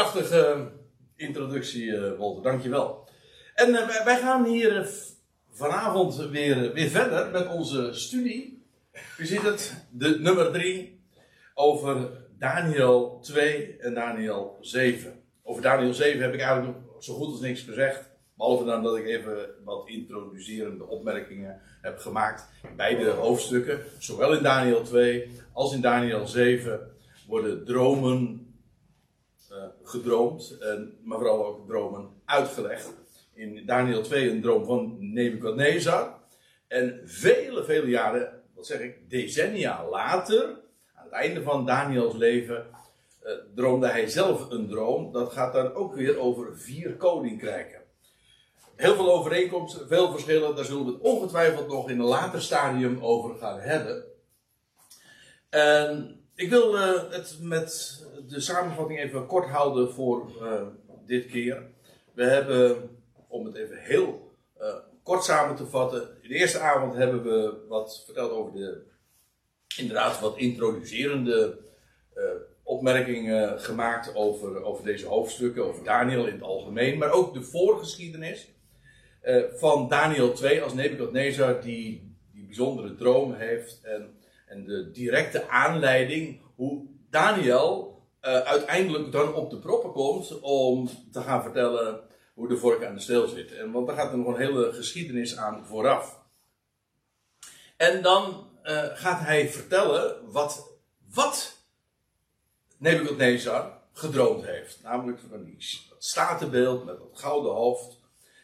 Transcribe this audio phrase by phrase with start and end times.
[0.00, 0.70] Prachtige
[1.16, 2.42] introductie, uh, Walter.
[2.42, 3.08] Dankjewel.
[3.54, 4.86] En uh, wij gaan hier uh,
[5.50, 8.62] vanavond weer, weer verder met onze studie.
[9.18, 11.00] U ziet het, de nummer 3
[11.54, 15.22] over Daniel 2 en Daniel 7.
[15.42, 18.10] Over Daniel 7 heb ik eigenlijk nog zo goed als niks gezegd.
[18.36, 22.46] Behalve dan dat ik even wat introducerende opmerkingen heb gemaakt.
[22.76, 26.80] Beide hoofdstukken, zowel in Daniel 2 als in Daniel 7,
[27.26, 28.48] worden dromen
[29.82, 32.92] gedroomd, en, maar vooral ook dromen uitgelegd.
[33.34, 36.18] In Daniel 2 een droom van Nebukadnezar.
[36.68, 40.60] En vele, vele jaren, wat zeg ik, decennia later,
[40.94, 42.66] aan het einde van Daniels leven,
[43.24, 45.12] uh, droomde hij zelf een droom.
[45.12, 47.80] Dat gaat dan ook weer over vier koninkrijken.
[48.76, 52.98] Heel veel overeenkomsten, veel verschillen, daar zullen we het ongetwijfeld nog in een later stadium
[53.00, 54.04] over gaan hebben.
[55.48, 60.62] En ik wil uh, het met de samenvatting even kort houden voor uh,
[61.06, 61.62] dit keer.
[62.12, 62.90] We hebben,
[63.28, 66.02] om het even heel uh, kort samen te vatten.
[66.22, 68.82] In de eerste avond hebben we wat verteld over de,
[69.76, 71.58] inderdaad, wat introducerende
[72.62, 78.48] opmerkingen gemaakt over, over deze hoofdstukken, over Daniel in het algemeen, maar ook de voorgeschiedenis
[79.54, 84.19] van Daniel 2 als Nebukadnezar die die bijzondere droom heeft en,
[84.50, 91.20] en de directe aanleiding hoe Daniel uh, uiteindelijk dan op de proppen komt om te
[91.20, 92.00] gaan vertellen
[92.34, 93.52] hoe de vork aan de steel zit.
[93.52, 96.20] En, want daar gaat er nog een hele geschiedenis aan vooraf.
[97.76, 100.70] En dan uh, gaat hij vertellen wat,
[101.14, 101.56] wat
[102.76, 104.82] Nebuchadnezzar gedroomd heeft.
[104.82, 105.56] Namelijk van die
[105.98, 108.00] statenbeeld met dat gouden hoofd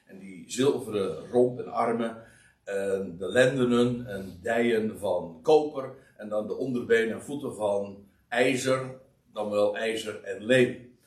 [0.07, 2.26] en die zilveren romp en armen.
[2.67, 5.91] En de lendenen en dijen van koper.
[6.17, 9.01] En dan de onderbenen en voeten van ijzer,
[9.33, 10.99] dan wel ijzer en leem.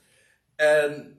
[0.56, 1.18] En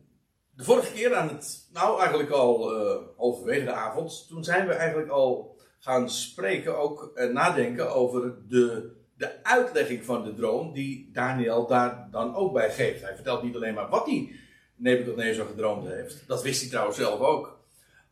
[0.50, 4.72] de vorige keer aan het, nou eigenlijk al uh, halverwege de avond, toen zijn we
[4.72, 11.11] eigenlijk al gaan spreken, ook uh, nadenken over de, de uitlegging van de droom die
[11.12, 13.02] Daniel daar dan ook bij geeft.
[13.02, 14.33] Hij vertelt niet alleen maar wat hij
[14.77, 16.24] Nebuchadnezzar gedroomd heeft.
[16.27, 17.60] Dat wist hij trouwens zelf ook.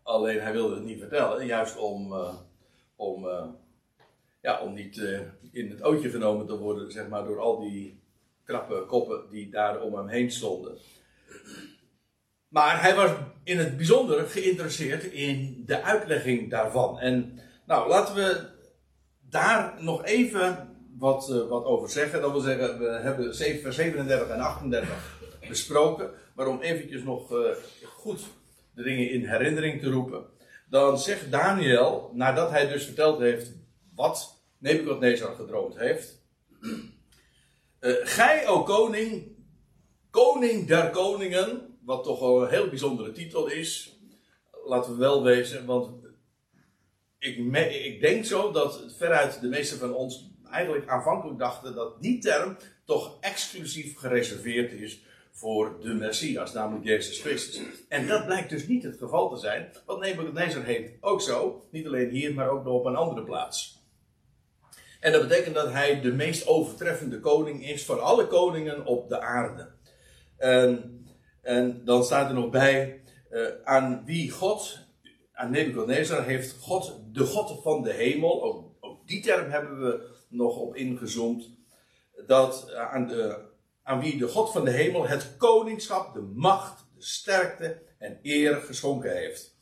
[0.08, 2.34] Alleen hij wilde het niet vertellen, juist om, uh,
[2.96, 3.26] om
[4.40, 5.20] ja, om niet uh,
[5.52, 8.00] in het ootje genomen te worden, zeg maar, door al die
[8.44, 10.78] krappe koppen die daar om hem heen stonden.
[12.48, 13.10] Maar hij was
[13.44, 16.98] in het bijzonder geïnteresseerd in de uitlegging daarvan.
[16.98, 18.48] En nou, laten we
[19.20, 22.20] daar nog even wat, wat over zeggen.
[22.20, 25.18] Dat wil zeggen, we hebben vers 37 en 38
[25.48, 26.10] besproken.
[26.34, 27.32] Maar om eventjes nog
[27.84, 28.20] goed
[28.78, 30.26] de dingen in herinnering te roepen.
[30.68, 33.52] Dan zegt Daniel, nadat hij dus verteld heeft
[33.94, 36.22] wat Nebuchadnezzar gedroomd heeft.
[37.80, 39.36] Uh, gij, o koning,
[40.10, 43.98] koning der koningen, wat toch een heel bijzondere titel is.
[44.64, 45.90] Laten we wel wezen, want
[47.18, 52.18] ik, ik denk zo dat veruit de meeste van ons eigenlijk aanvankelijk dachten dat die
[52.18, 55.02] term toch exclusief gereserveerd is
[55.38, 57.60] voor de Messias, namelijk Jezus Christus.
[57.88, 61.86] En dat blijkt dus niet het geval te zijn, want Nebuchadnezzar heet ook zo, niet
[61.86, 63.82] alleen hier, maar ook nog op een andere plaats.
[65.00, 69.20] En dat betekent dat hij de meest overtreffende koning is van alle koningen op de
[69.20, 69.68] aarde.
[70.36, 71.04] En,
[71.42, 73.00] en dan staat er nog bij,
[73.30, 74.78] uh, aan wie God,
[75.32, 80.16] aan Nebuchadnezzar heeft God, de God van de hemel, ook, ook die term hebben we
[80.28, 81.50] nog op ingezoomd,
[82.26, 83.47] dat uh, aan, de,
[83.88, 88.56] aan wie de God van de hemel het koningschap, de macht, de sterkte en eer
[88.56, 89.56] geschonken heeft.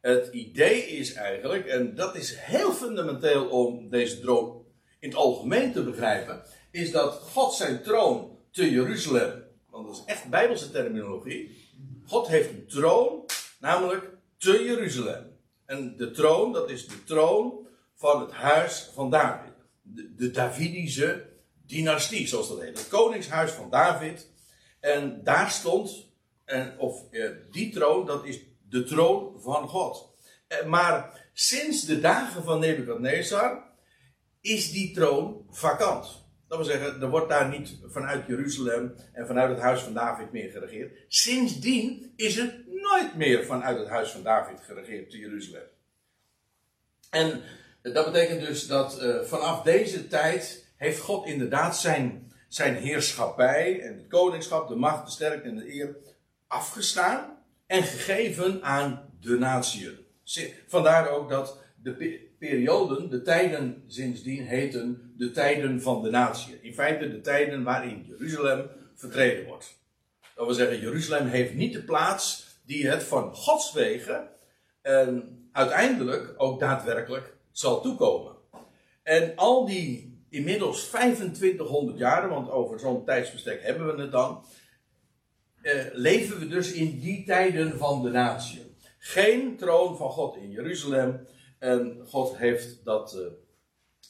[0.00, 4.66] Het idee is eigenlijk, en dat is heel fundamenteel om deze droom
[4.98, 10.02] in het algemeen te begrijpen, is dat God zijn troon te Jeruzalem, want dat is
[10.04, 11.68] echt bijbelse terminologie.
[12.06, 13.24] God heeft een troon,
[13.60, 15.36] namelijk te Jeruzalem.
[15.66, 19.52] En de troon, dat is de troon van het huis van David.
[19.82, 21.32] De, de Davidische
[21.66, 22.78] dynastie, zoals dat heet.
[22.78, 24.30] Het koningshuis van David.
[24.80, 26.06] En daar stond,
[26.44, 30.08] en, of eh, die troon, dat is de troon van God.
[30.46, 33.62] Eh, maar sinds de dagen van Nebukadnezar
[34.40, 36.22] is die troon vakant.
[36.48, 40.32] Dat wil zeggen, er wordt daar niet vanuit Jeruzalem en vanuit het huis van David
[40.32, 40.98] meer geregeerd.
[41.08, 45.62] Sindsdien is er nooit meer vanuit het huis van David geregeerd te Jeruzalem.
[47.10, 47.42] En
[47.82, 53.96] dat betekent dus dat uh, vanaf deze tijd heeft God inderdaad zijn, zijn heerschappij en
[53.96, 55.96] het koningschap, de macht, de sterkte en de eer
[56.46, 59.98] afgestaan en gegeven aan de natieën.
[60.66, 66.58] Vandaar ook dat de perioden, de tijden sindsdien heten de tijden van de natie.
[66.62, 69.78] In feite de tijden waarin Jeruzalem vertreden wordt.
[70.34, 74.28] Dat wil zeggen, Jeruzalem heeft niet de plaats die het van Gods wegen
[74.82, 78.32] en uiteindelijk ook daadwerkelijk zal toekomen.
[79.02, 84.44] En al die inmiddels 2500 jaren, want over zo'n tijdsbestek hebben we het dan,
[85.62, 88.76] eh, leven we dus in die tijden van de natie.
[88.98, 91.26] Geen troon van God in Jeruzalem.
[91.58, 93.20] En God heeft dat eh,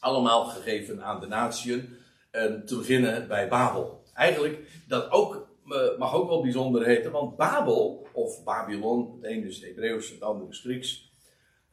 [0.00, 1.96] allemaal gegeven aan de natieën.
[2.30, 4.02] En te beginnen bij Babel.
[4.14, 9.46] Eigenlijk, dat ook, eh, mag ook wel bijzonder heten, want Babel, of Babylon, het ene
[9.46, 11.12] is Hebreeuws, het andere is Grieks.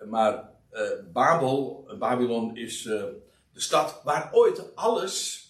[0.10, 0.82] Maar uh,
[1.14, 2.90] Babel, Babylon is
[3.62, 5.42] stad waar ooit alles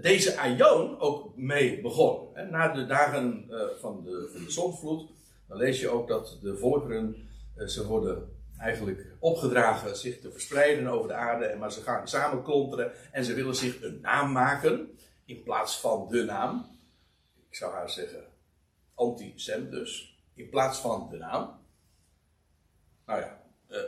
[0.00, 2.28] deze Aion ook mee begon.
[2.50, 5.10] Na de dagen eh, van de, van de zondvloed,
[5.48, 10.86] dan lees je ook dat de volkeren, eh, ze worden eigenlijk opgedragen zich te verspreiden
[10.86, 14.98] over de aarde, maar ze gaan samen klonteren en ze willen zich een naam maken
[15.24, 16.78] in plaats van de naam.
[17.48, 18.24] Ik zou haar zeggen
[18.94, 21.58] anti-Sem dus, in plaats van de naam.
[23.06, 23.78] Nou ja, uh,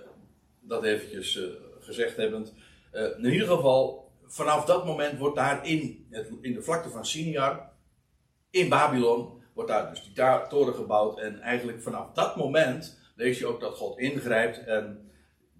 [0.60, 1.40] dat eventjes
[1.80, 2.52] gezegd hebbend.
[2.92, 6.06] In ieder geval, vanaf dat moment wordt daar in,
[6.40, 7.70] in de vlakte van Siniar,
[8.50, 11.18] in Babylon, wordt daar dus die toren gebouwd.
[11.18, 15.10] En eigenlijk vanaf dat moment lees je ook dat God ingrijpt en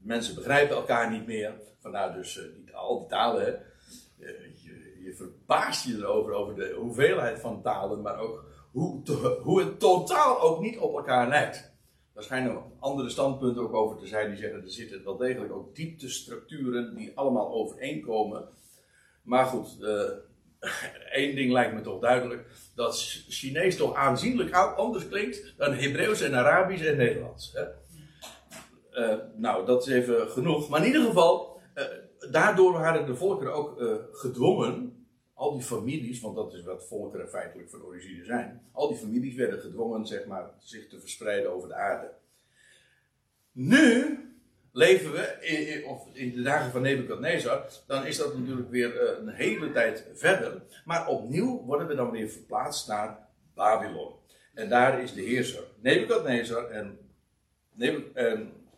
[0.03, 1.53] mensen begrijpen elkaar niet meer.
[1.79, 3.45] Vandaar dus uh, die, al die talen.
[3.45, 3.49] Hè.
[4.55, 9.03] Je, je, verbaast je erover, over de hoeveelheid van talen, maar ook hoe,
[9.43, 11.68] hoe het totaal ook niet op elkaar lijkt.
[12.19, 15.75] Daar schijnen andere standpunten ook over te zijn die zeggen er zitten wel degelijk ook
[15.75, 18.49] dieptestructuren die allemaal overeenkomen.
[19.23, 20.03] Maar goed, uh,
[21.21, 22.97] één ding lijkt me toch duidelijk: dat
[23.29, 27.53] Chinees toch aanzienlijk anders klinkt dan Hebreeuws en Arabisch en Nederlands.
[27.53, 27.65] Hè?
[28.93, 30.69] Uh, nou, dat is even genoeg.
[30.69, 31.85] Maar in ieder geval, uh,
[32.31, 33.83] daardoor waren de volkeren ook
[34.13, 34.98] gedwongen,
[35.39, 39.35] al die families, want dat is wat volkeren feitelijk van origine zijn, al die families
[39.35, 42.11] werden gedwongen, zeg maar, zich te verspreiden over de aarde.
[43.53, 44.19] Nu
[44.73, 49.19] leven we in, of in de dagen van Nebukadnezar, dan is dat natuurlijk weer eh,
[49.19, 50.63] een hele tijd verder.
[50.85, 54.13] Maar opnieuw worden we dan weer verplaatst naar Babylon.
[54.55, 56.71] En daar is de heerser Nebukadnezar.
[56.71, 56.99] En,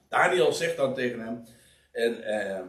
[0.09, 1.45] Daniel zegt dan tegen hem:
[1.93, 2.63] en, eh,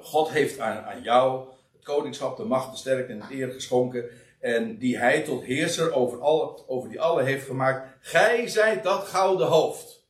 [0.00, 1.54] God heeft aan, aan jou
[1.86, 4.04] koningschap, de macht, de sterkte en het eer geschonken.
[4.40, 7.96] En die hij tot heerser over, alle, over die alle heeft gemaakt.
[8.00, 10.04] Gij zijt dat gouden hoofd.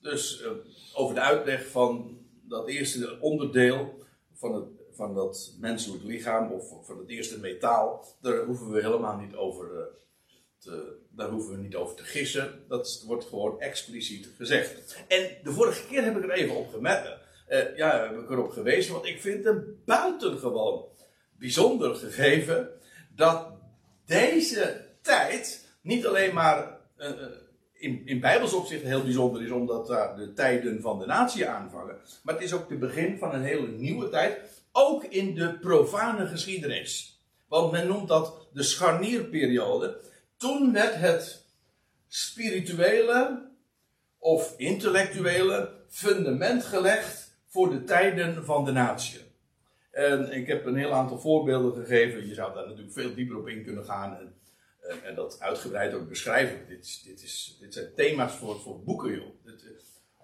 [0.00, 0.50] Dus uh,
[0.94, 4.04] over de uitleg van dat eerste onderdeel
[4.34, 9.16] van, het, van dat menselijk lichaam, of van het eerste metaal, daar hoeven we helemaal
[9.16, 9.82] niet over uh,
[10.58, 12.64] te, daar hoeven we niet over te gissen.
[12.68, 14.96] Dat wordt gewoon expliciet gezegd.
[15.08, 17.20] En de vorige keer heb ik er even op gemerkt.
[17.48, 20.84] Uh, ja, heb ik erop gewezen, want ik vind het buitengewoon
[21.42, 22.68] bijzonder gegeven
[23.14, 23.46] dat
[24.06, 26.78] deze tijd niet alleen maar
[27.72, 31.96] in, in Bijbels opzicht heel bijzonder is, omdat daar de tijden van de natie aanvangen.
[32.22, 34.38] Maar het is ook het begin van een hele nieuwe tijd,
[34.72, 37.20] ook in de profane geschiedenis.
[37.48, 40.00] Want men noemt dat de scharnierperiode.
[40.36, 41.46] Toen werd het
[42.08, 43.50] spirituele
[44.18, 49.31] of intellectuele fundament gelegd voor de tijden van de natie.
[49.92, 52.28] En ik heb een heel aantal voorbeelden gegeven.
[52.28, 54.16] Je zou daar natuurlijk veel dieper op in kunnen gaan.
[54.18, 54.34] En
[55.04, 56.66] en, dat uitgebreid ook beschrijven.
[56.68, 59.34] Dit, dit, is, dit zijn thema's voor, voor boeken, joh.
[59.46, 59.52] Eh,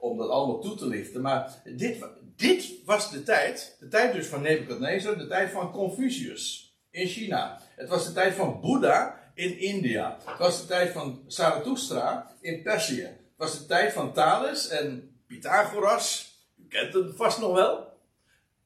[0.01, 1.21] om dat allemaal toe te lichten.
[1.21, 2.05] Maar dit,
[2.37, 7.61] dit was de tijd, de tijd dus van Nebuchadnezzar, de tijd van Confucius in China.
[7.77, 10.19] Het was de tijd van Boeddha in India.
[10.25, 13.03] Het was de tijd van Zarathustra in Perzië.
[13.03, 16.37] Het was de tijd van Thales en Pythagoras.
[16.57, 17.88] U kent het vast nog wel.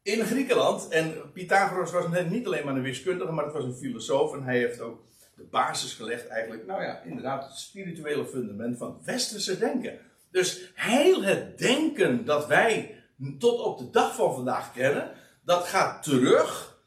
[0.03, 0.89] In Griekenland.
[0.89, 4.35] En Pythagoras was niet alleen maar een wiskundige, maar het was een filosoof.
[4.35, 5.01] En hij heeft ook
[5.35, 9.99] de basis gelegd eigenlijk, nou ja, inderdaad, het spirituele fundament van westerse denken.
[10.31, 13.03] Dus heel het denken dat wij
[13.39, 15.11] tot op de dag van vandaag kennen,
[15.45, 16.79] dat gaat terug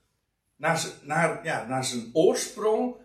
[0.55, 2.95] naar, naar, ja, naar zijn oorsprong,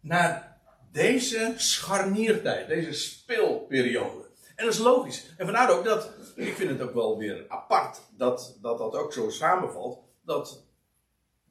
[0.00, 0.58] naar
[0.92, 4.23] deze scharniertijd, deze speelperiode.
[4.54, 5.34] En dat is logisch.
[5.36, 9.12] En vandaar ook dat, ik vind het ook wel weer apart, dat dat, dat ook
[9.12, 10.64] zo samenvalt, dat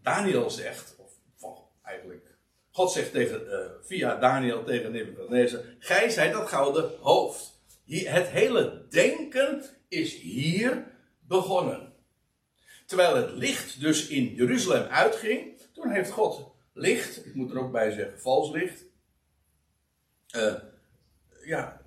[0.02, 1.12] Daniel zegt, of
[1.82, 2.34] eigenlijk
[2.74, 7.62] God zegt tegen, uh, via Daniel tegen Nebuchadnezzar: Gij zijt dat gouden hoofd.
[7.86, 10.86] het hele denken is hier
[11.20, 11.94] begonnen.
[12.86, 17.72] Terwijl het licht dus in Jeruzalem uitging, toen heeft God licht, ik moet er ook
[17.72, 18.86] bij zeggen, vals licht,
[20.36, 20.54] uh,
[21.46, 21.82] ja,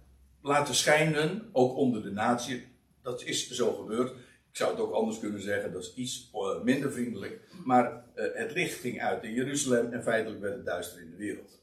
[0.47, 2.67] laten schijnen, ook onder de natie.
[3.03, 4.11] Dat is zo gebeurd.
[4.51, 7.41] Ik zou het ook anders kunnen zeggen, dat is iets eh, minder vriendelijk.
[7.65, 11.17] Maar uh, het licht ging uit in Jeruzalem en feitelijk werd het duister in de
[11.17, 11.61] wereld.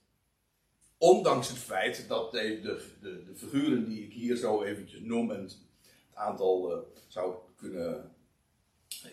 [0.98, 5.32] ondanks het feit dat de, de, de, de figuren die ik hier zo eventjes noem,
[5.32, 5.58] en het
[6.14, 8.12] aantal uh, zou kunnen,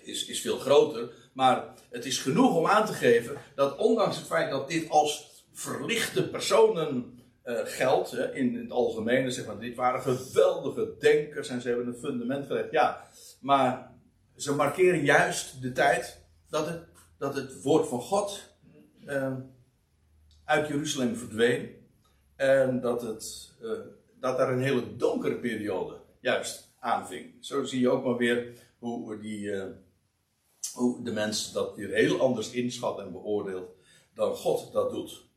[0.03, 4.27] is, is veel groter, maar het is genoeg om aan te geven dat ondanks het
[4.27, 10.01] feit dat dit als verlichte personen uh, geldt, in, het algemeen, zeg maar, dit waren
[10.01, 13.05] geweldige denkers en ze hebben een fundament gelegd, ja,
[13.41, 13.91] maar
[14.37, 16.83] ze markeren juist de tijd dat het,
[17.19, 18.55] dat het woord van God
[19.07, 19.37] uh,
[20.45, 21.79] uit Jeruzalem verdween.
[22.37, 23.71] En dat, het, uh,
[24.21, 27.35] dat daar een hele donkere periode juist aanving.
[27.41, 29.65] Zo zie je ook maar weer hoe, die, uh,
[30.73, 33.71] hoe de mens dat weer heel anders inschat en beoordeelt
[34.15, 35.29] dan God dat doet.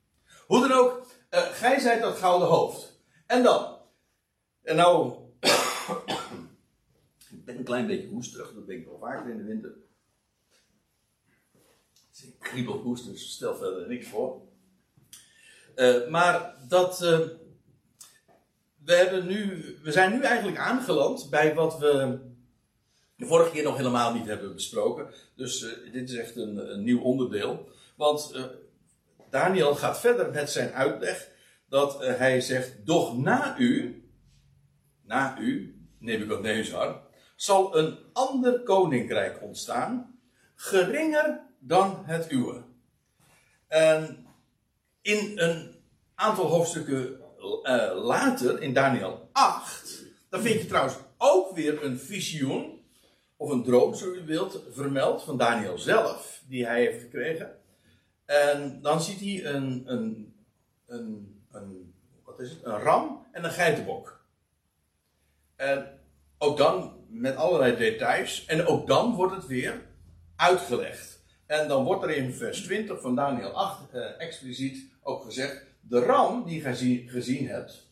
[0.47, 2.99] Hoe dan ook, uh, gij zijt dat gouden hoofd.
[3.25, 3.77] En dan?
[4.61, 5.13] En nou,
[7.31, 9.75] ik ben een klein beetje hoesterig, dat ben ik wel vaker in de winter.
[12.21, 14.41] Ik kriebel hoest, dus stel verder niks voor.
[15.75, 17.01] Uh, maar dat.
[17.03, 17.19] Uh,
[18.83, 22.19] we, hebben nu, we zijn nu eigenlijk aangeland bij wat we
[23.15, 25.13] de vorige keer nog helemaal niet hebben besproken.
[25.35, 25.59] Dus
[25.91, 27.69] dit is echt een nieuw onderdeel.
[27.95, 28.33] Want
[29.33, 31.29] Daniel gaat verder met zijn uitleg.
[31.69, 34.03] Dat hij zegt: Doch na u,
[35.01, 37.01] na u, Nebuchadnezzar,
[37.35, 40.19] zal een ander koninkrijk ontstaan,
[40.55, 42.63] geringer dan het uwe.
[43.67, 44.25] En
[45.01, 45.75] in een
[46.15, 47.19] aantal hoofdstukken
[47.63, 52.85] uh, later, in Daniel 8, dan vind je trouwens ook weer een visioen,
[53.37, 57.61] of een droom, zo u wilt, vermeld van Daniel zelf, die hij heeft gekregen.
[58.33, 60.33] En dan ziet hij een, een,
[60.85, 64.25] een, een wat is het, een ram en een geitenbok.
[65.55, 65.99] En
[66.37, 68.45] ook dan met allerlei details.
[68.45, 69.81] En ook dan wordt het weer
[70.35, 71.23] uitgelegd.
[71.45, 75.99] En dan wordt er in vers 20 van Daniel 8 eh, expliciet ook gezegd: de
[75.99, 77.91] ram die je gezien hebt.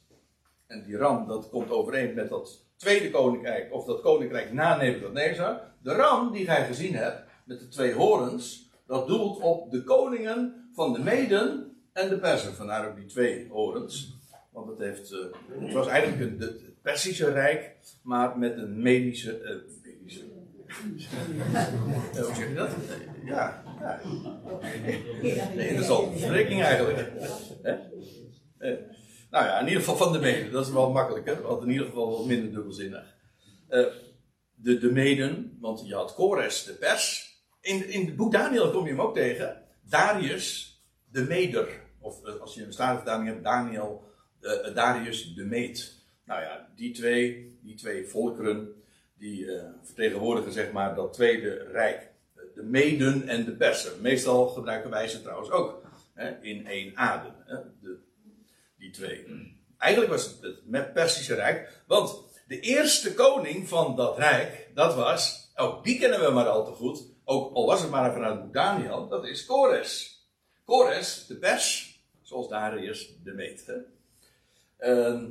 [0.67, 5.62] En die ram, dat komt overeen met dat tweede koninkrijk, of dat koninkrijk na Nebuchadnezzar.
[5.81, 10.69] De ram die gij gezien hebt, met de twee horens, dat doelt op de koningen
[10.74, 12.53] van de Meden en de Persen.
[12.53, 14.19] Vandaar ook die twee horens.
[14.51, 15.19] Want het, heeft, uh,
[15.60, 19.41] het was eigenlijk een, het Persische Rijk, maar met een medische.
[19.41, 19.50] Uh,
[19.83, 20.24] medische
[22.12, 22.69] hoe zeg je dat?
[23.25, 24.00] Ja, ja.
[25.55, 25.79] Nee,
[26.17, 27.12] verrekking eigenlijk.
[27.62, 27.71] Hè?
[28.57, 28.77] Eh,
[29.29, 30.51] nou ja, in ieder geval van de meden.
[30.51, 33.15] Dat is wel makkelijker, want in ieder geval wat minder dubbelzinnig.
[33.69, 33.86] Uh,
[34.53, 37.30] de, de meden, want je had Kores, de pers.
[37.62, 39.63] In, in het boek Daniel kom je hem ook tegen.
[39.82, 40.80] Darius,
[41.12, 41.68] de meder.
[42.00, 44.03] Of als je een statenvertaling hebt, Daniel,
[44.41, 46.00] uh, Darius, de meet.
[46.25, 48.84] Nou ja, die twee, die twee volkeren,
[49.18, 49.48] die
[49.84, 52.10] vertegenwoordigen zeg maar dat tweede rijk.
[52.56, 54.01] De Meden en de Persen.
[54.01, 55.82] Meestal gebruiken wij ze trouwens ook
[56.13, 57.34] hè, in één adem.
[57.46, 57.98] Hè, de,
[58.77, 59.25] die twee.
[59.77, 61.84] Eigenlijk was het het Persische Rijk.
[61.88, 66.65] Want de eerste koning van dat rijk, dat was, ook die kennen we maar al
[66.65, 67.03] te goed.
[67.31, 70.19] Ook al was het maar vanuit Daniel, dat is Kores.
[70.65, 73.73] Kores, de pers, zoals Darius de meet.
[74.79, 75.23] Uh,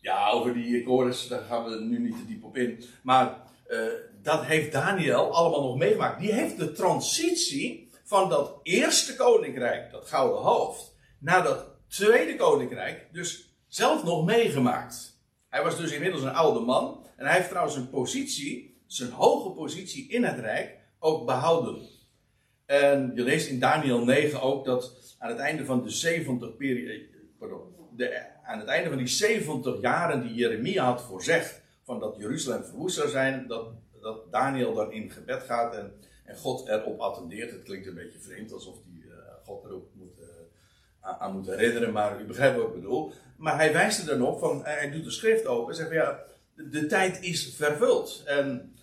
[0.00, 2.84] ja, over die chorus, daar gaan we nu niet te diep op in.
[3.02, 3.86] Maar uh,
[4.22, 6.20] dat heeft Daniel allemaal nog meegemaakt.
[6.20, 13.08] Die heeft de transitie van dat eerste koninkrijk, dat gouden hoofd, naar dat tweede koninkrijk,
[13.12, 15.18] dus zelf nog meegemaakt.
[15.48, 17.06] Hij was dus inmiddels een oude man.
[17.16, 21.88] En hij heeft trouwens zijn positie, zijn hoge positie in het rijk, ook behouden.
[22.66, 27.06] En je leest in Daniel 9 ook dat aan het einde van de 70 periode,
[27.38, 27.60] pardon,
[27.96, 32.64] de, aan het einde van die 70 jaren die Jeremia had voorzegd, van dat Jeruzalem
[32.64, 33.68] verwoest zou zijn, dat,
[34.00, 35.92] dat Daniel dan in gebed gaat en,
[36.24, 37.50] en God erop attendeert.
[37.50, 40.26] Het klinkt een beetje vreemd, alsof hij uh, God erop moet, uh,
[41.18, 43.12] aan, moet herinneren, maar u begrijpt wat ik bedoel.
[43.36, 46.20] Maar hij wijst er dan op, van, hij doet de schrift open en zegt ja,
[46.54, 48.22] de, tijd is vervuld.
[48.26, 48.74] En,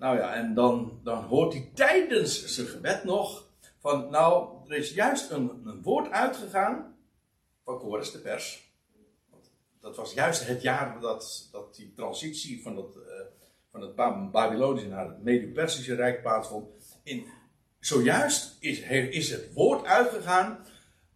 [0.00, 4.94] nou ja, en dan, dan hoort hij tijdens zijn gebed nog van, nou, er is
[4.94, 6.96] juist een, een woord uitgegaan
[7.64, 8.72] van Chorus de pers.
[9.80, 13.02] Dat was juist het jaar dat, dat die transitie van, dat, uh,
[13.70, 13.94] van het
[14.30, 16.66] Babylonische naar het Medo-Persische Rijk plaatsvond.
[17.02, 17.26] In,
[17.78, 20.66] zojuist is, is het woord uitgegaan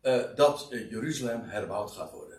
[0.02, 2.33] uh, dat uh, Jeruzalem herbouwd gaat worden.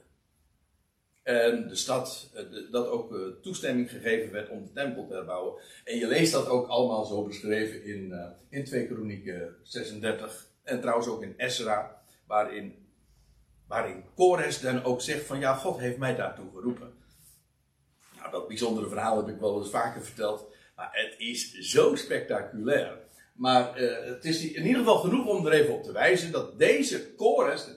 [1.25, 5.61] En de stad, de, dat ook toestemming gegeven werd om de tempel te herbouwen.
[5.83, 8.13] En je leest dat ook allemaal zo beschreven in,
[8.49, 10.47] in 2 Kronieken 36.
[10.63, 12.85] En trouwens ook in Esra, waarin
[13.67, 16.93] Waarin Kores dan ook zegt van ja, God heeft mij daartoe geroepen.
[18.17, 20.45] Nou, dat bijzondere verhaal heb ik wel eens vaker verteld.
[20.75, 22.97] Maar het is zo spectaculair.
[23.33, 27.13] Maar het is in ieder geval genoeg om er even op te wijzen dat deze
[27.13, 27.67] Kores,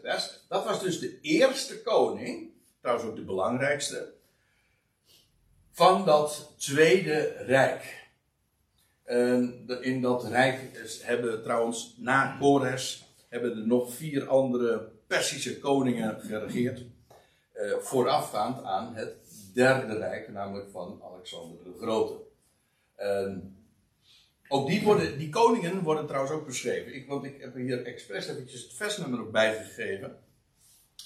[0.49, 2.48] dat was dus de eerste koning,
[2.81, 4.13] trouwens ook de belangrijkste,
[5.71, 8.07] van dat tweede rijk.
[9.81, 10.59] in dat rijk
[11.03, 16.85] hebben trouwens na Kores hebben er nog vier andere Persische koningen geregeerd.
[17.55, 19.15] Uh, voorafgaand aan het
[19.55, 22.15] derde rijk, namelijk van Alexander de Grote.
[24.49, 26.95] ook die, worden, die koningen worden trouwens ook beschreven.
[26.95, 30.19] Ik, want ik heb hier expres eventjes het versnummer ook bijgegeven.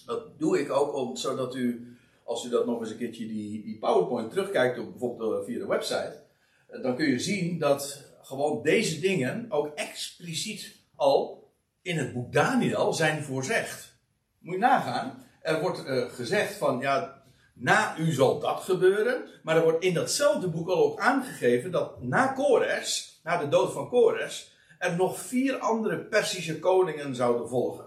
[0.06, 3.62] Dat doe ik ook om, zodat u, als u dat nog eens een keertje die,
[3.62, 6.22] die PowerPoint terugkijkt, op, bijvoorbeeld eh, via de website,
[6.66, 11.50] eh, dan kun je zien dat gewoon deze dingen ook expliciet al
[11.82, 13.96] in het boek Daniel zijn voorzegd.
[14.38, 15.24] Moet je nagaan.
[15.40, 17.22] Er wordt uh, gezegd van, ja,
[17.54, 19.24] na u zal dat gebeuren.
[19.42, 23.72] Maar er wordt in datzelfde boek al ook aangegeven dat na Kores, na de dood
[23.72, 27.86] van Kores, er nog vier andere Persische koningen zouden volgen.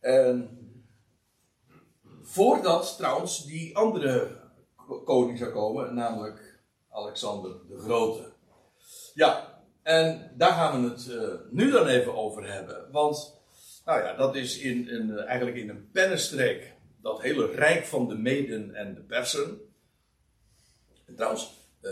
[0.00, 0.63] En
[2.26, 4.42] voordat trouwens die andere
[5.04, 8.32] koning zou komen, namelijk Alexander de Grote.
[9.14, 12.88] Ja, en daar gaan we het uh, nu dan even over hebben.
[12.90, 13.40] Want,
[13.84, 18.18] nou ja, dat is in, in, eigenlijk in een pennenstreek dat hele rijk van de
[18.18, 19.60] Meden en de Persen.
[21.06, 21.90] En trouwens, uh,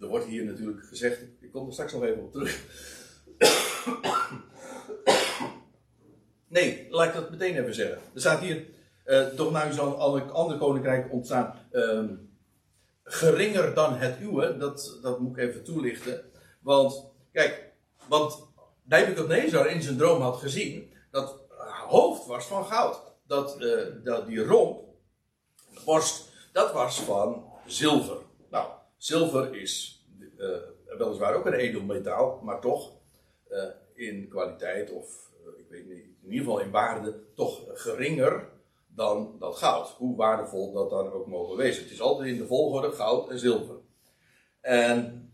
[0.00, 2.64] er wordt hier natuurlijk gezegd, ik kom er straks nog even op terug.
[6.56, 7.98] nee, laat ik dat meteen even zeggen.
[8.14, 8.66] Er staat hier,
[9.36, 12.04] toch nou zal alle andere koninkrijken ontstaan, uh,
[13.04, 14.56] geringer dan het uwe.
[14.56, 16.30] Dat, dat moet ik even toelichten.
[16.60, 17.72] Want, kijk,
[18.08, 18.46] want
[18.82, 21.40] Nebuchadnezzar in zijn droom had gezien dat
[21.86, 23.00] hoofd was van goud.
[23.26, 24.80] Dat, uh, dat die romp,
[25.74, 28.16] de borst, dat was van zilver.
[28.50, 30.04] Nou, zilver is
[30.38, 30.56] uh,
[30.98, 32.96] weliswaar ook een edelmetaal, maar toch
[33.94, 38.48] in kwaliteit of ik weet niet, in ieder geval in waarde toch geringer
[38.98, 39.88] dan dat goud.
[39.88, 41.82] Hoe waardevol dat dan ook mogen wezen.
[41.82, 43.76] Het is altijd in de volgorde goud en zilver.
[44.60, 45.30] En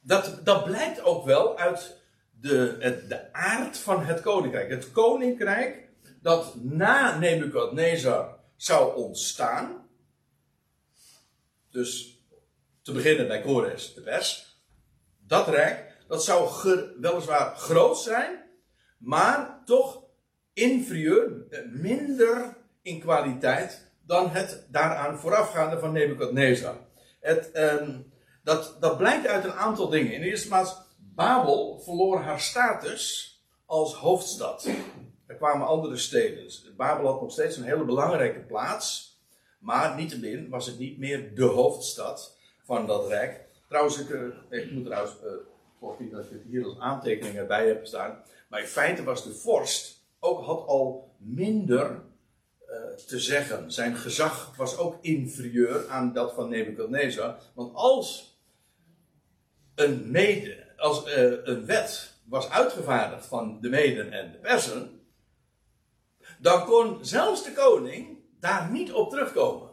[0.00, 2.00] dat, dat blijkt ook wel uit
[2.40, 4.70] de, het, de aard van het koninkrijk.
[4.70, 5.88] Het koninkrijk
[6.22, 9.88] dat na Nebukadnezar zou ontstaan.
[11.70, 12.18] Dus
[12.82, 14.58] te beginnen bij Kores de Pers.
[15.26, 16.50] Dat rijk, dat zou
[17.00, 18.44] weliswaar groot zijn,
[18.98, 20.03] maar toch
[20.54, 21.32] inferieur,
[21.70, 26.76] minder in kwaliteit dan het daaraan voorafgaande van Nebukadnezar.
[27.20, 27.88] Het, eh,
[28.42, 30.12] dat, dat blijkt uit een aantal dingen.
[30.12, 30.76] In eerste plaats,
[31.14, 33.34] Babel verloor haar status
[33.66, 34.68] als hoofdstad.
[35.26, 36.52] Er kwamen andere steden.
[36.76, 39.12] Babel had nog steeds een hele belangrijke plaats.
[39.58, 43.40] Maar niettemin was het niet meer de hoofdstad van dat rijk.
[43.68, 45.30] Trouwens, ik, eh, ik moet trouwens, uh,
[45.78, 48.22] volgens niet dat ik hier als aantekeningen bij heb staan.
[48.48, 52.02] Maar in feite was de vorst ook, had al minder
[52.70, 53.72] uh, te zeggen.
[53.72, 57.38] Zijn gezag was ook inferieur aan dat van Nebuchadnezzar.
[57.54, 58.38] Want als
[59.74, 65.00] een, mede, als uh, een wet was uitgevaardigd van de meden en de persen,
[66.38, 69.68] dan kon zelfs de koning daar niet op terugkomen.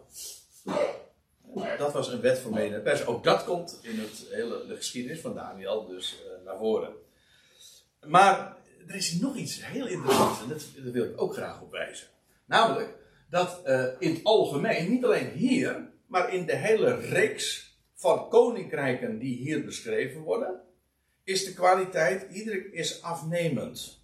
[1.78, 3.08] Dat was een wet voor mede en persen.
[3.08, 6.94] Ook dat komt in het hele, de geschiedenis van Daniel dus uh, naar voren.
[8.08, 8.58] Maar
[8.92, 12.08] er is nog iets heel interessants en dat, wil ik ook graag op wijzen.
[12.46, 12.90] Namelijk
[13.30, 19.20] dat uh, in het algemeen, niet alleen hier, maar in de hele reeks van koninkrijken
[19.20, 20.62] die hier beschreven worden,
[21.24, 24.04] is de kwaliteit iedere is afnemend.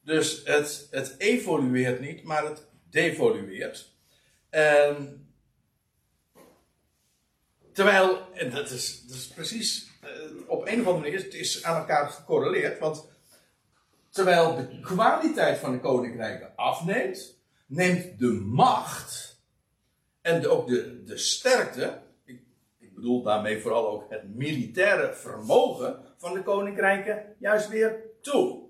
[0.00, 3.94] Dus het, het evolueert niet, maar het devolueert.
[4.50, 5.26] En,
[7.72, 10.10] terwijl, en dat is, dat is precies eh,
[10.46, 13.15] op een of andere manier, het is aan elkaar gecorreleerd, want
[14.16, 19.40] terwijl de kwaliteit van de koninkrijken afneemt, neemt de macht
[20.20, 22.04] en ook de, de sterkte
[22.96, 28.68] bedoel daarmee vooral ook het militaire vermogen van de koninkrijken juist weer toe.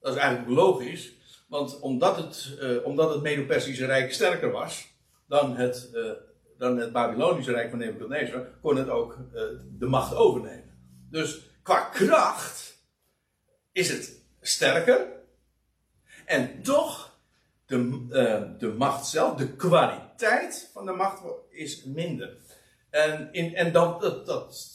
[0.00, 1.16] Dat is eigenlijk logisch,
[1.48, 4.94] want omdat het, uh, omdat het Medo-Persische Rijk sterker was
[5.28, 6.10] dan het, uh,
[6.58, 9.42] dan het Babylonische Rijk van Nebuchadnezzar, kon het ook uh,
[9.78, 10.78] de macht overnemen.
[11.10, 12.84] Dus qua kracht
[13.72, 15.06] is het sterker
[16.24, 17.18] en toch
[17.66, 22.36] de, de macht zelf, de kwaliteit van de macht is minder.
[22.90, 24.66] En, in, en dat, dat, dat,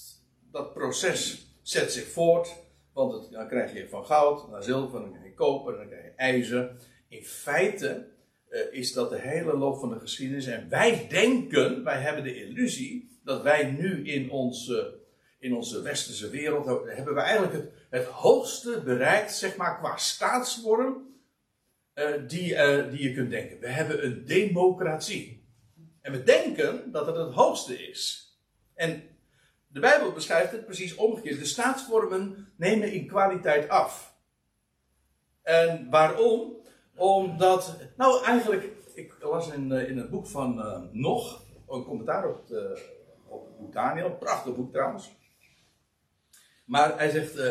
[0.52, 2.60] dat proces zet zich voort.
[2.94, 6.14] Want dan krijg je van goud naar zilver, dan krijg je koper, dan krijg je
[6.16, 6.72] ijzer.
[7.08, 8.08] In feite
[8.50, 10.46] uh, is dat de hele loop van de geschiedenis.
[10.46, 15.00] En wij denken, wij hebben de illusie, dat wij nu in onze,
[15.42, 21.10] in onze westerse wereld hebben we eigenlijk het, het hoogste bereikt, zeg maar, qua staatsvorm
[21.96, 23.60] uh, die, uh, die je kunt denken.
[23.60, 25.50] We hebben een democratie.
[26.02, 28.32] En we denken dat het het hoogste is.
[28.74, 29.04] En
[29.68, 31.40] de Bijbel beschrijft het precies omgekeerd.
[31.40, 34.16] De staatsvormen nemen in kwaliteit af.
[35.42, 36.60] En waarom?
[36.96, 40.56] Omdat, nou eigenlijk, ik las in, in het boek van
[40.92, 42.82] Nog, een commentaar op het,
[43.28, 45.20] op het boek Daniel, prachtig boek trouwens.
[46.72, 47.48] Maar hij zegt, uh,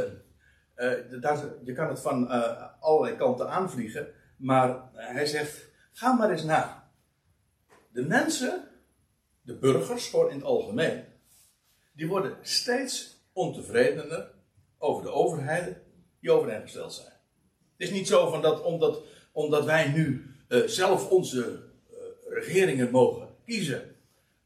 [0.76, 4.08] uh, daar, je kan het van uh, allerlei kanten aanvliegen.
[4.36, 6.90] Maar hij zegt, ga maar eens na.
[7.92, 8.68] De mensen,
[9.42, 11.04] de burgers, gewoon in het algemeen,
[11.92, 14.30] die worden steeds ontevredener
[14.78, 15.82] over de overheden
[16.20, 17.12] die over hen gesteld zijn.
[17.76, 19.02] Het is niet zo van dat omdat,
[19.32, 20.34] omdat wij nu
[20.66, 21.62] zelf onze
[22.28, 23.96] regeringen mogen kiezen,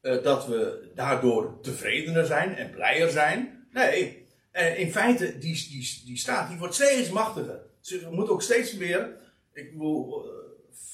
[0.01, 3.67] dat we daardoor tevredener zijn en blijer zijn.
[3.71, 4.24] Nee,
[4.55, 7.61] uh, in feite, die, die, die staat die wordt steeds machtiger.
[7.81, 9.17] Ze moet ook steeds meer,
[9.53, 10.27] ik bedoel,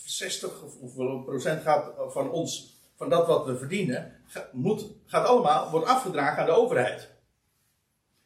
[0.05, 4.16] 60 eh, of hoeveel procent gaat van ons, van dat wat we verdienen,
[4.53, 7.09] moet, gaat allemaal, wordt afgedragen aan de overheid.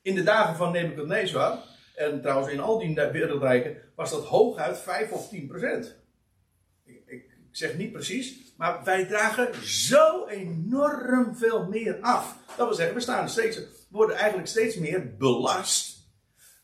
[0.02, 1.58] In de dagen van Nebuchadnezzar,
[1.94, 5.96] en trouwens in al die wereldrijken, was dat hooguit 5 of 10 procent.
[6.84, 12.36] Ik, ik, ik zeg niet precies, maar wij dragen zo enorm veel meer af.
[12.56, 13.60] Dat wil zeggen, we staan steeds
[13.94, 16.08] worden eigenlijk steeds meer belast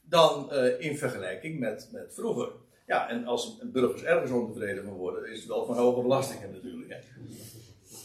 [0.02, 2.48] dan uh, in vergelijking met, met vroeger.
[2.86, 6.96] Ja, en als burgers ergens ontevreden van worden, is het wel van hoge belastingen natuurlijk.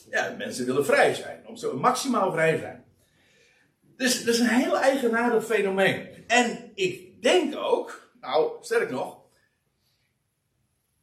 [0.10, 2.84] Ja, mensen willen vrij zijn, om zo maximaal vrij zijn.
[3.98, 6.08] Dus dat is een heel eigenaardig fenomeen.
[6.28, 9.18] En ik denk ook, nou, sterk nog,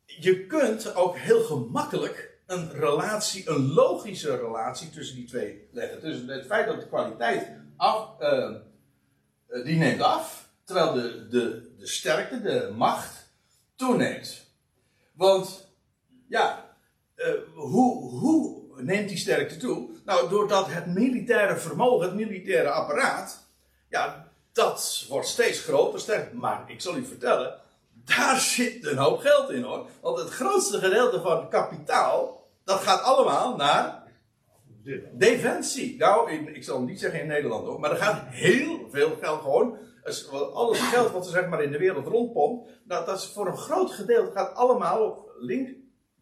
[0.04, 6.00] je kunt ook heel gemakkelijk een relatie, een logische relatie tussen die twee leggen.
[6.00, 8.50] Tussen het feit dat de kwaliteit af, uh,
[9.64, 13.30] die neemt af, terwijl de, de, de sterkte, de macht,
[13.76, 14.46] toeneemt.
[15.12, 15.68] Want,
[16.28, 16.76] ja,
[17.16, 19.88] uh, hoe, hoe neemt die sterkte toe?
[20.04, 23.38] Nou, doordat het militaire vermogen, het militaire apparaat,
[23.88, 26.36] ja, dat wordt steeds groter, sterker.
[26.36, 27.60] Maar ik zal u vertellen,
[28.04, 29.86] daar zit een hoop geld in hoor.
[30.00, 34.01] Want het grootste gedeelte van kapitaal, dat gaat allemaal naar
[35.12, 35.96] Defensie.
[35.98, 39.78] Nou, ik zal niet zeggen in Nederland ook, maar er gaat heel veel geld gewoon.
[40.52, 43.56] Alles geld wat er zeg maar in de wereld rondpompt, dat, dat is voor een
[43.56, 45.76] groot gedeelte gaat allemaal link,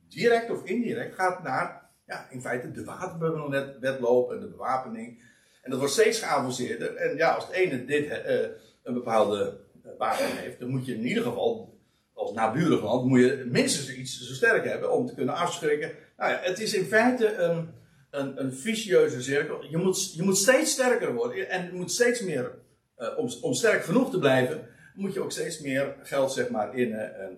[0.08, 5.22] direct of indirect, gaat naar, ja, in feite de wapenwetloop en de bewapening.
[5.62, 6.94] En dat wordt steeds geavanceerder.
[6.94, 8.48] En ja, als het ene dit uh,
[8.82, 11.78] een bepaalde eh, wapen heeft, dan moet je in ieder geval
[12.14, 15.92] als naburig land moet je minstens iets zo sterk hebben om te kunnen afschrikken.
[16.16, 17.68] Nou ja, het is in feite een
[18.10, 19.64] een, een vicieuze cirkel.
[19.64, 22.58] Je moet, je moet steeds sterker worden en je moet steeds meer,
[22.98, 26.76] uh, om, om sterk genoeg te blijven, moet je ook steeds meer geld zeg maar
[26.76, 26.88] in.
[26.88, 27.36] Uh,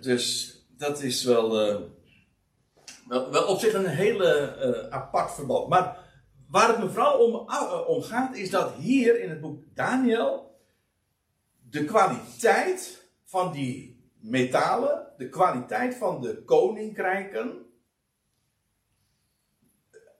[0.00, 1.80] dus dat is wel, uh,
[3.08, 5.68] wel, wel, op zich een hele apart verband.
[5.68, 5.96] Maar
[6.48, 7.34] waar het me vooral om,
[7.86, 10.48] om gaat, is dat hier in het boek Daniel
[11.70, 17.66] de kwaliteit van die metalen, de kwaliteit van de koninkrijken,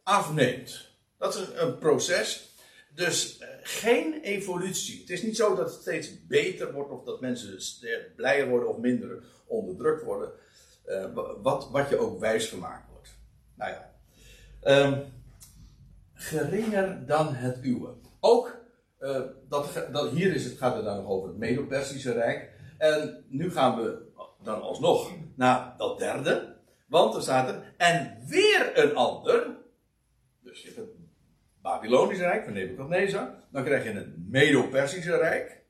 [0.08, 0.88] afneemt.
[1.18, 2.56] Dat is een, proces.
[2.94, 5.00] Dus uh, geen evolutie.
[5.00, 7.58] Het is niet zo dat het steeds beter wordt of dat mensen
[8.16, 10.30] blijer worden of minder onderdrukt worden.
[10.86, 11.04] Uh,
[11.42, 13.08] wat, wat je ook wijs gemaakt wordt.
[13.54, 13.90] Nou ja.
[14.86, 15.04] Um,
[16.14, 17.94] geringer dan het uwe.
[18.20, 18.56] Ook,
[19.00, 22.50] uh, dat, dat, hier is het, gaat het dan nog over het Medo-Persische Rijk.
[22.78, 24.06] En nu gaan we
[24.42, 26.56] dan alsnog naar dat derde.
[26.86, 29.56] Want er staat er, en weer een ander,
[30.48, 30.96] dus je hebt het
[31.62, 33.34] Babylonische Rijk van Nebuchadnezzar.
[33.52, 35.62] Dan krijg je het Medo-Persische Rijk.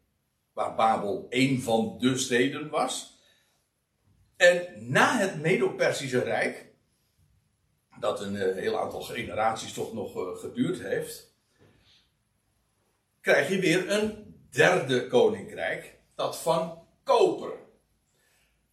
[0.53, 3.19] Waar Babel een van de steden was.
[4.37, 6.67] En na het Medo-Persische Rijk.
[8.01, 11.37] Dat een uh, heel aantal generaties toch nog uh, geduurd heeft.
[13.21, 15.99] Krijg je weer een derde koninkrijk.
[16.15, 17.53] Dat van koper.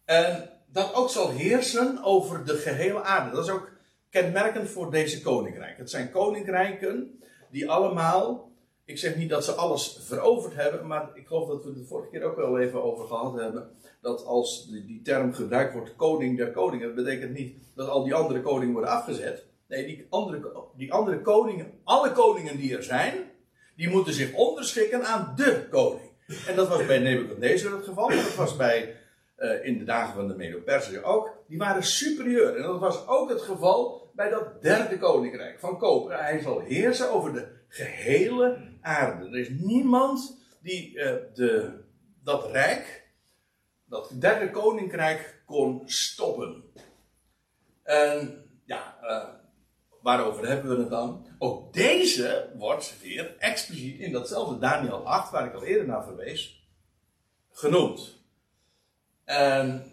[0.04, 3.36] En dat ook zal heersen over de gehele aarde.
[3.36, 3.75] Dat is ook
[4.10, 5.78] kenmerkend voor deze koninkrijk.
[5.78, 8.50] Het zijn koninkrijken die allemaal,
[8.84, 11.84] ik zeg niet dat ze alles veroverd hebben, maar ik geloof dat we het de
[11.84, 13.70] vorige keer ook wel even over gehad hebben.
[14.00, 18.04] Dat als die, die term gebruikt wordt, koning der koningen, dat betekent niet dat al
[18.04, 19.46] die andere koningen worden afgezet.
[19.68, 23.14] Nee, die andere, die andere koningen, alle koningen die er zijn,
[23.76, 26.10] die moeten zich onderschikken aan de koning.
[26.46, 28.94] En dat was bij Nebuchadnezzar het geval, dat was bij
[29.38, 32.56] uh, in de dagen van de Medo-Persen ook, die waren superieur.
[32.56, 36.18] En dat was ook het geval bij dat derde koninkrijk van Koper.
[36.18, 39.24] Hij zal heersen over de gehele aarde.
[39.24, 41.80] Er is niemand die uh, de,
[42.22, 43.10] dat rijk,
[43.84, 46.64] dat derde koninkrijk kon stoppen.
[47.82, 49.28] En ja, uh,
[50.02, 51.26] waarover hebben we het dan?
[51.38, 56.68] Ook deze wordt weer expliciet in datzelfde Daniel 8, waar ik al eerder naar verwees,
[57.50, 58.24] genoemd.
[59.26, 59.84] En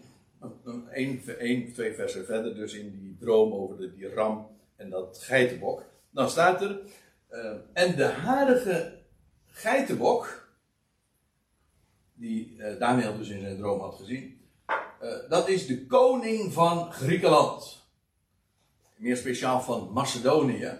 [0.92, 5.18] een, een twee versen verder, dus in die droom over de, die ram en dat
[5.22, 5.82] geitenbok.
[6.10, 6.80] Dan staat er,
[7.30, 8.98] uh, en de harige
[9.46, 10.48] geitenbok,
[12.12, 14.40] die uh, Daniel dus in zijn droom had gezien,
[15.02, 17.82] uh, dat is de koning van Griekenland.
[18.96, 20.78] Meer speciaal van Macedonië.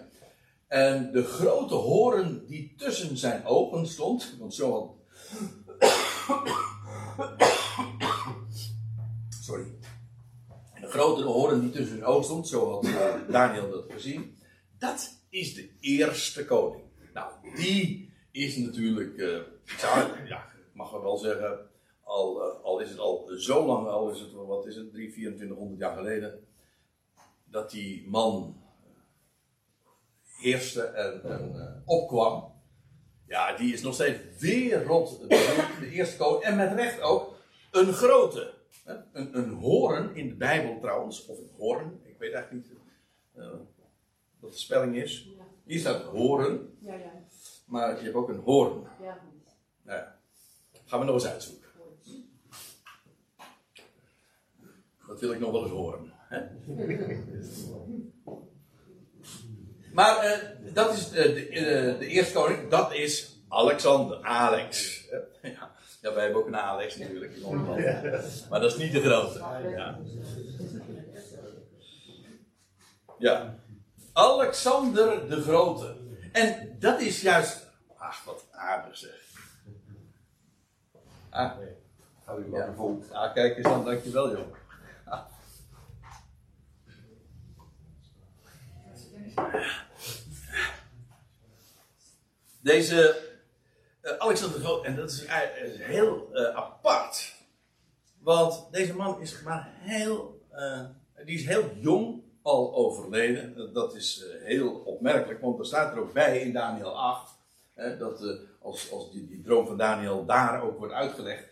[0.67, 4.93] En de grote horen die tussen zijn ogen stond, want zo had.
[9.45, 9.65] Sorry.
[10.81, 12.87] De grotere horen die tussen zijn ogen stond, zo had
[13.29, 14.37] Daniel dat gezien.
[14.77, 16.83] Dat is de eerste koning.
[17.13, 21.69] Nou, die is natuurlijk, uh, ik ja, mag wel zeggen,
[22.03, 25.11] al, uh, al is het al zo lang, al is het, wat is het, 3,
[25.11, 26.47] 2400 jaar geleden,
[27.45, 28.61] dat die man
[30.37, 32.53] heerste en, opkwam.
[33.27, 35.29] Ja, die is nog steeds wereld
[35.79, 36.43] de eerste koning.
[36.43, 37.35] En met recht ook
[37.71, 38.54] een grote.
[38.85, 42.77] Een, een hoorn in de Bijbel trouwens, of een hoorn, ik weet eigenlijk niet
[43.35, 43.47] uh,
[44.39, 45.29] wat de spelling is.
[45.63, 47.11] Hier staat horen, ja, ja.
[47.65, 48.87] maar je hebt ook een hoorn.
[49.01, 49.19] Ja.
[49.81, 50.19] Nou ja.
[50.85, 51.69] Gaan we nog eens uitzoeken.
[55.07, 56.13] Dat wil ik nog wel eens horen.
[56.17, 56.41] Hè?
[59.93, 65.03] Maar uh, dat is de, de, de, eerste koning, dat is Alexander, Alex.
[65.41, 65.74] Ja,
[66.05, 67.37] ja wij hebben ook een Alex natuurlijk.
[68.49, 69.39] Maar dat is niet de grote.
[69.69, 69.99] Ja.
[73.17, 73.55] ja.
[74.13, 75.95] Alexander de Grote.
[76.31, 77.67] En dat is juist.
[77.97, 79.23] Ach, wat aardig zeg.
[81.29, 81.67] Ah, nee.
[82.23, 82.73] Hou je ja.
[83.11, 84.55] Ah, kijk eens dan, dankjewel joh.
[85.05, 85.21] Ah.
[92.61, 93.34] Deze
[94.17, 95.31] Alexander de Groot, en dat is, uh,
[95.79, 97.33] heel uh, apart.
[98.19, 100.41] Want deze man is maar heel,
[101.25, 103.73] die is heel jong al overleden.
[103.73, 107.37] Dat is heel opmerkelijk, want er staat er ook bij in Daniel 8,
[107.99, 111.43] dat als, als die, die, droom van Daniel daar ook wordt uitgelegd.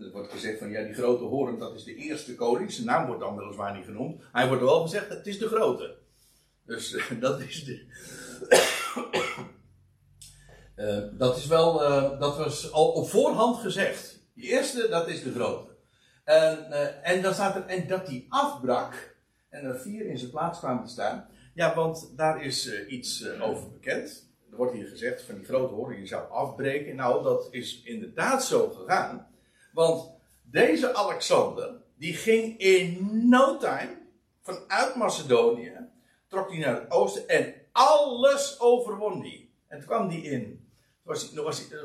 [0.00, 2.72] Er wordt gezegd van ja, die grote hoorn, dat is de eerste koning.
[2.72, 4.22] Zijn naam wordt dan weliswaar niet genoemd.
[4.32, 5.96] Hij wordt wel gezegd, het is de grote.
[6.64, 7.86] Dus dat is de.
[10.78, 14.26] Uh, dat is wel, uh, dat was al op voorhand gezegd.
[14.34, 15.70] Die eerste, dat is de grote.
[16.24, 19.16] En, uh, en dan staat er, en dat die afbrak,
[19.48, 21.28] en er vier in zijn plaats kwamen te staan.
[21.54, 24.30] Ja, want daar is iets over bekend.
[24.50, 26.96] Er wordt hier gezegd van die grote horen, je zou afbreken.
[26.96, 29.26] Nou, dat is inderdaad zo gegaan.
[29.72, 30.10] Want
[30.42, 33.96] deze Alexander, die ging in no time
[34.42, 35.72] vanuit Macedonië,
[36.28, 39.54] trok hij naar het oosten en alles overwon die.
[39.68, 40.67] En kwam die in
[41.08, 41.78] was hij, was hij,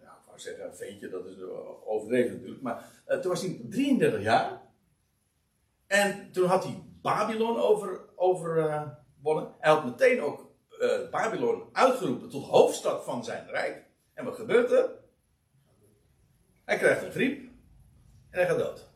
[0.00, 1.36] ja, ik wou zeggen een ventje, dat is
[1.84, 4.60] overdreven natuurlijk, maar uh, toen was hij 33 jaar.
[5.86, 8.10] En toen had hij Babylon overwonnen.
[8.16, 13.84] Over, uh, hij had meteen ook uh, Babylon uitgeroepen tot hoofdstad van zijn rijk.
[14.14, 14.90] En wat gebeurt er?
[16.64, 17.40] Hij krijgt een griep
[18.30, 18.90] en hij gaat dood.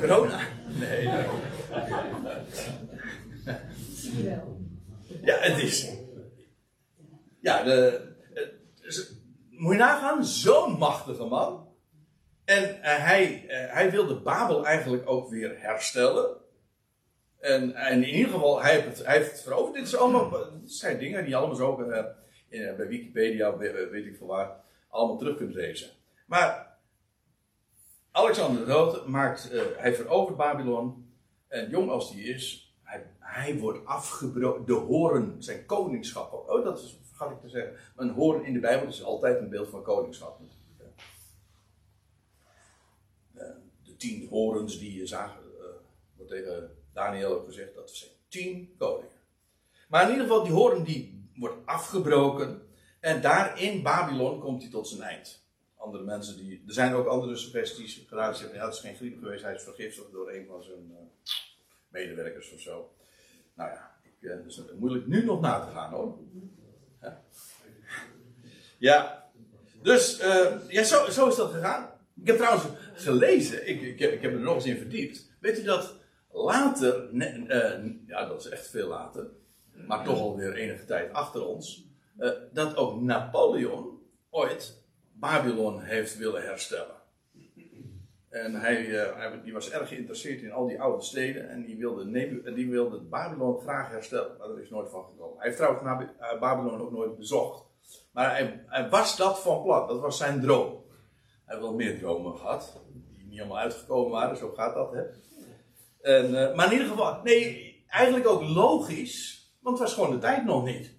[0.00, 0.40] Corona?
[0.78, 1.06] Nee.
[4.22, 4.38] nee.
[5.22, 5.92] Ja, het is.
[7.40, 8.12] Ja, de,
[9.50, 11.68] moet je nagaan, zo'n machtige man.
[12.44, 16.36] En uh, hij, uh, hij wilde Babel eigenlijk ook weer herstellen.
[17.40, 19.74] En, en in ieder geval, hij heeft het, hij heeft veroverd.
[19.74, 21.80] Dit, is allemaal, zijn dingen die allemaal zo
[22.48, 25.90] in, bij Wikipedia, weet ik veel waar, allemaal terug kunt lezen.
[26.26, 26.76] Maar
[28.10, 31.12] Alexander de Grote maakt, hij verovert Babylon.
[31.48, 32.63] En jong als hij is,
[33.34, 34.66] hij wordt afgebroken.
[34.66, 36.32] De horen zijn koningschap.
[36.32, 37.76] Oh, dat is, vergat ik te zeggen.
[37.96, 40.40] Een horen in de Bijbel is altijd een beeld van koningschap.
[43.34, 43.46] Eh,
[43.84, 45.64] de tien horens die je zag, uh,
[46.16, 49.12] wordt tegen Daniel ook gezegd, dat zijn tien koningen.
[49.88, 52.62] Maar in ieder geval, die horen die wordt afgebroken.
[53.00, 55.42] En daar in Babylon komt hij tot zijn eind.
[55.76, 56.64] Andere mensen die.
[56.66, 58.30] Er zijn ook andere suggesties gedaan.
[58.30, 60.90] Die zeggen: ja, het is geen griep geweest, hij is vergiftigd door een van zijn
[60.90, 60.96] uh,
[61.88, 62.90] medewerkers of zo.
[63.54, 66.18] Nou ja, ik, uh, dus moeilijk nu nog na te gaan hoor.
[68.78, 69.30] Ja,
[69.82, 71.90] dus uh, ja, zo, zo is dat gegaan.
[72.20, 72.64] Ik heb trouwens
[72.94, 75.30] gelezen, ik, ik, heb, ik heb er nog eens in verdiept.
[75.40, 75.94] Weet u dat
[76.30, 79.26] later, uh, ja dat is echt veel later,
[79.86, 81.88] maar toch alweer enige tijd achter ons,
[82.52, 86.93] dat ook Napoleon ooit Babylon heeft willen herstellen.
[88.34, 91.76] En hij, uh, hij, die was erg geïnteresseerd in al die oude steden en die
[91.76, 95.38] wilde, die wilde Babylon graag herstellen, maar er is nooit van gekomen.
[95.38, 97.64] Hij heeft trouwens Babylon ook nooit bezocht.
[98.12, 100.84] Maar hij, hij, was dat van plan, dat was zijn droom.
[101.44, 102.80] Hij heeft wel meer dromen gehad,
[103.16, 105.02] die niet allemaal uitgekomen waren, zo gaat dat, hè.
[106.00, 110.18] En, uh, maar in ieder geval, nee, eigenlijk ook logisch, want het was gewoon de
[110.18, 110.94] tijd nog niet.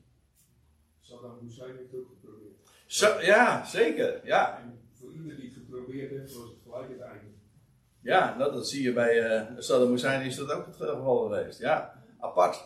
[1.00, 3.26] Saddam Hussein heeft ook geprobeerd.
[3.26, 4.60] Ja, zeker, ja.
[4.60, 7.34] En voor iedereen die het geprobeerd heeft, was het gelijk het einde.
[8.05, 11.59] Ja, dat, dat zie je bij uh, Saddam Hussein, is dat ook het geval geweest.
[11.59, 12.65] Ja, apart.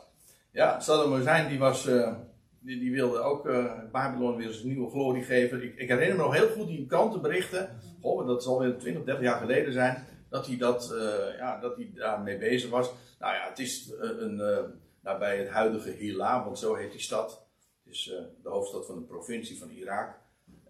[0.52, 1.88] Ja, Saddam Hussein die was...
[1.88, 2.14] Uh,
[2.60, 5.64] die, die, wilde ook uh, Babylon weer eens een nieuwe glorie geven.
[5.64, 7.80] Ik, ik, herinner me nog heel goed die krantenberichten.
[8.02, 10.06] Goh, dat zal weer 20, 30 jaar geleden zijn.
[10.30, 10.94] Dat hij, dat,
[11.38, 12.92] ja, dat hij daarmee bezig was.
[13.20, 14.58] Nou ja, het is een, uh,
[15.02, 17.46] nabij het huidige Hila, want zo heet die stad.
[17.84, 18.04] Het is
[18.44, 20.20] de hoofdstad van de provincie van Irak.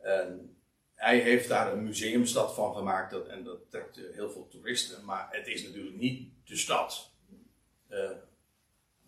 [0.01, 0.57] En
[0.99, 3.27] hij heeft daar een museumstad van gemaakt.
[3.27, 5.05] En dat trekt heel veel toeristen.
[5.05, 7.11] Maar het is natuurlijk niet de stad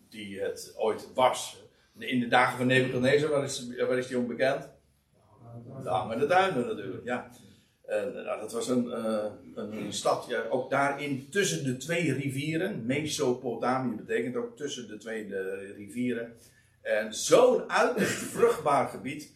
[0.08, 1.62] die het ooit was
[1.98, 4.68] in de dagen van Nebuchadnezzar, waar is, waar is die onbekend?
[5.82, 7.30] De met de duinen natuurlijk, ja.
[7.86, 8.92] En, nou, dat was een,
[9.54, 12.86] een stad, ja, ook daarin tussen de twee rivieren.
[12.86, 15.26] Mesopotamië betekent ook tussen de twee
[15.76, 16.36] rivieren.
[16.82, 19.34] En zo'n uiterst vruchtbaar gebied.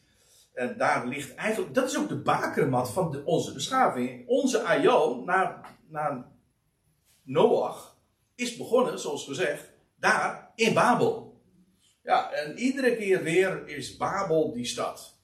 [0.57, 4.29] En daar ligt eigenlijk, dat is ook de bakermat van onze beschaving.
[4.29, 6.25] Onze Aion naar, naar
[7.23, 7.97] Noach
[8.35, 11.41] is begonnen, zoals gezegd, daar in Babel.
[12.03, 15.19] Ja, en iedere keer weer is Babel die stad.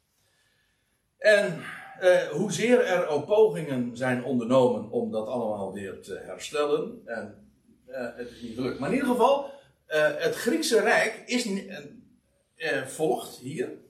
[1.18, 1.62] En
[2.00, 7.02] eh, hoezeer er ook pogingen zijn ondernomen om dat allemaal weer te herstellen.
[7.04, 7.48] En
[7.86, 8.78] eh, het is niet gelukt.
[8.78, 13.80] Maar in ieder geval, uh, het Griekse Rijk is, uh, volgt hier.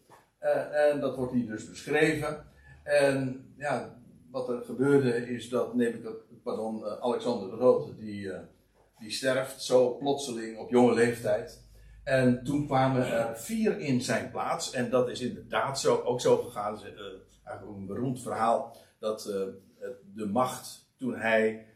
[0.72, 2.44] En dat wordt hier dus beschreven.
[2.82, 3.98] En ja,
[4.30, 5.74] wat er gebeurde is dat
[6.42, 8.30] pardon, Alexander de Grote, die,
[8.98, 11.60] die sterft zo plotseling op jonge leeftijd.
[12.04, 14.72] En toen kwamen er vier in zijn plaats.
[14.72, 16.80] En dat is inderdaad zo, ook zo gegaan.
[17.44, 18.76] Eigenlijk een beroemd verhaal.
[18.98, 19.22] Dat
[20.14, 21.66] de macht toen hij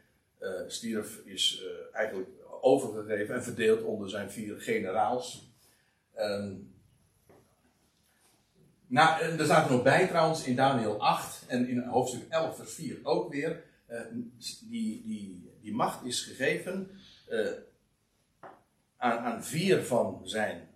[0.67, 2.29] stierf is eigenlijk
[2.61, 5.55] overgegeven en verdeeld onder zijn vier generaals.
[8.87, 12.75] Nou, er staat er nog bij trouwens in Daniel 8 en in hoofdstuk 11 vers
[12.75, 13.63] 4 ook weer.
[14.61, 16.91] die, die, die macht is gegeven
[18.97, 20.69] aan, aan vier van zijn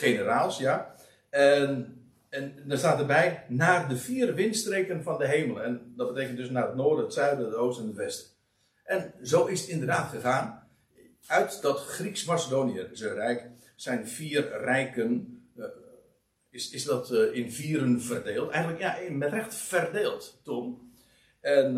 [0.00, 0.94] generaals, ja.
[1.30, 5.62] En, en er staat erbij, naar de vier windstreken van de hemel.
[5.62, 8.28] En dat betekent dus naar het noorden, het zuiden, het oosten en het westen.
[8.84, 10.68] En zo is het inderdaad gegaan.
[11.26, 15.39] Uit dat Grieks-Macedonië, rijk, zijn vier rijken,
[16.50, 18.50] is, is dat uh, in vieren verdeeld.
[18.50, 20.92] Eigenlijk, ja, met recht verdeeld, Tom.
[21.40, 21.76] En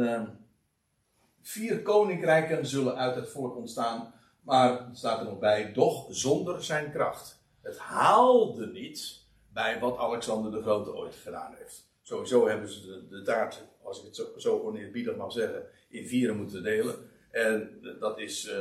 [1.43, 6.91] Vier koninkrijken zullen uit het volk ontstaan, maar staat er nog bij, doch zonder zijn
[6.91, 7.41] kracht.
[7.61, 9.21] Het haalde niet
[9.53, 11.91] bij wat Alexander de Grote ooit gedaan heeft.
[12.03, 16.07] Sowieso hebben ze de, de taart, als ik het zo, zo oneerbiedig mag zeggen, in
[16.07, 16.95] vieren moeten delen.
[17.31, 18.55] En dat is uh,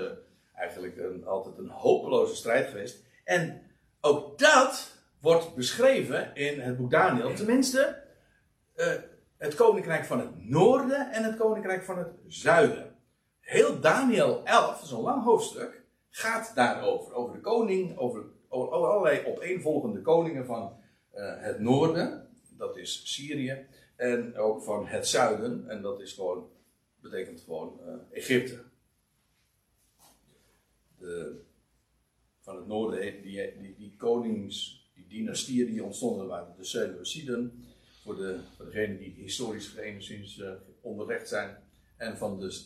[0.56, 3.04] eigenlijk een, altijd een hopeloze strijd geweest.
[3.24, 3.62] En
[4.02, 4.91] ook dat
[5.22, 7.34] wordt beschreven in het boek Daniel.
[7.34, 8.04] Tenminste,
[8.76, 8.94] uh,
[9.38, 12.96] het koninkrijk van het noorden en het koninkrijk van het zuiden.
[13.40, 17.14] Heel Daniel 11, dat is een lang hoofdstuk, gaat daarover.
[17.14, 20.80] Over de koning, over, over allerlei opeenvolgende koningen van
[21.16, 26.50] uh, het noorden, dat is Syrië, en ook van het zuiden, en dat is gewoon,
[27.00, 28.64] betekent gewoon uh, Egypte.
[30.98, 31.42] De,
[32.40, 34.81] van het noorden, die, die, die konings,
[35.12, 37.64] dynastieën die ontstonden, waren de Seleuciden
[38.04, 41.58] voor, de, voor degenen die historisch enigszins uh, onderlegd zijn.
[41.98, 42.62] En van de,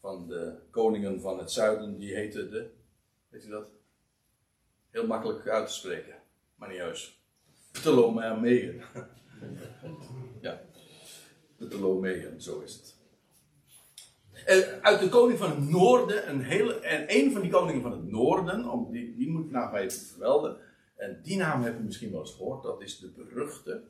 [0.00, 2.70] van de koningen van het zuiden, die heten de,
[3.28, 3.68] weet je dat?
[4.90, 6.14] Heel makkelijk uit te spreken,
[6.54, 7.18] maar niet juist.
[7.70, 8.82] Ptolemeën.
[10.40, 10.60] ja,
[11.56, 12.94] Ptolemeën, zo is het.
[14.44, 17.92] En uit de koning van het noorden, een hele, en een van die koningen van
[17.92, 20.56] het noorden, om die, die moet ik nou even vermelden.
[20.96, 23.84] En die naam heb je misschien wel eens gehoord, dat is de beruchte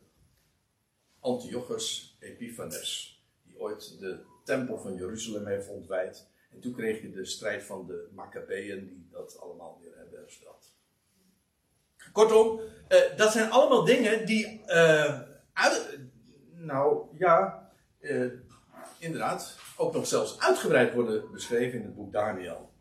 [1.21, 6.29] Antiochus Epiphanes, die ooit de tempel van Jeruzalem heeft ontwijd.
[6.51, 10.75] En toen kreeg je de strijd van de Maccabeeën, die dat allemaal weer hebben hersteld.
[12.13, 14.63] Kortom, uh, dat zijn allemaal dingen die,
[15.53, 15.99] uit,
[16.53, 18.33] nou ja, uh,
[18.99, 22.73] inderdaad, ook nog zelfs uitgebreid worden beschreven in het boek Daniel.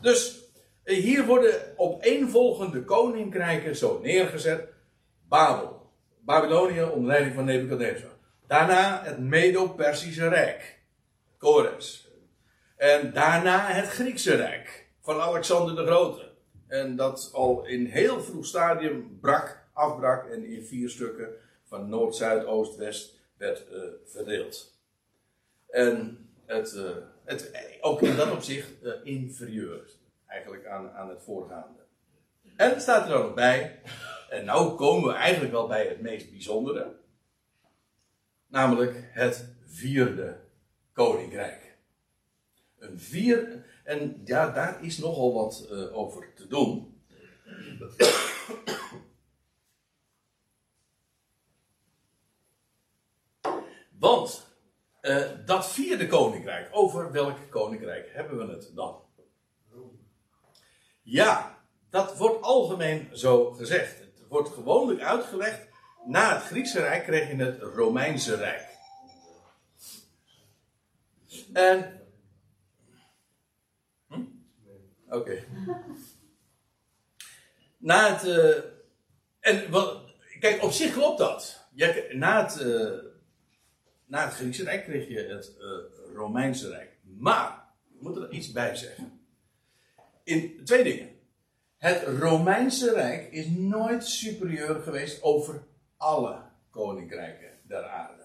[0.00, 0.47] Dus,
[0.94, 4.68] Hier worden opeenvolgende koninkrijken zo neergezet.
[5.28, 8.10] Babel, Babylonië onder leiding van Nebuchadnezzar.
[8.46, 10.78] Daarna het Medo-Persische Rijk,
[11.38, 12.08] Kores.
[12.76, 16.30] En daarna het Griekse Rijk van Alexander de Grote.
[16.66, 21.28] En dat al in heel vroeg stadium brak, afbrak en in vier stukken
[21.64, 24.78] van noord, zuid, oost, west werd uh, verdeeld.
[25.70, 26.90] En het, uh,
[27.24, 29.96] het, ook in dat opzicht uh, inferieur
[30.28, 31.80] eigenlijk aan, aan het voorgaande.
[32.56, 33.80] En staat er ook bij,
[34.30, 36.96] en nou komen we eigenlijk wel bij het meest bijzondere,
[38.46, 40.40] namelijk het vierde
[40.92, 41.76] koninkrijk.
[42.78, 47.02] Een vier, en ja, daar is nogal wat uh, over te doen.
[53.98, 54.56] Want
[55.02, 59.07] uh, dat vierde koninkrijk, over welk koninkrijk hebben we het dan?
[61.10, 61.58] Ja,
[61.90, 63.98] dat wordt algemeen zo gezegd.
[63.98, 65.66] Het wordt gewoonlijk uitgelegd.
[66.06, 68.66] Na het Griekse Rijk kreeg je het Romeinse Rijk.
[71.52, 72.00] En.
[74.08, 74.24] Hm?
[75.08, 75.44] Oké.
[77.76, 78.24] Na het.
[78.24, 78.56] Uh,
[79.40, 79.70] en
[80.40, 81.68] kijk, op zich klopt dat.
[81.72, 82.98] Je, na, het, uh,
[84.06, 86.98] na het Griekse Rijk kreeg je het uh, Romeinse Rijk.
[87.02, 89.17] Maar, we moeten er iets bij zeggen.
[90.28, 91.08] In twee dingen.
[91.76, 95.62] Het Romeinse Rijk is nooit superieur geweest over
[95.96, 98.22] alle koninkrijken der aarde.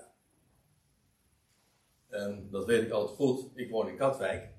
[2.10, 3.51] En dat weet ik altijd goed.
[3.56, 4.49] Ik woon in Katwijk.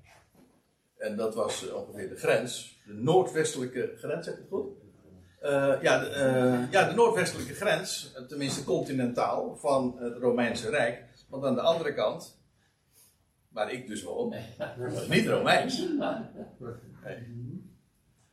[0.97, 2.81] En dat was ongeveer de grens.
[2.85, 4.67] De noordwestelijke grens, zeg ik het goed?
[5.43, 11.03] Uh, ja, de, uh, ja, de noordwestelijke grens, tenminste continentaal, van het Romeinse Rijk.
[11.29, 12.39] Want aan de andere kant,
[13.49, 14.35] waar ik dus woon,
[14.77, 15.87] was niet Romeins.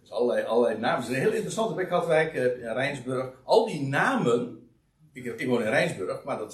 [0.00, 1.04] Dus allerlei, namen.
[1.04, 3.32] Het is heel interessante bij Katwijk, uh, Rijnsburg.
[3.44, 4.68] Al die namen,
[5.12, 6.52] ik, ik woon in Rijnsburg, maar dat,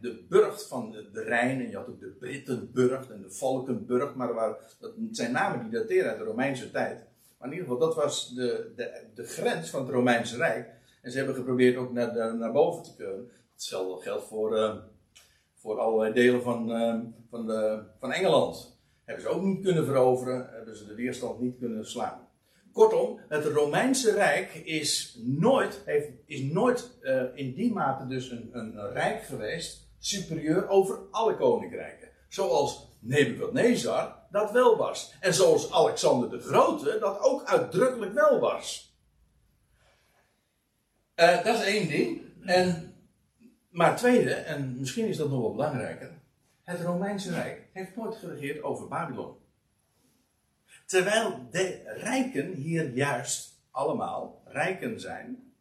[0.00, 4.14] de burcht van de, de Rijn, en je had ook de Brittenburg en de Valkenburg,
[4.14, 4.34] maar
[4.80, 7.06] dat zijn namen die dateren uit de Romeinse tijd.
[7.38, 10.68] Maar in ieder geval, dat was de, de, de grens van het Romeinse Rijk.
[11.02, 13.30] En ze hebben geprobeerd ook naar, naar boven te kunnen.
[13.52, 14.74] Hetzelfde geldt voor, uh,
[15.54, 16.68] voor allerlei delen van,
[17.30, 18.75] van, de, van Engeland.
[19.06, 22.28] Hebben ze ook niet kunnen veroveren, hebben ze de weerstand niet kunnen slaan.
[22.72, 28.48] Kortom, het Romeinse Rijk is nooit, heeft, is nooit uh, in die mate dus een,
[28.52, 32.08] een, rijk geweest superieur over alle koninkrijken.
[32.28, 35.14] Zoals Nebukadnezar dat wel was.
[35.20, 38.96] En zoals Alexander de Grote dat ook uitdrukkelijk wel was.
[41.16, 42.20] Uh, dat is één ding.
[42.44, 42.94] En,
[43.70, 46.10] maar tweede, en misschien is dat nog wel belangrijker.
[46.66, 49.36] Het Romeinse Rijk heeft nooit geregeerd over Babylon.
[50.86, 55.52] Terwijl de rijken hier juist allemaal rijken zijn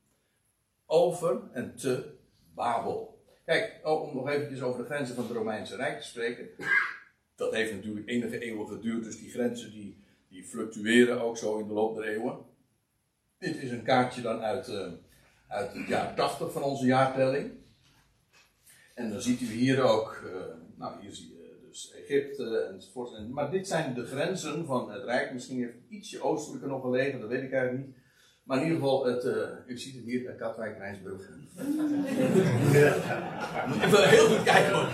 [0.85, 2.13] over en te
[2.53, 3.23] Babel.
[3.45, 6.49] Kijk, oh, om nog eventjes over de grenzen van het Romeinse Rijk te spreken.
[7.35, 11.67] Dat heeft natuurlijk enige eeuwen geduurd, dus die grenzen die, die fluctueren ook zo in
[11.67, 12.37] de loop der eeuwen.
[13.37, 14.91] Dit is een kaartje dan uit, uh,
[15.47, 17.51] uit het jaar 80 van onze jaartelling.
[18.93, 23.29] En dan ziet u hier ook, uh, nou hier zie je dus Egypte enzovoort.
[23.29, 25.33] Maar dit zijn de grenzen van het Rijk.
[25.33, 27.95] Misschien heeft het ietsje oostelijker nog gelegen, dat weet ik eigenlijk niet.
[28.43, 29.33] Maar in ieder geval, het, uh,
[29.67, 31.29] u ziet het hier bij Katwijk, Rijnsburg.
[32.73, 32.95] ja.
[33.67, 34.89] Moet even heel goed kijken hoor.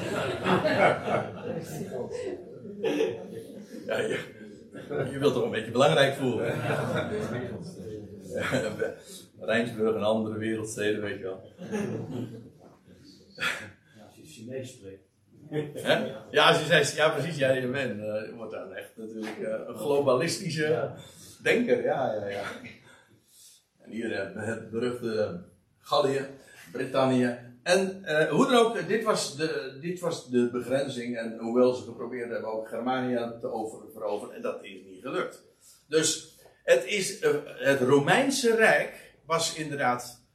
[3.86, 4.18] Ja, ja.
[5.12, 6.56] Je wilt toch een beetje belangrijk voelen.
[9.40, 11.42] Rijnsburg en andere wereldsteden, weet je wel.
[13.98, 15.11] Ja, als je Chinees spreekt.
[15.88, 16.14] Hè?
[16.32, 19.50] Ja, als je zegt, ja precies, ja, je bent, uh, wordt dan echt natuurlijk uh,
[19.68, 20.96] een globalistische ja.
[21.44, 22.44] denker, ja, ja, ja.
[23.80, 25.44] En hier uh, het beruchte
[25.80, 26.26] Gallië,
[26.72, 27.38] Brittannië.
[27.64, 31.18] En hoe dan ook, dit was, de, dit was de begrenzing.
[31.18, 35.44] En hoewel ze geprobeerd hebben ook Germania te over, veroveren, en dat is niet gelukt.
[35.88, 40.26] Dus het, is, het Romeinse Rijk was inderdaad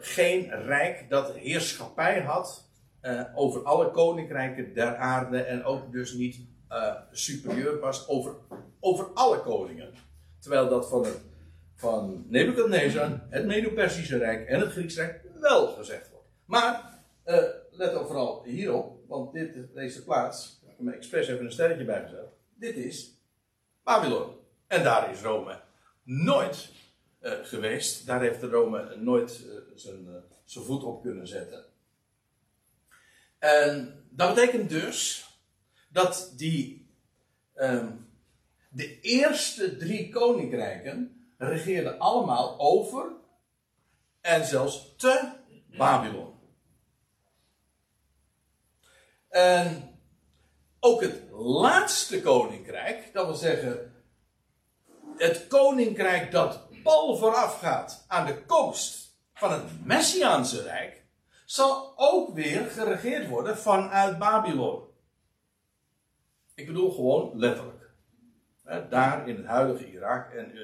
[0.00, 2.67] geen rijk dat heerschappij had
[3.02, 6.40] uh, over alle koninkrijken der aarde en ook dus niet
[6.70, 8.34] uh, superieur was over,
[8.80, 9.92] over alle koningen.
[10.38, 11.20] Terwijl dat van, het,
[11.74, 16.26] van Nebuchadnezzar, het Medo-Persische Rijk en het Griekse Rijk wel gezegd wordt.
[16.44, 21.44] Maar uh, let ook vooral hierop, want dit, deze plaats, ik heb me expres even
[21.44, 22.26] een sterretje bijgezet.
[22.54, 23.22] Dit is
[23.82, 24.36] Babylon.
[24.66, 25.60] En daar is Rome
[26.04, 26.70] nooit
[27.20, 28.06] geweest.
[28.06, 30.08] Daar heeft Rome nooit zijn,
[30.44, 31.64] zijn voet op kunnen zetten.
[33.38, 35.28] En dat betekent dus
[35.88, 36.90] dat die,
[37.54, 38.08] um,
[38.68, 43.12] de eerste drie koninkrijken regeerden allemaal over
[44.20, 45.32] en zelfs te
[45.76, 46.34] Babylon.
[49.28, 49.98] En
[50.80, 53.92] ook het laatste koninkrijk, dat wil zeggen
[55.16, 61.04] het koninkrijk dat pal voorafgaat aan de komst van het Messiaanse Rijk,
[61.50, 64.82] zal ook weer geregeerd worden vanuit Babylon.
[66.54, 67.90] Ik bedoel gewoon letterlijk.
[68.90, 70.32] Daar in het huidige Irak.
[70.32, 70.60] En, eh,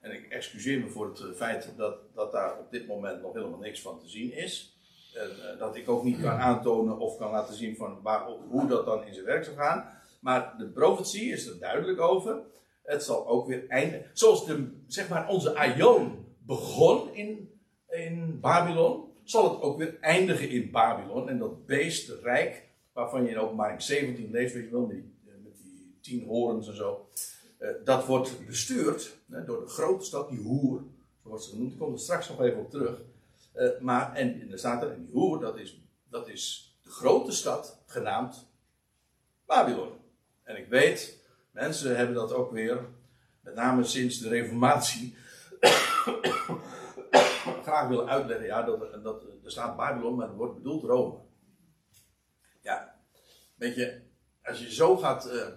[0.00, 3.34] en ik excuseer me voor het eh, feit dat, dat daar op dit moment nog
[3.34, 4.78] helemaal niks van te zien is.
[5.14, 8.66] En eh, dat ik ook niet kan aantonen of kan laten zien van waar, hoe
[8.66, 9.90] dat dan in zijn werk zal gaan.
[10.20, 12.42] Maar de profetie is er duidelijk over.
[12.82, 14.10] Het zal ook weer eindigen.
[14.12, 20.48] Zoals de, zeg maar onze Aion begon in, in Babylon, zal het ook weer eindigen
[20.48, 21.28] in Babylon.
[21.28, 22.62] En dat beest, het rijk,
[22.92, 26.68] waarvan je in openbaring 17 leest, weet je wel, met die, met die tien horens
[26.68, 27.08] en zo.
[27.58, 30.82] Uh, dat wordt bestuurd door de grote stad, die hoer,
[31.22, 31.72] zo wordt ze genoemd.
[31.72, 33.00] Ik kom er straks nog even op terug.
[33.56, 37.78] Uh, maar, en er staat en die hoer, dat is, dat is de grote stad,
[37.86, 38.46] genaamd
[39.46, 39.90] Babylon.
[40.42, 41.18] En ik weet,
[41.50, 42.78] mensen hebben dat ook weer,
[43.40, 45.16] met name sinds de Reformatie,
[47.62, 48.46] graag willen uitleggen.
[48.46, 51.18] Ja, dat, dat, er staat Babylon, maar er wordt bedoeld Rome.
[52.60, 52.94] Ja,
[53.54, 54.00] weet je,
[54.42, 55.26] als je zo gaat.
[55.26, 55.48] Uh, uh,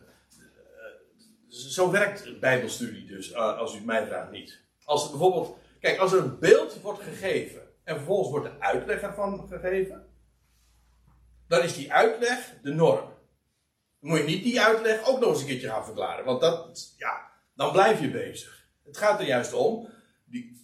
[1.48, 4.62] zo werkt Bijbelstudie dus, uh, als u het mij vraagt niet.
[4.84, 5.58] Als er bijvoorbeeld.
[5.80, 7.62] Kijk, als er een beeld wordt gegeven.
[7.84, 10.08] en vervolgens wordt de uitleg ervan gegeven.
[11.48, 13.16] dan is die uitleg de norm.
[14.00, 16.26] Dan moet je niet die uitleg ook nog eens een keertje gaan verklaren.
[16.26, 18.68] Want dat, ja, dan blijf je bezig.
[18.84, 19.90] Het gaat er juist om.
[20.26, 20.62] Die,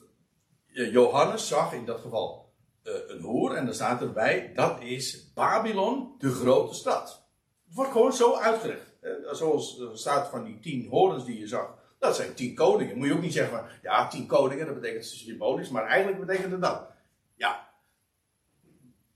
[0.74, 2.54] Johannes zag in dat geval
[2.84, 3.56] uh, een hoer.
[3.56, 7.26] En dan staat erbij: dat is Babylon, de grote stad.
[7.66, 8.94] Het wordt gewoon zo uitgelegd.
[9.02, 9.36] Hè?
[9.36, 11.82] Zoals er staat van die tien horens die je zag.
[12.00, 12.98] Dat zijn tien koningen.
[12.98, 15.70] Moet je ook niet zeggen van ja, tien koningen, dat betekent symbolisch.
[15.70, 16.88] Maar eigenlijk betekent het dat.
[17.36, 17.70] Ja.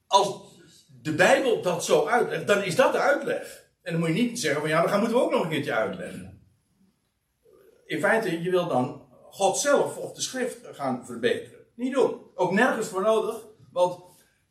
[0.07, 0.57] Als
[1.01, 3.65] de Bijbel dat zo uitlegt, dan is dat de uitleg.
[3.81, 5.73] En dan moet je niet zeggen van ja, dan moeten we ook nog een keertje
[5.73, 6.41] uitleggen.
[7.85, 11.59] In feite, je wil dan God zelf of de schrift gaan verbeteren.
[11.73, 12.21] Niet doen.
[12.35, 13.45] Ook nergens voor nodig.
[13.71, 14.03] Want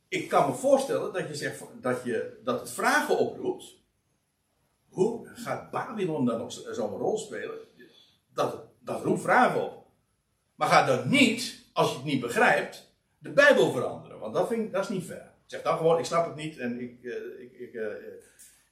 [0.09, 3.75] ik kan me voorstellen dat je zegt dat, je, dat het vragen oproept.
[4.89, 7.59] Hoe gaat Babylon dan nog zo'n rol spelen?
[8.35, 9.87] Dat, dat roept vragen op.
[10.55, 14.19] Maar ga dan niet, als je het niet begrijpt, de Bijbel veranderen.
[14.19, 15.31] Want dat, vind dat is niet fair.
[15.47, 17.87] Zeg dan gewoon, ik snap het niet en ik, uh, ik, ik, uh,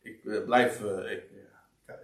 [0.03, 1.23] ik uh, blijf, ik,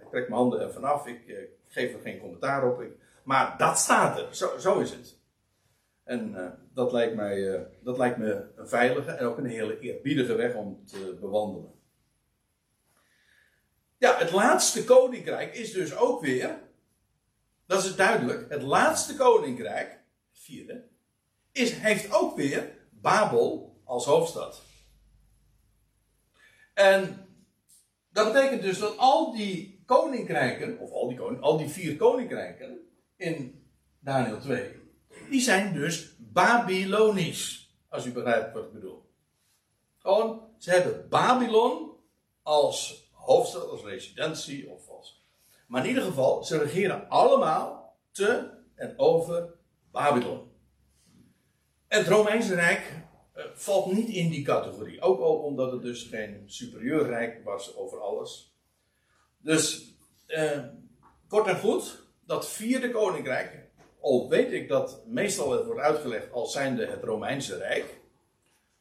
[0.09, 2.83] trek mijn handen er vanaf, ik geef er geen commentaar op.
[3.23, 5.19] maar dat staat er, zo, zo is het.
[6.03, 9.79] En uh, dat, lijkt mij, uh, dat lijkt me een veilige en ook een hele
[9.79, 11.71] eerbiedige weg om te bewandelen.
[13.97, 16.59] Ja, het laatste koninkrijk is dus ook weer,
[17.65, 19.99] dat is duidelijk, het laatste koninkrijk,
[20.31, 20.87] vierde,
[21.51, 24.61] is, heeft ook weer Babel als hoofdstad.
[26.73, 27.27] En
[28.09, 32.90] dat betekent dus dat al die koninkrijken, of al die, al die vier koninkrijken
[33.21, 33.65] in
[33.99, 34.79] Daniel 2,
[35.29, 37.75] die zijn dus Babylonisch.
[37.89, 39.09] Als u begrijpt wat ik bedoel.
[39.97, 41.91] Gewoon, ze hebben Babylon
[42.41, 45.25] als hoofdstad, als residentie of als.
[45.67, 49.53] Maar in ieder geval, ze regeren allemaal te en over
[49.91, 50.51] Babylon.
[51.87, 52.93] Het Romeinse Rijk
[53.35, 55.01] uh, valt niet in die categorie.
[55.01, 58.55] Ook al omdat het dus geen superieur rijk was over alles.
[59.37, 59.95] Dus,
[60.27, 60.63] uh,
[61.27, 62.00] kort en goed,
[62.31, 63.49] dat vierde koninkrijk,
[64.01, 67.99] al weet ik dat meestal wordt uitgelegd als zijnde het Romeinse Rijk.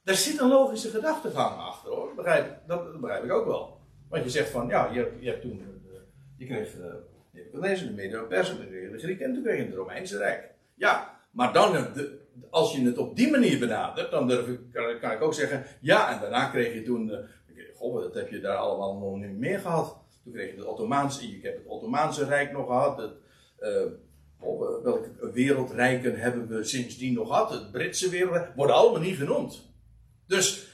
[0.02, 2.14] Daar zit een logische gedachtegang achter hoor.
[2.14, 3.80] Begrijp, dat, begrijp ik ook wel.
[4.08, 5.92] Want je zegt van, ja, je je hebt toen, uh,
[6.36, 6.84] je kreeg uh,
[7.32, 10.50] Nebuchadnezzar, de Medo-Persen, de Grieken en toen kreeg je het Romeinse Rijk.
[10.74, 12.18] Ja, maar dan, de,
[12.50, 14.60] als je het op die manier benadert, dan durf ik,
[15.00, 17.28] kan, ik ook zeggen, ja, en daarna kreeg je toen,
[17.74, 19.98] goh, dat heb je daar allemaal nog niet meer gehad.
[20.24, 22.96] Toen kreeg je het Ottomaanse, je hebt het Ottomaanse Rijk nog gehad,
[24.82, 27.50] welke wereldrijken hebben we sindsdien nog gehad?
[27.50, 29.68] Het Britse wereldrijk worden allemaal niet genoemd.
[30.26, 30.66] Dus,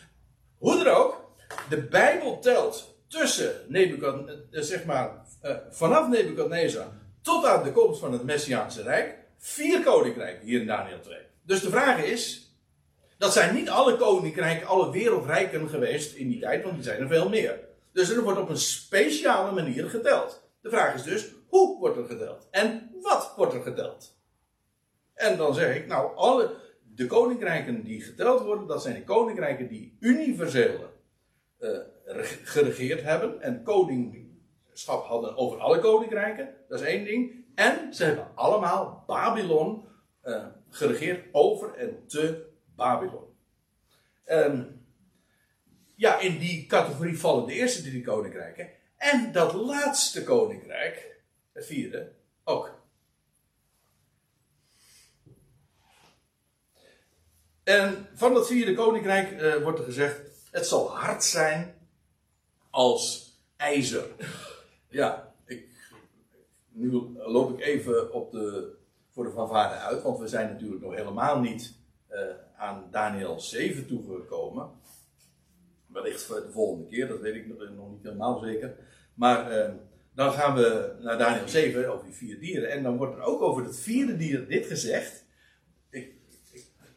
[0.58, 1.30] hoe er ook,
[1.68, 6.86] de Bijbel telt tussen Nebukadnezar, zeg maar, uh, vanaf Nebukadnezar
[7.22, 11.18] tot aan de komst van het Messiaanse Rijk, vier koninkrijken hier in Daniel 2.
[11.42, 12.50] Dus de vraag is,
[13.18, 17.08] dat zijn niet alle koninkrijken, alle wereldrijken geweest in die tijd, want die zijn er
[17.08, 17.58] veel meer.
[17.92, 20.48] Dus er wordt op een speciale manier geteld.
[20.60, 21.26] De vraag is dus,
[21.56, 22.48] hoe wordt er geteld?
[22.50, 24.18] En wat wordt er geteld?
[25.14, 26.56] En dan zeg ik, nou, alle
[26.94, 30.78] de koninkrijken die geteld worden, dat zijn de koninkrijken die universeel
[31.60, 31.78] uh,
[32.42, 33.42] geregeerd hebben.
[33.42, 34.28] En koning
[34.68, 36.54] heerschap hadden over alle koninkrijken.
[36.68, 37.44] Dat is één ding.
[37.54, 39.84] En ze hebben allemaal Babylon
[40.20, 43.24] eh, geregeerd over en te Babylon.
[45.96, 48.70] Ja, in die categorie vallen de eerste drie koninkrijken.
[48.96, 51.15] En dat laatste koninkrijk,
[51.56, 52.12] het vierde,
[52.44, 52.74] ook.
[57.62, 61.74] En van dat vierde koninkrijk eh, wordt er gezegd: het zal hard zijn
[62.70, 64.04] als ijzer.
[64.88, 65.68] Ja, ik,
[66.68, 68.74] nu loop ik even op de,
[69.10, 71.74] voor de fanfare uit, want we zijn natuurlijk nog helemaal niet
[72.06, 72.20] eh,
[72.56, 74.70] aan Daniel 7 toegekomen.
[75.86, 78.76] Wellicht de volgende keer, dat weet ik nog niet helemaal zeker.
[79.14, 79.72] Maar eh,
[80.16, 82.70] dan gaan we naar Daniel 7 over die vier dieren.
[82.70, 85.24] En dan wordt er ook over het vierde dier dit gezegd.
[85.90, 86.14] Ik,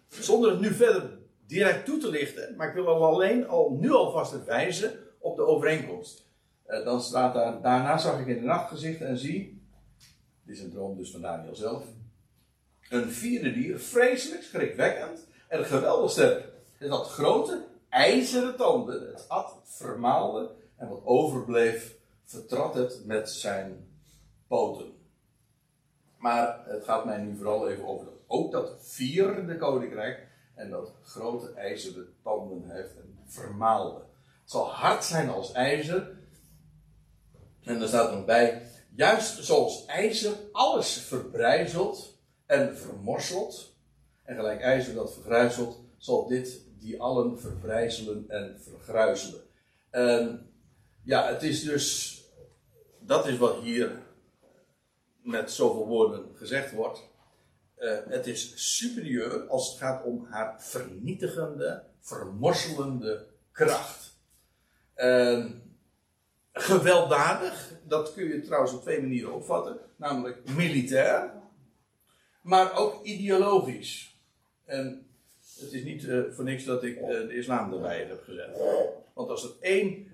[0.09, 1.17] zonder het nu verder
[1.47, 5.45] direct toe te lichten, maar ik wil al alleen al nu alvast wijzen op de
[5.45, 6.27] overeenkomst.
[6.67, 9.61] Uh, dan staat daar, daarna zag ik in de nachtgezicht en zie,
[10.43, 11.83] dit is een droom dus van Daniel zelf,
[12.89, 16.47] een vierde dier, vreselijk, schrikwekkend en geweldig sterk.
[16.77, 21.97] Het had grote, ijzeren tanden, het at, vermaalde en wat overbleef,
[22.29, 23.87] vertrad het met zijn
[24.47, 24.93] poten.
[26.17, 30.91] Maar het gaat mij nu vooral even over dat, ook dat vierde koninkrijk en dat
[31.03, 33.99] grote ijzeren tanden heeft en vermaalde.
[34.41, 36.17] Het zal hard zijn als ijzer.
[37.63, 38.61] En er staat nog bij,
[38.95, 43.75] juist zoals ijzer alles verbrijzelt en vermorselt.
[44.23, 49.41] En gelijk ijzer dat vergruizelt, zal dit die allen verbrijzelen en vergruizelen.
[49.89, 50.49] En
[51.03, 52.18] ja, het is dus,
[53.09, 53.91] dat is wat hier
[55.21, 57.07] met zoveel woorden gezegd wordt.
[57.77, 64.17] Uh, het is superieur als het gaat om haar vernietigende, vermorselende kracht.
[64.97, 65.45] Uh,
[66.53, 69.79] gewelddadig, dat kun je trouwens op twee manieren opvatten.
[69.95, 71.33] Namelijk militair,
[72.41, 74.19] maar ook ideologisch.
[74.65, 75.07] En
[75.59, 78.57] het is niet uh, voor niks dat ik uh, de islam erbij heb gezet.
[79.13, 80.07] Want als er één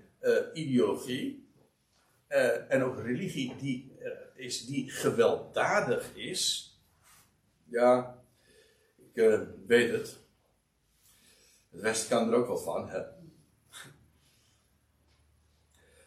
[2.28, 3.98] ideologie en ook religie die,
[4.34, 6.72] is die gewelddadig is,
[7.64, 8.22] ja,
[9.12, 10.18] ik weet het.
[11.70, 12.88] Het Westen kan er ook wat van.
[12.88, 13.02] Hè?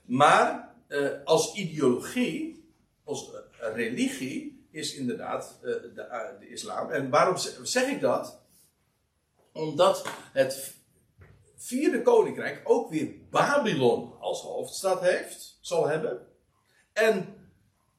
[0.05, 0.75] Maar
[1.23, 2.69] als ideologie,
[3.03, 5.91] als religie, is inderdaad de,
[6.39, 6.89] de islam.
[6.89, 8.39] En waarom zeg ik dat?
[9.51, 10.75] Omdat het
[11.61, 16.27] vierde koninkrijk ook weer Babylon als hoofdstad heeft, zal hebben.
[16.93, 17.35] En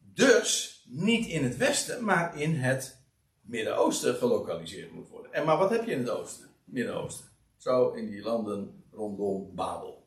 [0.00, 2.98] dus niet in het westen, maar in het
[3.40, 5.32] Midden-Oosten gelokaliseerd moet worden.
[5.32, 6.50] En maar wat heb je in het oosten?
[6.64, 7.28] Midden-Oosten.
[7.56, 10.06] Zo in die landen rondom Babel.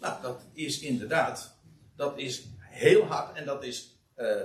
[0.00, 1.56] Nou, dat is inderdaad,
[1.96, 4.42] dat is heel hard en dat is uh,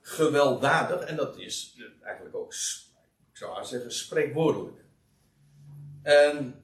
[0.00, 2.52] gewelddadig en dat is eigenlijk ook,
[3.30, 4.84] ik zou haar zeggen, spreekwoordelijk.
[6.02, 6.63] En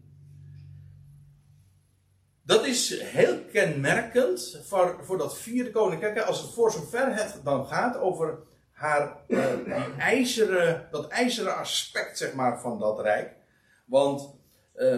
[2.51, 6.19] dat is heel kenmerkend voor, voor dat vierde koninkrijk.
[6.19, 8.39] Als het voor zover het dan gaat over
[8.71, 9.39] haar, die
[9.99, 13.35] ijzeren, dat ijzeren aspect zeg maar, van dat rijk.
[13.87, 14.35] Want
[14.77, 14.97] uh,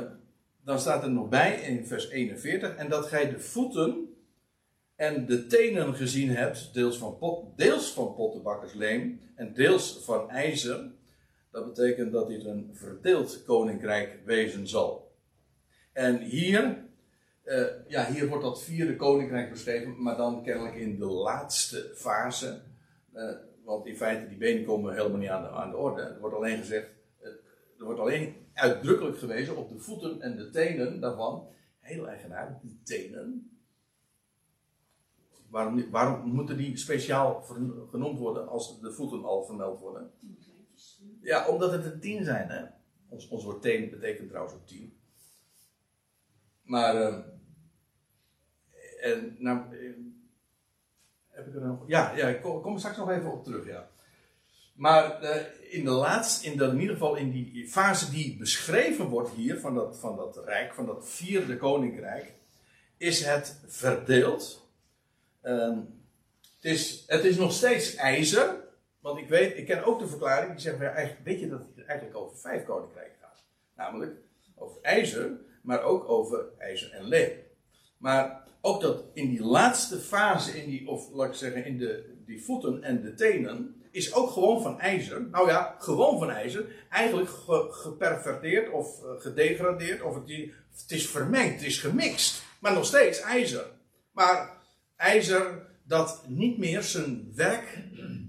[0.64, 2.76] dan staat er nog bij in vers 41.
[2.76, 4.14] En dat gij de voeten
[4.96, 10.90] en de tenen gezien hebt, deels van, deels van pottenbakkersleem en deels van ijzer.
[11.50, 15.12] Dat betekent dat dit een verdeeld koninkrijk wezen zal.
[15.92, 16.90] En hier,
[17.52, 22.62] uh, ja, hier wordt dat vierde koninkrijk beschreven, maar dan kennelijk in de laatste fase.
[23.14, 23.30] Uh,
[23.64, 26.02] want in feite, die benen komen helemaal niet aan de, aan de orde.
[26.02, 26.90] Er wordt alleen gezegd,
[27.20, 27.26] uh,
[27.78, 31.46] er wordt alleen uitdrukkelijk gewezen op de voeten en de tenen daarvan.
[31.78, 33.56] Heel eigenaardig, die tenen.
[35.48, 37.42] Waarom, waarom moeten die speciaal
[37.90, 40.10] genoemd worden als de voeten al vermeld worden?
[41.20, 42.64] Ja, omdat het een tien zijn, hè.
[43.08, 44.96] Ons, ons woord teen betekent trouwens ook tien.
[46.62, 47.18] Maar, uh,
[49.02, 49.92] en, nou, uh,
[51.28, 51.84] heb ik er nog...
[51.86, 53.88] Ja, ja ik kom, kom, straks nog even op terug, ja.
[54.74, 55.36] Maar uh,
[55.70, 59.74] in de laatste, in, in ieder geval in die fase die beschreven wordt hier, van
[59.74, 62.32] dat, van dat rijk, van dat vierde koninkrijk,
[62.96, 64.70] is het verdeeld.
[65.40, 65.78] Ehm,
[66.54, 68.56] het, is, het is nog steeds ijzer,
[69.00, 71.60] want ik weet, ik ken ook de verklaring die zegt, ja, eigenlijk, weet je dat
[71.74, 73.44] het eigenlijk over vijf koninkrijken gaat.
[73.76, 74.16] Namelijk
[74.54, 75.30] over ijzer,
[75.62, 77.30] maar ook over ijzer en leem.
[77.96, 82.14] Maar ook dat in die laatste fase, in die, of laat ik zeggen, in de,
[82.26, 85.28] die voeten en de tenen, is ook gewoon van ijzer.
[85.30, 86.64] Nou ja, gewoon van ijzer.
[86.90, 90.02] Eigenlijk ge, geperverteerd of uh, gedegradeerd.
[90.02, 90.28] Of het,
[90.80, 92.42] het is vermengd, het is gemixt.
[92.60, 93.66] Maar nog steeds ijzer.
[94.12, 94.50] Maar
[94.96, 97.78] ijzer dat niet meer zijn werk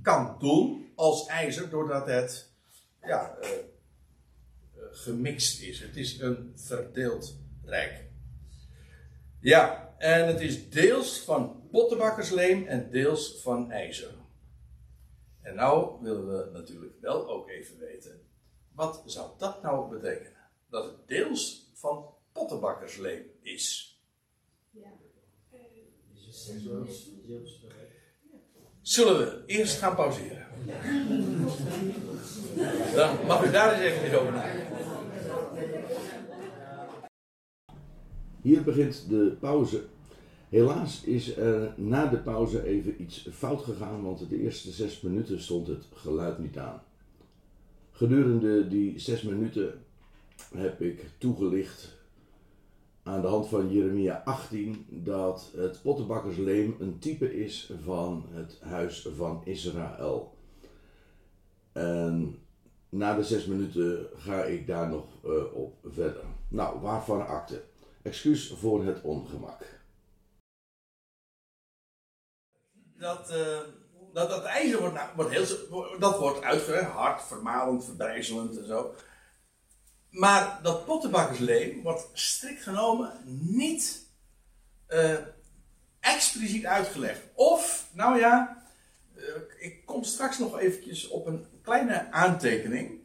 [0.02, 2.52] kan doen als ijzer, doordat het
[3.02, 3.50] ja, uh,
[4.92, 5.80] gemixt is.
[5.80, 8.06] Het is een verdeeld rijk.
[9.40, 14.14] Ja, en het is deels van pottenbakkersleem en deels van ijzer.
[15.42, 18.22] En nou willen we natuurlijk wel ook even weten,
[18.72, 20.42] wat zou dat nou betekenen?
[20.70, 23.98] Dat het deels van pottenbakkersleem is.
[24.72, 24.92] Ja.
[28.82, 30.48] Zullen we eerst gaan pauzeren?
[32.96, 34.68] Dan mag u daar eens even over nadenken.
[38.42, 39.92] Hier begint de pauze.
[40.54, 45.42] Helaas is er na de pauze even iets fout gegaan, want de eerste zes minuten
[45.42, 46.82] stond het geluid niet aan.
[47.92, 49.84] Gedurende die zes minuten
[50.56, 51.98] heb ik toegelicht
[53.04, 59.08] aan de hand van Jeremia 18 dat het pottenbakkersleem een type is van het huis
[59.16, 60.34] van Israël.
[61.72, 62.36] En
[62.90, 66.24] na de zes minuten ga ik daar nog uh, op verder.
[66.48, 67.64] Nou, waarvan akte?
[68.02, 69.82] Excuus voor het ongemak.
[72.98, 73.60] Dat, uh,
[74.14, 75.46] dat, dat ijzer wordt, nou, wordt heel,
[76.00, 78.94] dat wordt uitgelegd, hard, vermalend, verbrijzelend en zo.
[80.10, 84.08] Maar dat pottenbakkersleem wordt strikt genomen niet
[84.90, 85.18] uh,
[86.00, 87.22] expliciet uitgelegd.
[87.34, 88.64] Of, nou ja,
[89.16, 89.24] uh,
[89.58, 93.02] ik kom straks nog eventjes op een kleine aantekening.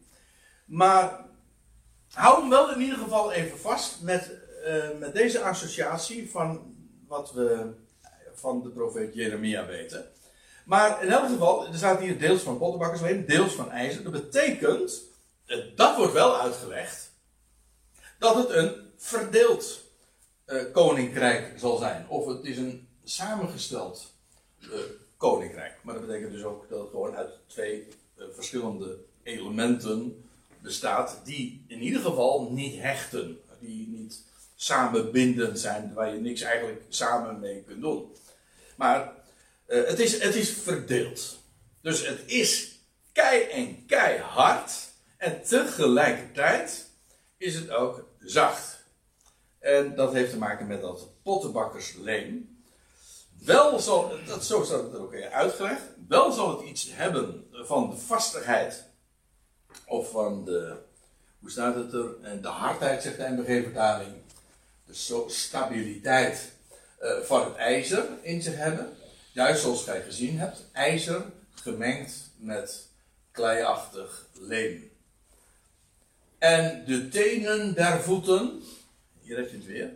[0.64, 1.24] Maar
[2.12, 4.30] hou hem wel in ieder geval even vast met,
[4.98, 6.76] met deze associatie van
[7.06, 7.74] wat we
[8.38, 10.06] van de profeet Jeremia weten.
[10.64, 14.02] Maar in elk geval, er staat hier deels van pottenbakkersleem, deels van ijzer.
[14.02, 15.02] Dat betekent
[15.76, 17.12] dat wordt wel uitgelegd,
[18.18, 19.80] dat het een verdeeld
[20.46, 22.08] uh, koninkrijk zal zijn.
[22.08, 24.12] Of het is een samengesteld
[24.60, 24.68] uh,
[25.16, 25.78] koninkrijk.
[25.82, 27.88] Maar dat betekent dus ook dat het gewoon uit twee
[28.34, 30.24] verschillende elementen
[30.60, 34.22] bestaat, die in ieder geval niet hechten, die niet
[34.56, 38.12] samenbindend zijn, waar je niks eigenlijk samen mee kunt doen.
[38.78, 39.12] Maar
[39.66, 41.38] het, is, het is verdeeld.
[41.80, 42.78] Dus het is
[43.12, 44.72] kei en keihard.
[45.16, 46.86] En tegelijkertijd
[47.36, 48.78] is het ook zacht.
[49.58, 52.62] En dat heeft te maken met dat pottenbakkersleem.
[53.44, 57.90] Wel zal, dat, zo staat het er ook uitgelegd, wel zal het iets hebben van
[57.90, 58.84] de vastigheid
[59.86, 60.76] of van de,
[61.40, 64.14] hoe staat het er, de hardheid zegt de MBG-vertaling,
[64.84, 66.56] de stabiliteit
[67.02, 68.96] uh, van het ijzer in zich hebben.
[69.32, 71.24] Juist zoals gij gezien hebt, ijzer
[71.54, 72.88] gemengd met
[73.30, 74.90] kleiachtig leem.
[76.38, 78.62] En de tenen der voeten,
[79.20, 79.90] hier heb je het weer.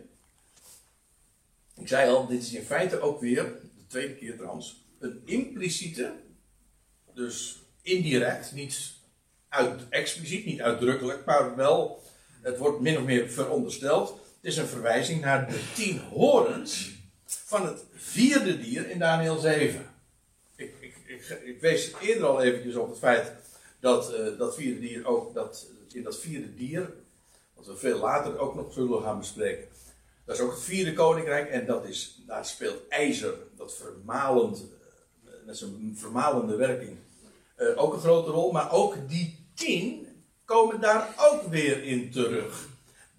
[1.75, 6.13] Ik zei al, dit is in feite ook weer, de tweede keer trouwens, een impliciete,
[7.13, 8.93] dus indirect, niet
[9.49, 12.03] uit, expliciet, niet uitdrukkelijk, maar wel,
[12.41, 14.09] het wordt min of meer verondersteld.
[14.09, 16.92] Het is een verwijzing naar de tien horens
[17.53, 19.85] van het vierde dier in Daniel 7.
[20.55, 23.31] Ik, ik, ik, ik wees eerder al eventjes op het feit
[23.79, 26.93] dat uh, dat vierde dier ook, dat in dat vierde dier,
[27.53, 29.67] wat we veel later ook nog zullen gaan bespreken.
[30.25, 34.63] Dat is ook het vierde koninkrijk en dat is, daar speelt ijzer, dat vermalend,
[35.45, 36.97] met zijn vermalende werking,
[37.57, 38.51] uh, ook een grote rol.
[38.51, 40.07] Maar ook die tien
[40.45, 42.67] komen daar ook weer in terug.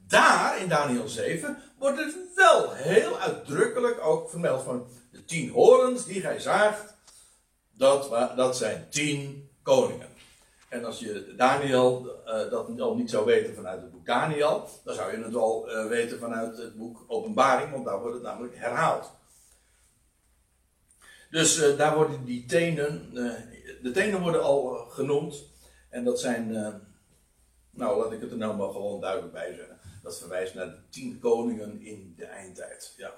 [0.07, 6.05] Daar, in Daniel 7, wordt het wel heel uitdrukkelijk ook vermeld van de tien horens
[6.05, 6.95] die gij zaagt.
[7.71, 10.09] Dat, dat zijn tien koningen.
[10.69, 14.95] En als je Daniel uh, dat al niet zou weten vanuit het boek Daniel, dan
[14.95, 18.57] zou je het wel uh, weten vanuit het boek Openbaring, want daar wordt het namelijk
[18.57, 19.11] herhaald.
[21.31, 23.15] Dus uh, daar worden die tenen,
[23.83, 25.43] de tenen worden al genoemd.
[25.89, 26.53] En dat zijn,
[27.71, 29.74] nou laat ik het er nou maar gewoon duidelijk bij zeggen.
[30.05, 32.95] Dat verwijst naar de tien koningen in de eindtijd.
[32.97, 33.15] Ja.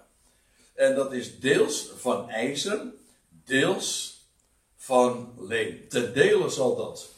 [0.75, 2.93] En dat is deels van ijzer,
[3.29, 4.21] deels
[4.77, 5.89] van leem.
[5.89, 7.09] Ten dele zal dat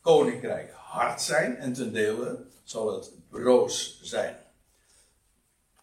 [0.00, 4.36] koninkrijk hard zijn en ten dele zal het broos zijn.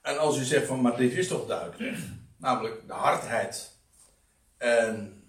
[0.01, 1.97] En als u zegt van, maar dit is toch duidelijk,
[2.37, 3.71] namelijk de hardheid
[4.57, 5.23] en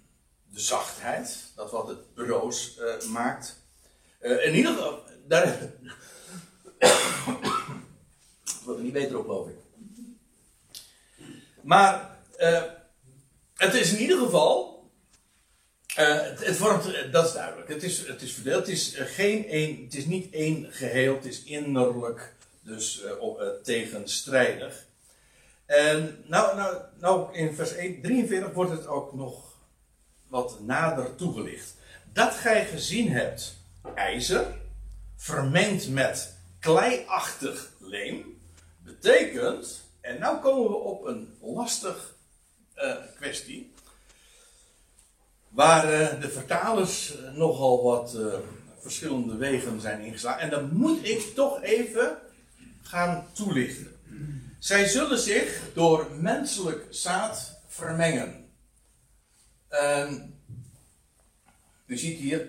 [0.50, 3.60] de zachtheid, dat wat het broos uh, maakt.
[4.20, 5.72] Uh, in ieder geval, daar
[8.72, 9.54] wordt niet beter op, geloof ik.
[11.60, 12.62] Maar uh,
[13.54, 14.90] het is in ieder geval
[15.98, 17.68] uh, het, vormt, dat is duidelijk.
[17.68, 18.66] Het is, het is verdeeld.
[18.66, 21.14] Het is, geen een, het is niet één geheel.
[21.14, 23.02] Het is innerlijk dus
[23.62, 24.84] tegenstrijdig.
[25.66, 29.52] En nou, nou, nou in vers 1, 43 wordt het ook nog
[30.28, 31.74] wat nader toegelicht.
[32.12, 33.56] Dat gij gezien hebt
[33.94, 34.46] ijzer,
[35.16, 38.40] vermengd met kleiachtig leem,
[38.92, 42.14] betekent, en nou komen we op een lastig
[42.74, 43.72] eh, kwestie,
[45.48, 48.16] waar eh, de vertalers eh, nogal wat
[48.78, 50.40] verschillende wegen zijn ingeslagen.
[50.40, 52.18] En dan moet ik toch even
[52.82, 53.90] gaan toelichten.
[54.58, 58.50] Zij zullen zich door menselijk zaad vermengen.
[59.68, 60.20] Ehm,
[61.86, 62.48] u ziet hier,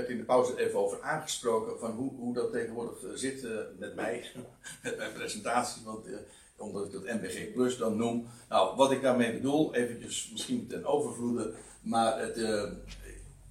[0.00, 3.50] werd in de pauze even over aangesproken van hoe, hoe dat tegenwoordig eh, zit eh,
[3.78, 4.24] met mij,
[4.82, 6.14] met mijn presentatie, want, eh,
[6.56, 8.28] omdat ik dat MBG Plus dan noem.
[8.48, 12.34] Nou, wat ik daarmee bedoel, eventjes misschien ten overvloede, maar het,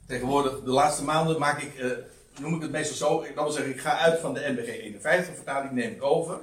[0.07, 2.03] tegenwoordig, de laatste maanden maak ik,
[2.39, 5.35] noem ik het meestal zo, ik wil zeggen, ik ga uit van de MBG 51
[5.35, 6.39] vertaling, neem ik over.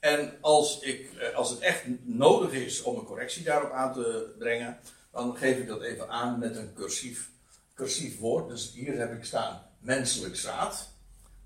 [0.00, 4.78] En als, ik, als het echt nodig is om een correctie daarop aan te brengen,
[5.12, 7.30] dan geef ik dat even aan met een cursief,
[7.78, 8.48] cursief woord.
[8.48, 10.88] Dus hier heb ik staan menselijk zaad.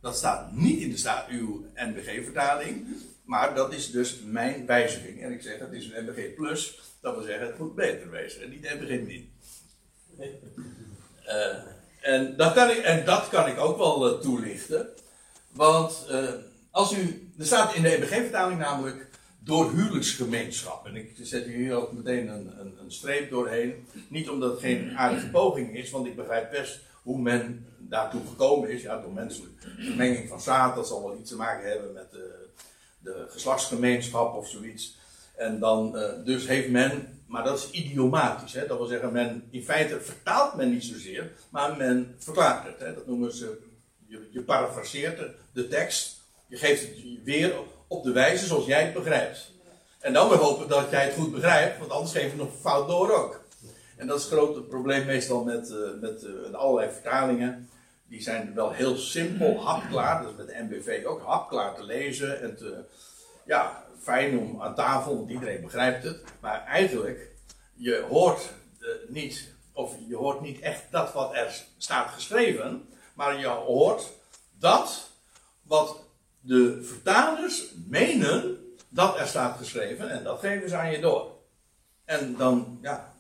[0.01, 2.87] Dat staat niet in de staat uw NBG-vertaling,
[3.25, 5.23] maar dat is dus mijn wijziging.
[5.23, 8.43] En ik zeg het is een NBG plus, dat wil zeggen het moet beter wezen
[8.43, 9.33] en niet NBG min.
[11.25, 11.57] Eh,
[12.01, 14.89] en, dat kan ik, en dat kan ik ook wel eh, toelichten.
[15.51, 16.29] Want eh,
[16.71, 19.11] als u, er staat in de NBG-vertaling namelijk
[19.45, 20.87] door huwelijksgemeenschap.
[20.87, 23.87] En ik zet hier ook meteen een, een, een streep doorheen.
[24.09, 28.71] Niet omdat het geen aardige poging is, want ik begrijp best hoe men daartoe gekomen
[28.71, 28.83] is.
[28.83, 30.75] Ja, door menselijke vermenging van zaad.
[30.75, 32.49] Dat zal wel iets te maken hebben met de,
[32.99, 34.99] de geslachtsgemeenschap of zoiets.
[35.37, 38.53] En dan, eh, dus heeft men, maar dat is idiomatisch.
[38.53, 38.67] Hè?
[38.67, 42.79] Dat wil zeggen, men, in feite vertaalt men niet zozeer, maar men verklaart het.
[42.79, 42.95] Hè?
[42.95, 43.59] Dat noemen ze,
[44.07, 46.21] je, je parafraseert de tekst.
[46.47, 47.55] Je geeft het weer
[47.93, 49.51] op de wijze zoals jij het begrijpt.
[50.01, 52.89] En dan weer hopen dat jij het goed begrijpt, want anders geef je nog fout
[52.89, 53.45] door ook.
[53.97, 57.71] En dat is het grote probleem meestal met, eh, met eh, allerlei vertalingen.
[58.09, 60.23] Die zijn wel heel simpel, hapklaar.
[60.23, 62.43] Dat is met de MBV ook hapklaar te lezen.
[62.43, 62.85] En te,
[63.45, 66.23] ja, fijn om aan tafel, want iedereen begrijpt het.
[66.41, 67.31] Maar eigenlijk,
[67.75, 72.89] je hoort eh, niet, of je hoort niet echt dat wat er staat geschreven.
[73.15, 74.11] Maar je hoort
[74.59, 75.11] dat
[75.63, 76.02] wat
[76.43, 80.11] de vertalers menen dat er staat geschreven.
[80.11, 81.31] En dat geven ze aan je door.
[82.05, 83.15] En dan, ja.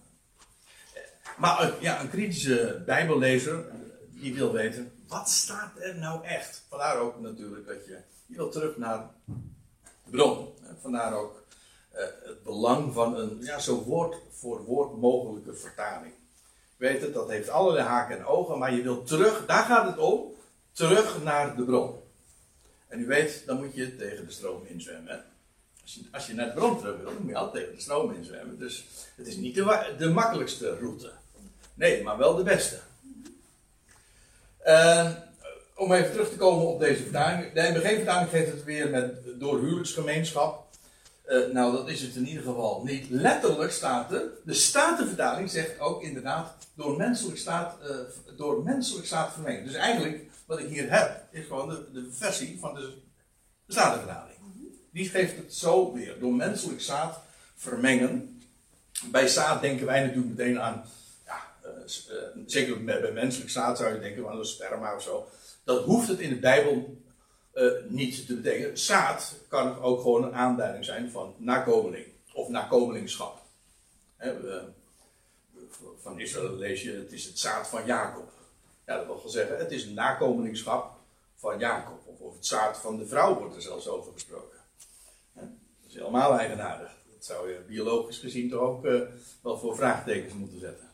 [1.36, 3.64] Maar eh, ja, een kritische bijbellezer,
[4.10, 6.64] die wil weten, wat staat er nou echt?
[6.68, 10.48] Vandaar ook natuurlijk dat je, je wil terug naar de bron.
[10.80, 11.42] Vandaar ook
[11.90, 16.12] eh, het belang van een ja, zo woord voor woord mogelijke vertaling.
[16.76, 19.98] Weet het, dat heeft allerlei haken en ogen, maar je wilt terug, daar gaat het
[19.98, 20.32] om,
[20.72, 22.01] terug naar de bron.
[22.92, 25.24] En u weet, dan moet je tegen de stroom inzwemmen.
[25.82, 27.82] Als je, als je naar de bron terug wil, dan moet je altijd tegen de
[27.82, 28.58] stroom inzwemmen.
[28.58, 28.84] Dus
[29.16, 31.10] het is niet de, de makkelijkste route.
[31.74, 32.78] Nee, maar wel de beste.
[34.58, 35.10] Eh,
[35.74, 37.52] om even terug te komen op deze vertaling.
[37.52, 40.66] De NBG-vertaling geeft het weer met door huwelijksgemeenschap.
[41.22, 43.10] Eh, nou, dat is het in ieder geval niet.
[43.10, 47.96] Letterlijk staat er, de Statenvertaling zegt ook inderdaad door menselijk staat, eh,
[48.36, 49.64] door menselijk staat vermengd.
[49.64, 52.92] Dus eigenlijk, wat ik hier heb, is gewoon de, de versie van de
[53.68, 54.36] Statenvertaling.
[54.90, 57.20] Die geeft het zo weer, door menselijk zaad
[57.56, 58.42] vermengen.
[59.10, 60.84] Bij zaad denken wij natuurlijk meteen aan,
[61.26, 65.02] ja, eh, eh, zeker bij, bij menselijk zaad zou je denken aan een sperma of
[65.02, 65.28] zo.
[65.64, 67.02] Dat hoeft het in de Bijbel
[67.52, 68.78] eh, niet te betekenen.
[68.78, 73.40] Zaad kan ook gewoon een aanduiding zijn van nakomeling of nakomelingschap.
[76.02, 78.41] Van Israël lees je, het is het zaad van Jacob.
[78.86, 80.96] Ja, dat wil wel zeggen, het is een nakomelingschap
[81.36, 82.00] van Jacob.
[82.06, 84.58] Of, of het zaad van de vrouw wordt er zelfs over gesproken.
[85.34, 85.44] Dat
[85.88, 86.90] is helemaal eigenaardig.
[87.12, 89.00] Dat zou je biologisch gezien toch ook eh,
[89.42, 90.90] wel voor vraagtekens moeten zetten.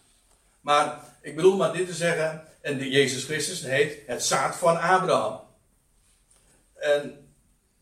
[0.60, 4.80] Maar ik bedoel maar dit te zeggen, en de Jezus Christus heet het zaad van
[4.80, 5.40] Abraham.
[6.74, 7.28] En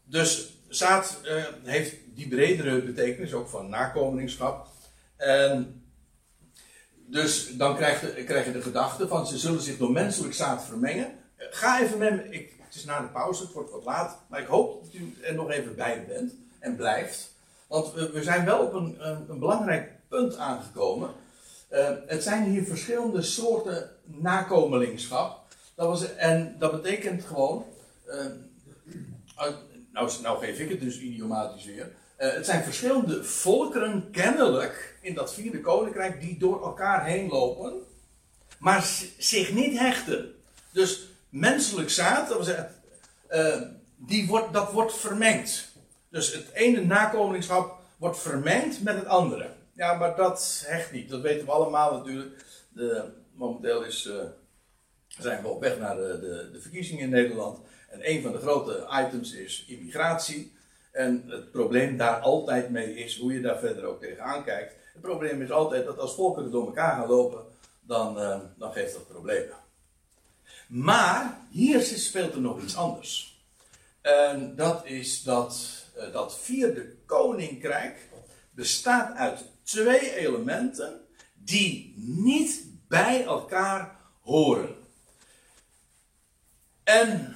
[0.04, 4.66] dus zaad eh, heeft die bredere betekenis, ook van nakomelingschap.
[5.16, 5.85] En
[7.06, 10.64] dus dan krijg je, krijg je de gedachte van ze zullen zich door menselijk zaad
[10.64, 11.12] vermengen.
[11.36, 14.40] Ga even met me, ik, het is na de pauze, het wordt wat laat, maar
[14.40, 17.34] ik hoop dat u er nog even bij bent en blijft.
[17.66, 18.96] Want we, zijn wel op een,
[19.28, 21.10] een, belangrijk punt aangekomen.
[21.68, 25.44] Eh, het zijn hier verschillende soorten nakomelingschap.
[25.74, 27.64] Dat was, en dat betekent gewoon.
[29.36, 29.56] uit-
[29.92, 31.92] nou, nou geef ik het dus idiomatisch weer.
[32.16, 37.72] Eh, het zijn verschillende volkeren, kennelijk, in dat vierde koninkrijk, die door elkaar heen lopen,
[38.58, 38.82] maar
[39.18, 40.34] zich niet hechten.
[40.72, 42.54] Dus menselijk zaad, dat,
[43.26, 43.60] eh,
[43.96, 45.72] die wordt, dat wordt vermengd.
[46.08, 49.48] Dus het ene nakomelingschap wordt vermengd met het andere.
[49.72, 51.08] Ja, maar dat hecht niet.
[51.08, 52.44] Dat weten we allemaal natuurlijk.
[52.68, 54.24] De, momenteel is, eh,
[55.08, 57.58] zijn we op weg naar de, de, de verkiezingen in Nederland.
[57.88, 60.54] En een van de grote items is immigratie.
[60.92, 64.74] En het probleem daar altijd mee is hoe je daar verder ook tegenaan kijkt.
[64.96, 67.44] Het probleem is altijd dat als volkeren door elkaar gaan lopen,
[67.80, 69.56] dan, eh, dan geeft dat problemen.
[70.68, 73.40] Maar hier speelt er nog iets anders.
[74.00, 78.08] En dat is dat eh, dat vierde koninkrijk
[78.50, 81.00] bestaat uit twee elementen
[81.34, 84.76] die niet bij elkaar horen.
[86.84, 87.34] En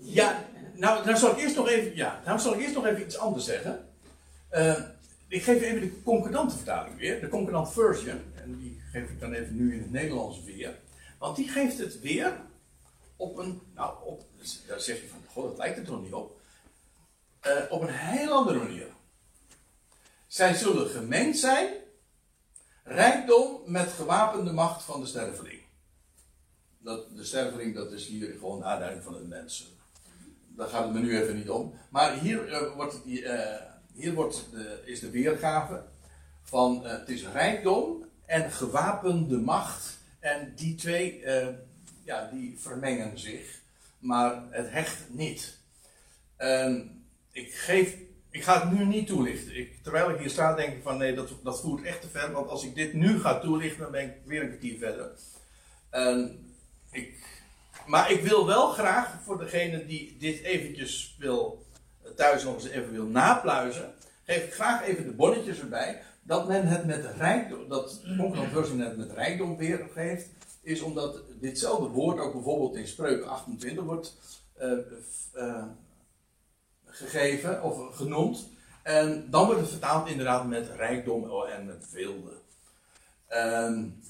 [0.00, 0.49] ja,
[0.80, 3.18] nou, dan zal ik eerst nog even, ja, nou zal ik eerst nog even iets
[3.18, 3.88] anders zeggen.
[4.52, 4.80] Uh,
[5.28, 8.22] ik geef even de concordante vertaling weer, de concordant version.
[8.34, 10.78] En die geef ik dan even nu in het Nederlands weer.
[11.18, 12.40] Want die geeft het weer
[13.16, 14.24] op een, nou, op,
[14.66, 16.40] daar zeg je van, god, dat lijkt er toch niet op.
[17.46, 18.86] Uh, op een heel andere manier.
[20.26, 21.68] Zij zullen gemengd zijn,
[22.84, 25.60] rijkdom met gewapende macht van de sterveling.
[26.78, 29.79] Dat, de sterveling, dat is hier gewoon aanduiding van de mensen.
[30.60, 31.74] Daar gaat het me nu even niet om.
[31.88, 33.40] Maar hier, uh, wordt, uh,
[33.94, 35.82] hier wordt de, is de weergave
[36.42, 39.98] van het is rijkdom en gewapende macht.
[40.18, 41.24] En die twee
[42.04, 43.60] ja, die vermengen zich,
[43.98, 45.58] maar het hecht niet.
[46.36, 46.80] Ehm,
[47.32, 47.96] ik, geef,
[48.30, 49.56] ik ga het nu niet toelichten.
[49.56, 52.32] Ik, terwijl ik hier sta, denk ik van nee, dat, dat voert echt te ver.
[52.32, 55.10] Want als ik dit nu ga toelichten, dan ben ik weer een kwartier verder.
[55.90, 56.26] Ehm,
[56.90, 57.29] ik,
[57.90, 61.66] maar ik wil wel graag, voor degene die dit eventjes wil,
[62.16, 66.02] thuis nog eens even wil napluizen, geef ik graag even de bonnetjes erbij.
[66.22, 68.00] Dat men het met rijkdom, dat
[68.52, 70.28] Version het met rijkdom weergeeft
[70.62, 74.16] is omdat ditzelfde woord ook bijvoorbeeld in Spreuken 28 wordt
[74.60, 74.78] uh,
[75.34, 75.64] uh,
[76.84, 78.48] gegeven of genoemd.
[78.82, 82.32] En dan wordt het vertaald inderdaad met rijkdom en met veelde.
[83.26, 84.02] En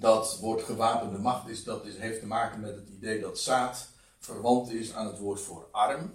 [0.00, 3.88] dat woord gewapende macht is, dat heeft te maken met het idee dat zaad
[4.18, 6.14] verwant is aan het woord voor arm.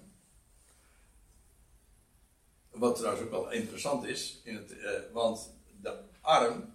[2.72, 5.50] Wat trouwens ook wel interessant is, in het, uh, want
[5.82, 6.74] de arm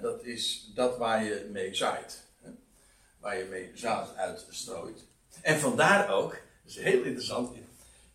[0.00, 2.22] dat is dat waar je mee zaait.
[3.18, 5.04] Waar je mee zaad uitstrooit.
[5.40, 7.56] En vandaar ook, dat is heel interessant,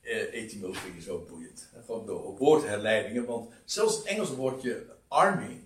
[0.01, 1.69] eh, etymologie is ook boeiend.
[1.85, 5.63] Gewoon door woordherleidingen, want zelfs het Engelse woordje army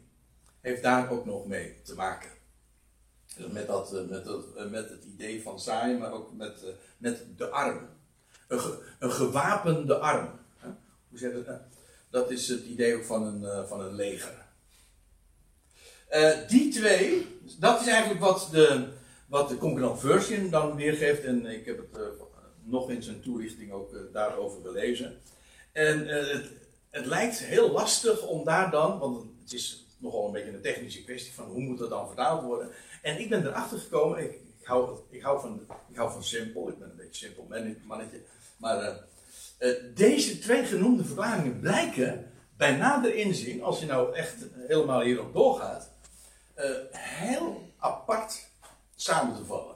[0.61, 2.29] heeft daar ook nog mee te maken.
[3.37, 6.63] Dus met, dat, eh, met, dat, eh, met het idee van zaaien, maar ook met,
[6.97, 7.89] met de arm.
[8.47, 8.59] Een,
[8.99, 10.29] een gewapende arm.
[11.09, 11.61] Hoe zeg je dat?
[12.09, 14.41] Dat is het idee ook van een, van een leger.
[16.47, 17.27] Die twee,
[17.59, 18.87] dat is eigenlijk wat de,
[19.27, 21.23] wat de version dan weergeeft.
[21.23, 22.11] En ik heb het
[22.63, 25.21] nog in zijn toelichting ook daarover gelezen.
[25.71, 26.49] En het,
[26.89, 31.03] het lijkt heel lastig om daar dan, want het is nogal een beetje een technische
[31.03, 32.69] kwestie van hoe moet dat dan vertaald worden.
[33.01, 36.69] En ik ben erachter gekomen, ik, ik, hou, ik, hou, van, ik hou van simpel,
[36.69, 37.47] ik ben een beetje simpel
[37.83, 38.21] mannetje.
[38.57, 38.99] Maar
[39.93, 44.35] deze twee genoemde verklaringen blijken bij nader inzien, als je nou echt
[44.67, 45.89] helemaal hierop doorgaat,
[46.57, 48.49] uh, heel apart
[48.95, 49.75] samen te vallen.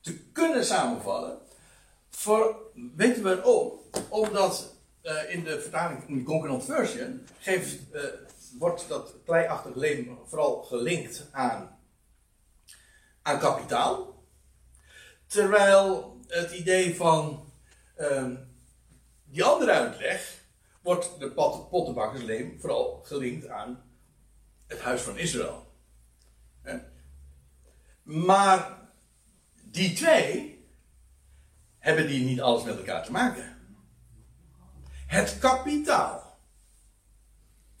[0.00, 1.38] Te kunnen samenvallen.
[2.10, 2.56] Voor,
[2.96, 3.80] weten we waarom?
[4.08, 7.78] Omdat uh, in de vertaling, in de Concordant Version, geeft,
[8.58, 11.78] wordt dat kleiachtig leem vooral gelinkt aan,
[13.22, 14.24] aan kapitaal.
[15.26, 17.52] Terwijl het idee van
[17.96, 18.36] ehm,
[19.24, 20.42] die andere uitleg
[20.82, 21.30] wordt de
[21.70, 23.82] pottenbakkersleem vooral gelinkt aan
[24.66, 25.68] het huis van Israël.
[28.02, 28.88] Maar
[29.64, 30.64] die twee
[31.78, 33.58] hebben die niet alles met elkaar te maken.
[35.06, 36.29] Het kapitaal.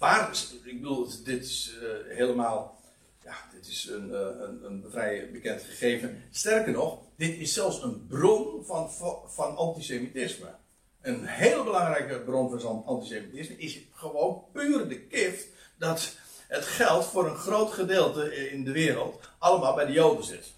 [0.00, 0.30] Waar,
[0.64, 2.80] ik bedoel, dit is uh, helemaal,
[3.22, 6.22] ja, dit is een, uh, een, een, vrij bekend gegeven.
[6.30, 8.90] Sterker nog, dit is zelfs een bron van,
[9.26, 10.54] van antisemitisme.
[11.00, 15.46] Een heel belangrijke bron van antisemitisme is gewoon puur de gift
[15.78, 16.16] dat
[16.48, 20.52] het geld voor een groot gedeelte in de wereld allemaal bij de Joden zit.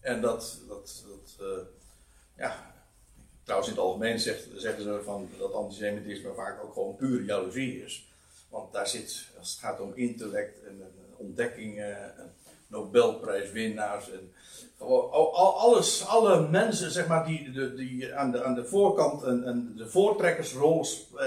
[0.00, 1.58] En dat, dat, dat uh,
[2.36, 2.74] ja,
[3.42, 7.84] trouwens in het algemeen zegt, zeggen ze van dat antisemitisme vaak ook gewoon pure jaloezie
[7.84, 8.07] is.
[8.48, 12.32] Want daar zit, als het gaat om intellect en, en ontdekkingen, en
[12.68, 14.32] Nobelprijswinnaars en
[14.78, 19.72] gewoon al, alles, alle mensen zeg maar, die, die aan, de, aan de voorkant en,
[19.76, 21.24] de voortrekkersrol uh,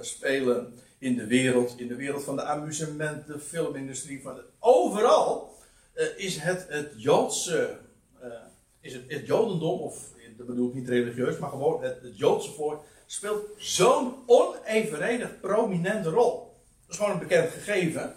[0.00, 5.54] spelen in de wereld, in de wereld van de amusement, de filmindustrie, van overal
[5.94, 7.78] uh, is het, het Joodse,
[8.22, 8.32] uh,
[8.80, 12.52] is het, het Jodendom, of dat bedoel ik niet religieus, maar gewoon het, het Joodse
[12.52, 16.56] volk speelt zo'n onevenredig prominente rol.
[16.80, 18.14] Dat is gewoon een bekend gegeven.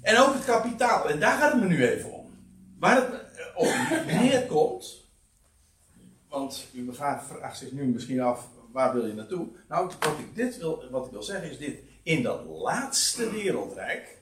[0.00, 2.30] En ook het kapitaal, en daar gaat het me nu even om.
[2.78, 5.04] Waar het eh, op neerkomt,
[6.28, 9.46] want u vraagt zich nu misschien af, waar wil je naartoe?
[9.68, 11.78] Nou, wat ik, dit wil, wat ik wil zeggen is dit.
[12.02, 14.18] In dat laatste wereldrijk,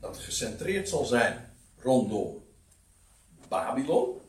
[0.00, 2.44] dat gecentreerd zal zijn rondom
[3.48, 4.20] Babylon.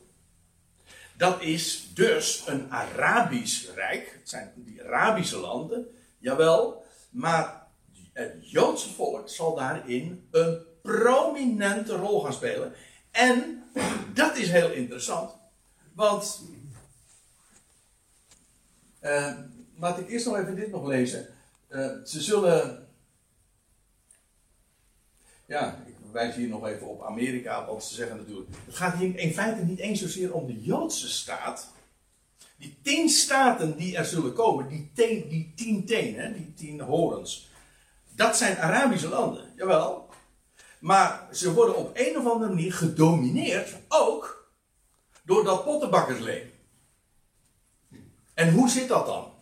[1.24, 4.18] Dat is dus een Arabisch rijk.
[4.18, 5.86] Het zijn die Arabische landen,
[6.18, 6.84] jawel.
[7.10, 7.66] Maar
[8.12, 12.74] het Joodse volk zal daarin een prominente rol gaan spelen.
[13.10, 13.64] En
[14.14, 15.36] dat is heel interessant.
[15.92, 16.42] Want.
[19.02, 19.38] Uh,
[19.78, 21.28] laat ik eerst nog even dit nog lezen.
[21.68, 22.88] Uh, ze zullen.
[25.46, 25.84] Ja,
[26.14, 28.48] wijs hier nog even op Amerika, want ze zeggen natuurlijk.
[28.66, 31.72] Het gaat hier in feite niet eens zozeer om de Joodse staat.
[32.56, 37.48] Die tien staten die er zullen komen, die, teen, die tien tenen, die tien horens.
[38.10, 40.08] Dat zijn Arabische landen, jawel.
[40.80, 44.52] Maar ze worden op een of andere manier gedomineerd ook
[45.24, 46.50] door dat pottenbakkersleven.
[48.34, 49.33] En hoe zit dat dan?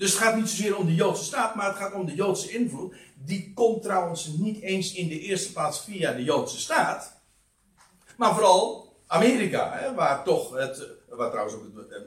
[0.00, 2.50] Dus het gaat niet zozeer om de Joodse staat, maar het gaat om de Joodse
[2.50, 2.94] invloed.
[3.14, 7.20] Die komt trouwens niet eens in de eerste plaats via de Joodse staat.
[8.16, 10.86] Maar vooral Amerika, hè, waar toch het.
[11.08, 12.02] Waar trouwens ook het,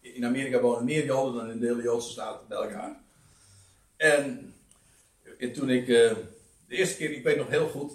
[0.00, 3.00] in Amerika wonen meer Joden dan in de hele Joodse staat bij elkaar.
[3.96, 4.54] En,
[5.38, 5.88] en toen ik.
[5.88, 6.12] Uh,
[6.68, 7.92] de eerste keer, ik weet nog heel goed.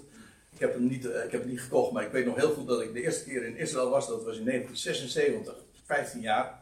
[0.53, 2.53] Ik heb, hem niet, uh, ik heb het niet gekocht, maar ik weet nog heel
[2.53, 4.07] goed dat ik de eerste keer in Israël was.
[4.07, 6.59] Dat was in 1976, 15 jaar.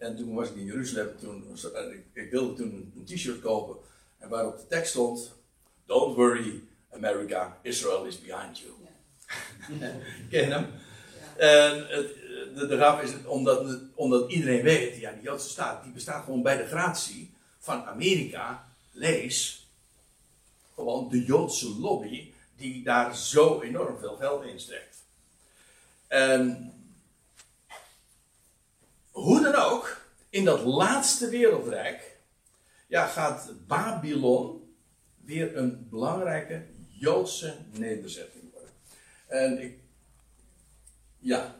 [0.00, 1.18] En toen was ik in Jeruzalem.
[1.18, 3.76] Toen, ik, ik wilde toen een t-shirt kopen.
[4.18, 5.32] En waarop de tekst stond:
[5.86, 8.72] Don't worry, America, Israel is behind you.
[9.80, 9.90] Ja.
[10.30, 10.66] Ken hem?
[11.36, 11.36] Ja.
[11.36, 12.14] En het,
[12.54, 16.42] de, de grap is omdat, omdat iedereen weet, ja, die Joodse staat die bestaat gewoon
[16.42, 18.68] bij de gratie van Amerika.
[18.92, 19.68] Lees
[20.74, 25.04] gewoon de Joodse lobby die daar zo enorm veel geld in steekt.
[26.06, 26.72] En
[29.20, 29.96] hoe dan ook,
[30.30, 32.18] in dat laatste wereldrijk
[32.86, 34.74] ja, gaat Babylon
[35.24, 38.70] weer een belangrijke Joodse nederzetting worden.
[39.26, 39.78] En ik,
[41.18, 41.54] ja,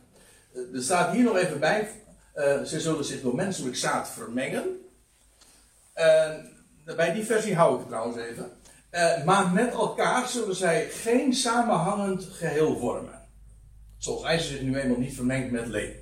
[0.55, 1.91] er staat hier nog even bij,
[2.35, 4.81] uh, ze zullen zich door menselijk zaad vermengen.
[5.93, 6.57] En
[6.97, 8.51] bij die versie hou ik het trouwens even.
[8.91, 13.29] Uh, maar met elkaar zullen zij geen samenhangend geheel vormen.
[13.99, 16.00] Zoals IJzer zich nu eenmaal niet vermengt met leem.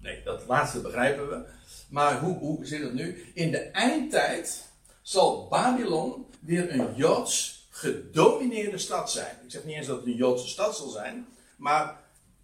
[0.00, 1.44] Nee, dat laatste begrijpen we.
[1.88, 3.30] Maar hoe, hoe zit het nu?
[3.34, 4.68] In de eindtijd
[5.02, 9.36] zal Babylon weer een Joods gedomineerde stad zijn.
[9.44, 11.26] Ik zeg niet eens dat het een Joodse stad zal zijn,
[11.56, 12.00] maar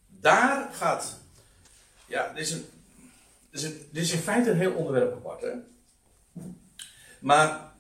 [0.07, 1.19] daar gaat.
[2.07, 2.65] Ja, dit is, een,
[3.51, 5.41] dit is, dit is in feite een heel onderwerp apart.
[5.41, 5.53] Hè?
[7.19, 7.73] Maar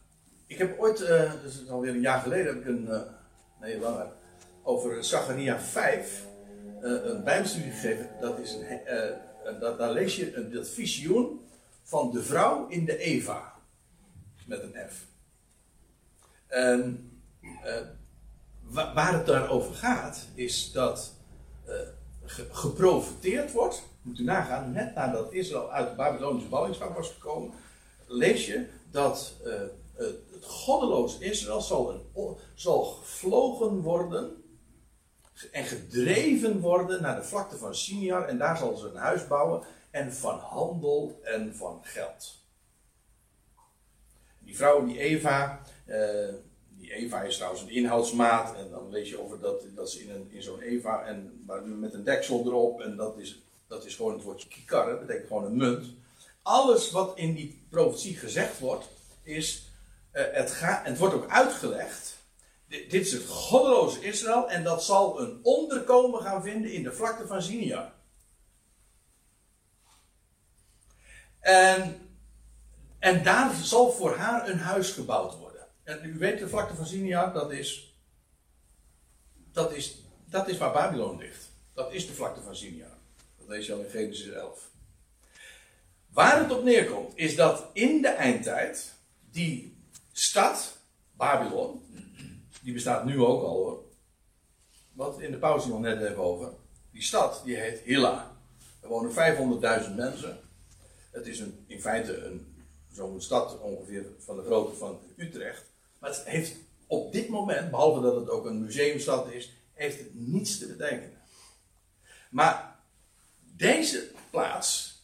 [0.47, 2.87] ik heb ooit, uh, dus alweer een jaar geleden, heb ik een.
[2.89, 3.01] Uh,
[3.61, 4.07] nee, langer.
[4.63, 6.25] Over Zacharia 5
[6.83, 8.11] uh, een bijbelstudie gegeven.
[8.21, 8.81] Dat is een,
[9.61, 11.41] dat, daar lees je dat visioen
[11.83, 13.55] van de vrouw in de Eva.
[14.47, 15.05] Met een F.
[16.47, 17.11] En
[17.43, 17.81] uh,
[18.71, 21.13] waar het daarover gaat, is dat
[21.69, 21.75] uh,
[22.51, 23.83] geprofiteerd wordt.
[24.03, 27.53] Moet u nagaan, net nadat Israël uit de Babylonische ballingschap was gekomen,
[28.07, 29.53] lees je dat uh,
[29.97, 32.07] het goddeloos Israël zal,
[32.55, 34.45] zal gevlogen worden
[35.53, 39.63] en gedreven worden naar de vlakte van Siniar en daar zal ze een huis bouwen
[39.91, 42.45] en van handel en van geld.
[44.39, 46.35] Die vrouw, die Eva, uh,
[46.69, 50.11] die Eva is trouwens een inhoudsmaat en dan lees je over dat, dat ze in,
[50.11, 51.45] een, in zo'n Eva en
[51.79, 55.27] met een deksel erop en dat is, dat is gewoon het woordje kikar, dat betekent
[55.27, 55.87] gewoon een munt.
[56.43, 58.89] Alles wat in die profetie gezegd wordt,
[59.23, 59.71] is,
[60.13, 62.16] uh, het, gaat, het wordt ook uitgelegd
[62.69, 67.27] dit is het goddeloze Israël en dat zal een onderkomen gaan vinden in de vlakte
[67.27, 67.95] van Sinia.
[71.41, 72.09] En,
[72.99, 75.67] en daar zal voor haar een huis gebouwd worden.
[75.83, 77.99] En u weet, de vlakte van Sinia, dat is,
[79.53, 81.49] dat is, dat is waar Babylon ligt.
[81.75, 82.99] Dat is de vlakte van Sinia.
[83.39, 84.71] Dat lees je al in Genesis 11.
[86.09, 88.95] Waar het op neerkomt, is dat in de eindtijd
[89.31, 89.77] die
[90.13, 90.79] stad,
[91.13, 91.87] Babylon,
[92.67, 93.85] die bestaat nu ook al hoor.
[94.93, 96.53] Wat in de pauze nog net even over.
[96.91, 98.37] Die stad die heet Hilla.
[98.81, 99.11] Er wonen
[99.89, 100.41] 500.000 mensen.
[101.11, 102.41] Het is een, in feite
[102.93, 105.65] zo'n stad ongeveer van de grootte van Utrecht.
[105.99, 106.57] Maar het heeft
[106.87, 111.21] op dit moment, behalve dat het ook een museumstad is, heeft het niets te betekenen.
[112.31, 112.79] Maar
[113.57, 115.03] deze plaats,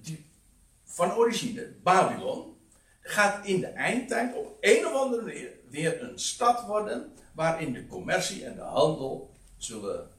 [0.00, 0.26] die
[0.84, 2.56] van origine, Babylon,
[3.00, 7.86] gaat in de eindtijd op een of andere manier weer een stad worden waarin de
[7.86, 10.10] commercie en de handel zullen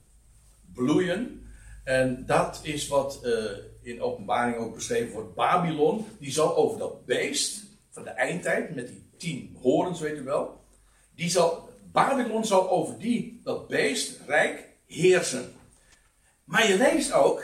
[0.73, 1.47] bloeien.
[1.83, 3.51] En dat is wat uh,
[3.81, 5.35] in openbaring ook beschreven wordt.
[5.35, 10.23] Babylon, die zal over dat beest van de eindtijd, met die tien horens, weet u
[10.23, 10.61] wel.
[11.15, 15.53] Die zal, Babylon zal over die, dat beest, rijk, heersen.
[16.43, 17.43] Maar je leest ook,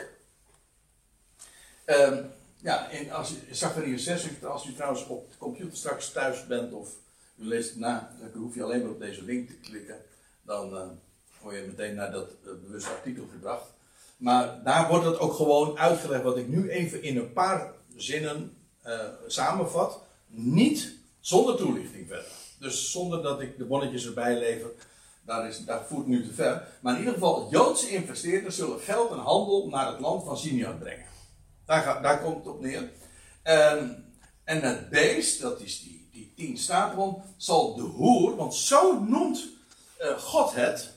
[1.86, 6.72] um, ja, in, als, Zachariah 6, als u trouwens op de computer straks thuis bent
[6.72, 6.88] of
[7.40, 9.96] u leest het na, dan hoef je alleen maar op deze link te klikken.
[10.42, 10.82] Dan uh,
[11.42, 13.72] word je meteen naar dat uh, bewuste artikel gebracht.
[14.16, 18.56] Maar daar wordt het ook gewoon uitgelegd wat ik nu even in een paar zinnen
[18.86, 20.02] uh, samenvat.
[20.26, 22.32] Niet zonder toelichting verder.
[22.58, 24.70] Dus zonder dat ik de bonnetjes erbij lever.
[25.22, 26.68] Daar, is, daar voert nu te ver.
[26.80, 30.78] Maar in ieder geval, Joodse investeerders zullen geld en handel naar het land van Simeon
[30.78, 31.06] brengen.
[31.64, 32.90] Daar, daar komt het op neer.
[34.44, 39.48] En het beest, dat is die, die tien staatron, zal de hoer, want zo noemt
[40.00, 40.90] uh, God het.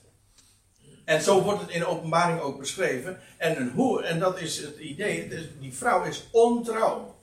[1.06, 3.20] En zo wordt het in de openbaring ook beschreven.
[3.38, 7.16] En een hoer, en dat is het idee, die vrouw is ontrouw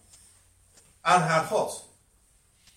[1.01, 1.89] aan haar God.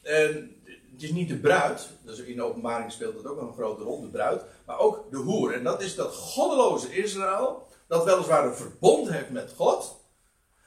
[0.02, 0.62] En
[0.94, 4.02] het is niet de bruid, dus in de openbaring speelt dat ook een grote rol,
[4.02, 5.54] de bruid, maar ook de hoer.
[5.54, 9.96] En dat is dat goddeloze Israël, dat weliswaar een verbond heeft met God,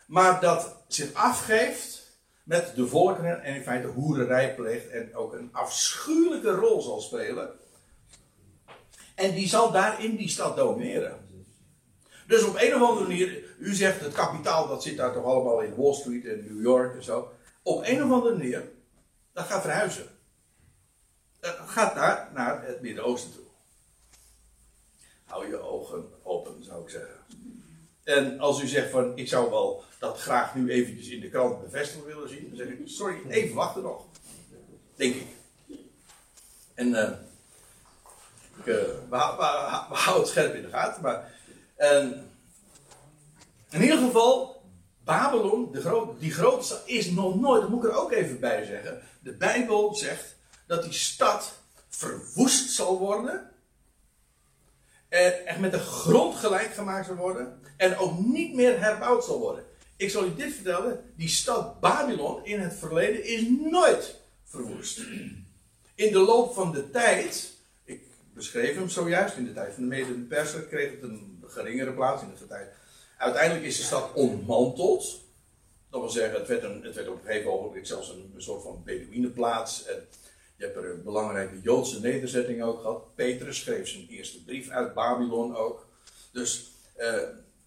[0.06, 2.05] maar dat zich afgeeft
[2.46, 7.50] met de volkeren en in feite hoererij pleegt en ook een afschuwelijke rol zal spelen.
[9.14, 11.44] En die zal daar in die stad domineren.
[12.26, 15.60] Dus op een of andere manier, u zegt het kapitaal dat zit daar toch allemaal
[15.60, 17.32] in Wall Street en New York en zo.
[17.62, 18.68] Op een of andere manier,
[19.32, 20.06] dat gaat verhuizen.
[21.40, 23.44] Dat gaat daar naar het Midden-Oosten toe.
[25.24, 27.18] Hou je ogen open, zou ik zeggen.
[28.04, 31.62] En als u zegt van, ik zou wel dat graag nu eventjes in de krant
[31.62, 34.04] bevestigd willen zien, dan zeg ik, sorry, even wachten nog.
[34.94, 35.26] Denk ik.
[36.74, 37.10] En uh,
[38.58, 38.74] ik, uh,
[39.10, 41.34] we, houden het scherp in de gaten, maar
[41.76, 42.30] en,
[43.70, 44.62] in ieder geval,
[45.04, 48.40] Babylon, de groot, die grote stad, is nog nooit, dat moet ik er ook even
[48.40, 49.02] bij zeggen.
[49.20, 51.52] De Bijbel zegt dat die stad
[51.88, 53.50] verwoest zal worden.
[55.08, 57.60] Echt met de grond gelijk gemaakt zal worden.
[57.76, 59.65] En ook niet meer herbouwd zal worden.
[59.96, 64.98] Ik zal u dit vertellen: die stad Babylon in het verleden is nooit verwoest.
[65.94, 67.52] In de loop van de tijd,
[67.84, 68.02] ik
[68.34, 72.22] beschreef hem zojuist, in de tijd van de mede perser kreeg het een geringere plaats
[72.22, 72.72] in de tijd.
[73.18, 75.24] Uiteindelijk is de stad ontmanteld.
[75.90, 78.62] Dat wil zeggen, het werd, een, het werd op een gegeven ogenblik zelfs een, soort
[78.62, 79.84] van Bedouinenplaats.
[79.84, 80.06] En
[80.56, 83.14] je hebt er een belangrijke Joodse nederzetting ook gehad.
[83.14, 85.86] Petrus schreef zijn eerste brief uit Babylon ook.
[86.32, 87.14] Dus uh,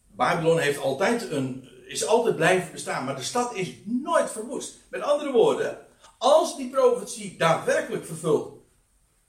[0.07, 4.77] Babylon heeft altijd een, is altijd blijven bestaan, maar de stad is nooit verwoest.
[4.89, 5.77] Met andere woorden,
[6.17, 8.61] als die profetie daadwerkelijk vervuld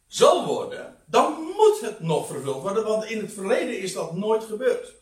[0.06, 4.44] zal worden, dan moet het nog vervuld worden, want in het verleden is dat nooit
[4.44, 4.94] gebeurd.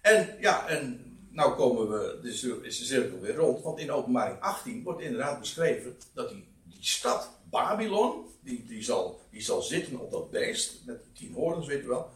[0.00, 4.40] En ja, en nou komen we, dus is de cirkel weer rond, want in openbaring
[4.40, 10.00] 18 wordt inderdaad beschreven dat die, die stad Babylon, die, die, zal, die zal zitten
[10.00, 12.10] op dat beest, met de tien horens, weet je wel.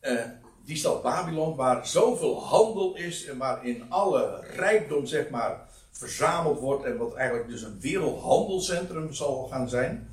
[0.00, 0.24] Uh,
[0.66, 6.84] die stad Babylon, waar zoveel handel is en waarin alle rijkdom, zeg maar, verzameld wordt
[6.84, 10.10] en wat eigenlijk dus een wereldhandelcentrum zal gaan zijn.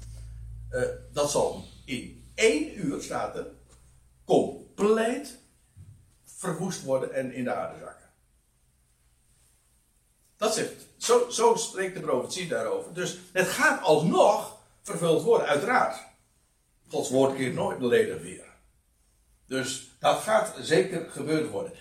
[0.72, 0.82] Uh,
[1.12, 3.48] dat zal in één uur, staat er,
[4.26, 5.38] compleet
[6.26, 8.10] verwoest worden en in de aarde zakken.
[10.38, 12.94] Dat zegt, zo, zo spreekt de profetie daarover.
[12.94, 15.98] Dus het gaat alsnog vervuld worden, uiteraard.
[16.90, 18.46] Gods woord keert nooit leden weer.
[19.46, 21.72] Dus dat gaat zeker gebeurd worden.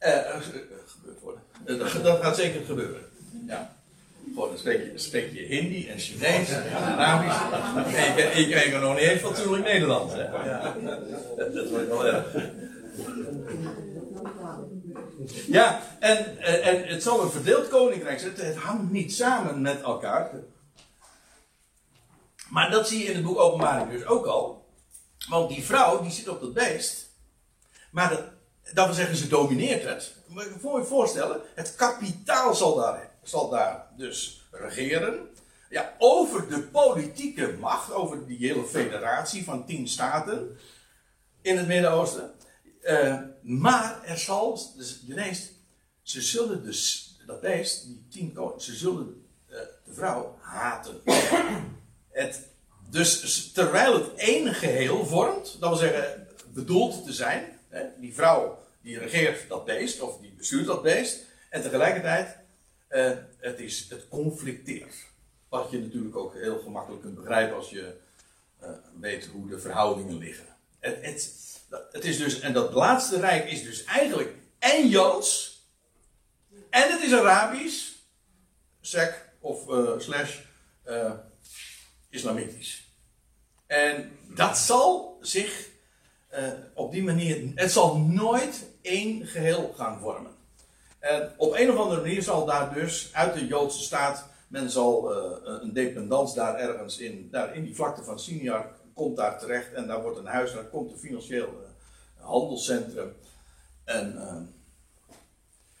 [0.00, 0.08] Uh,
[0.40, 1.42] gebeurd worden.
[1.66, 3.02] Uh, dat gaat zeker gebeuren.
[3.46, 3.76] Ja.
[4.32, 7.40] Gewoon, dan spreek je, spreek je Hindi en Chinees en Arabisch.
[8.34, 10.14] En je krijgt nog niet eens fatsoenlijk Nederlands.
[10.14, 10.22] Hè?
[10.22, 10.76] Ja.
[11.36, 12.26] Dat, dat wordt wel erg.
[15.46, 18.34] Ja, en, en het zal een verdeeld koninkrijk zijn.
[18.34, 20.30] Het hangt niet samen met elkaar.
[22.50, 24.66] Maar dat zie je in het boek Openbaring dus ook al.
[25.28, 27.07] Want die vrouw die zit op dat beest.
[27.90, 28.32] Maar
[28.74, 30.14] dat, wil zeggen, ze domineert het.
[30.26, 35.28] Moet je voorstellen, het kapitaal zal daar, zal daar dus regeren.
[35.70, 40.58] Ja, over de politieke macht, over die hele federatie van tien staten
[41.40, 42.30] in het Midden-Oosten.
[42.82, 45.52] Uh, maar er zal, dus leest,
[46.02, 51.00] ze zullen dus, dat beest, die tien koningen, ze zullen uh, de vrouw haten.
[52.10, 52.48] het,
[52.90, 57.57] dus terwijl het één geheel vormt, dat wil zeggen, bedoeld te zijn,
[57.98, 61.24] die vrouw die regeert dat beest, of die bestuurt dat beest.
[61.50, 62.36] En tegelijkertijd,
[62.88, 64.94] eh, het, is, het conflicteert.
[65.48, 67.94] Wat je natuurlijk ook heel gemakkelijk kunt begrijpen als je
[68.58, 70.46] eh, weet hoe de verhoudingen liggen.
[70.78, 70.98] Het,
[71.90, 75.62] het, is dus, en dat laatste rijk is dus eigenlijk en Joods,
[76.70, 77.92] en het is Arabisch,
[78.80, 80.38] sec of eh, slash
[80.82, 81.12] eh,
[82.10, 82.92] islamitisch.
[83.66, 85.68] En dat zal zich
[86.28, 90.30] eh, op die manier, het zal nooit één geheel gaan vormen.
[90.98, 95.16] En op een of andere manier zal daar dus uit de Joodse staat, men zal
[95.44, 99.86] een dependance daar ergens in, daar in die vlakte van Sinjar, komt daar terecht en
[99.86, 101.48] daar wordt een huis, daar komt een financieel
[102.16, 103.12] handelscentrum.
[103.84, 104.18] En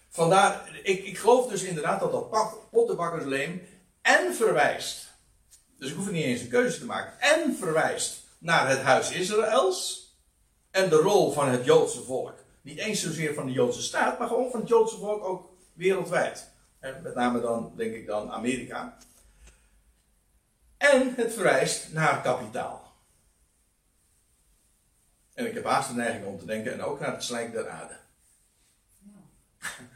[0.08, 3.62] vandaar, ik, ik geloof dus inderdaad dat dat pottenbakkersleem
[4.02, 5.08] en verwijst
[5.78, 7.20] dus ik hoef niet eens een keuze te maken.
[7.20, 10.07] En verwijst naar het huis Israëls.
[10.70, 12.34] En de rol van het Joodse volk.
[12.60, 16.50] Niet eens zozeer van de Joodse staat, maar gewoon van het Joodse volk ook wereldwijd.
[16.78, 18.96] En met name dan, denk ik dan, Amerika.
[20.76, 22.92] En het verwijst naar kapitaal.
[25.34, 27.68] En ik heb haast de neiging om te denken, en ook naar het slijk der
[27.68, 27.96] aarde.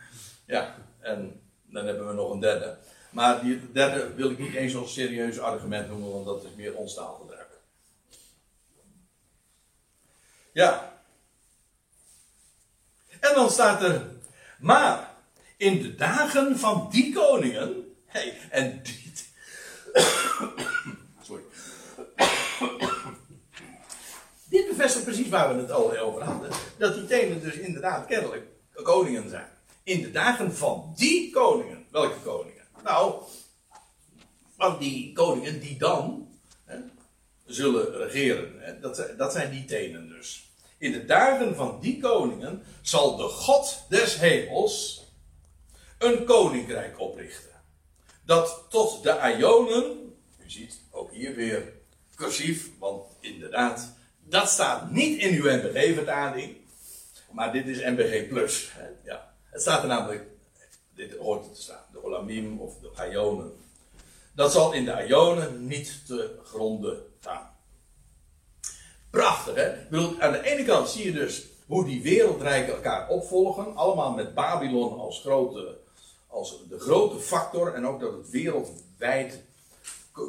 [0.47, 2.79] Ja, en dan hebben we nog een derde.
[3.11, 6.77] Maar die derde wil ik niet eens als serieus argument noemen, want dat is meer
[6.77, 6.99] ons.
[10.53, 11.01] Ja.
[13.21, 14.03] En dan staat er,
[14.59, 15.11] maar
[15.57, 19.29] in de dagen van die koningen, hey, en dit,
[21.27, 21.43] sorry,
[24.51, 28.47] dit bevestigt precies waar we het al over hadden, dat die tenen dus inderdaad kennelijk
[28.83, 29.49] koningen zijn.
[29.83, 32.65] In de dagen van die koningen, welke koningen?
[32.83, 33.23] Nou,
[34.57, 36.29] van die koningen die dan
[36.65, 36.77] hè,
[37.47, 38.81] zullen regeren.
[39.17, 40.51] Dat, zijn die tenen dus.
[40.79, 45.05] In de dagen van die koningen zal de God des hemels
[45.99, 47.51] een koninkrijk oprichten.
[48.25, 50.15] Dat tot de Ionen,
[50.45, 51.73] u ziet ook hier weer
[52.15, 53.95] cursief, want inderdaad,
[54.25, 56.57] dat staat niet in uw NBG-vertaling,
[57.31, 58.73] maar dit is NBG Plus.
[59.05, 59.35] Ja.
[59.51, 60.27] Het staat er namelijk
[60.95, 63.53] dit hoort te staan, de Olamim of de Ionen.
[64.33, 67.51] Dat zal in de Ionen niet te gronden gaan.
[69.11, 69.73] Prachtig, hè?
[69.73, 73.77] Ik bedoel, aan de ene kant zie je dus hoe die wereldrijken elkaar opvolgen.
[73.77, 75.79] Allemaal met Babylon als, grote,
[76.27, 77.75] als de grote factor.
[77.75, 79.43] En ook dat het wereldwijd,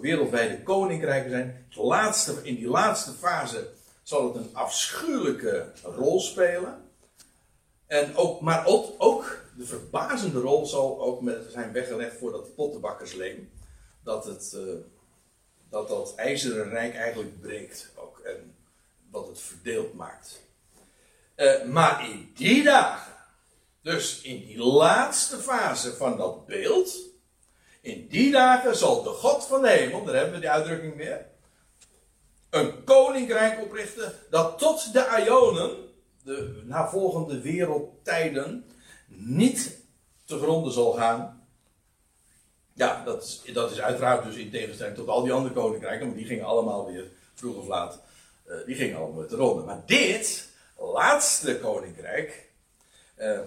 [0.02, 1.68] wereldwijde koninkrijken zijn.
[1.70, 3.70] Laatste, in die laatste fase
[4.04, 6.82] zal het een afschuwelijke rol spelen.
[7.88, 12.56] En ook, maar ook, ook de verbazende rol zal ook met zijn weggelegd voor dat
[12.56, 13.52] pottenbakkersleem.
[14.04, 14.74] Dat, het, uh,
[15.74, 18.20] dat dat ijzeren rijk eigenlijk breekt ook.
[18.20, 18.56] En
[19.12, 20.42] wat het verdeeld maakt.
[21.36, 23.14] Uh, maar in die dagen,
[23.82, 26.98] dus in die laatste fase van dat beeld.
[27.82, 31.26] In die dagen zal de God van de hemel, daar hebben we die uitdrukking weer.
[32.50, 35.76] Een koninkrijk oprichten dat tot de Ionen,
[36.24, 38.66] de navolgende wereldtijden,
[39.08, 39.78] niet
[40.26, 41.43] te gronden zal gaan.
[42.74, 46.18] Ja, dat is, dat is uiteraard dus in tegenstelling tot al die andere koninkrijken, want
[46.18, 48.00] die gingen allemaal weer vroeg of laat,
[48.46, 49.66] uh, die gingen allemaal weer te ronden.
[49.66, 52.50] Maar dit, laatste koninkrijk,
[53.18, 53.40] uh,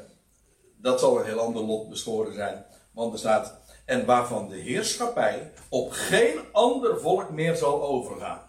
[0.76, 2.64] dat zal een heel ander lot beschoren zijn.
[2.90, 8.40] Want er staat, en waarvan de heerschappij op geen ander volk meer zal overgaan.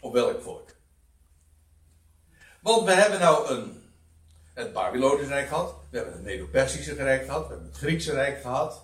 [0.00, 0.70] Op welk volk?
[2.60, 3.82] Want we hebben nou een
[4.54, 8.40] het Babylonische Rijk gehad, we hebben het Medo-Persische Rijk gehad, we hebben het Griekse Rijk
[8.40, 8.82] gehad.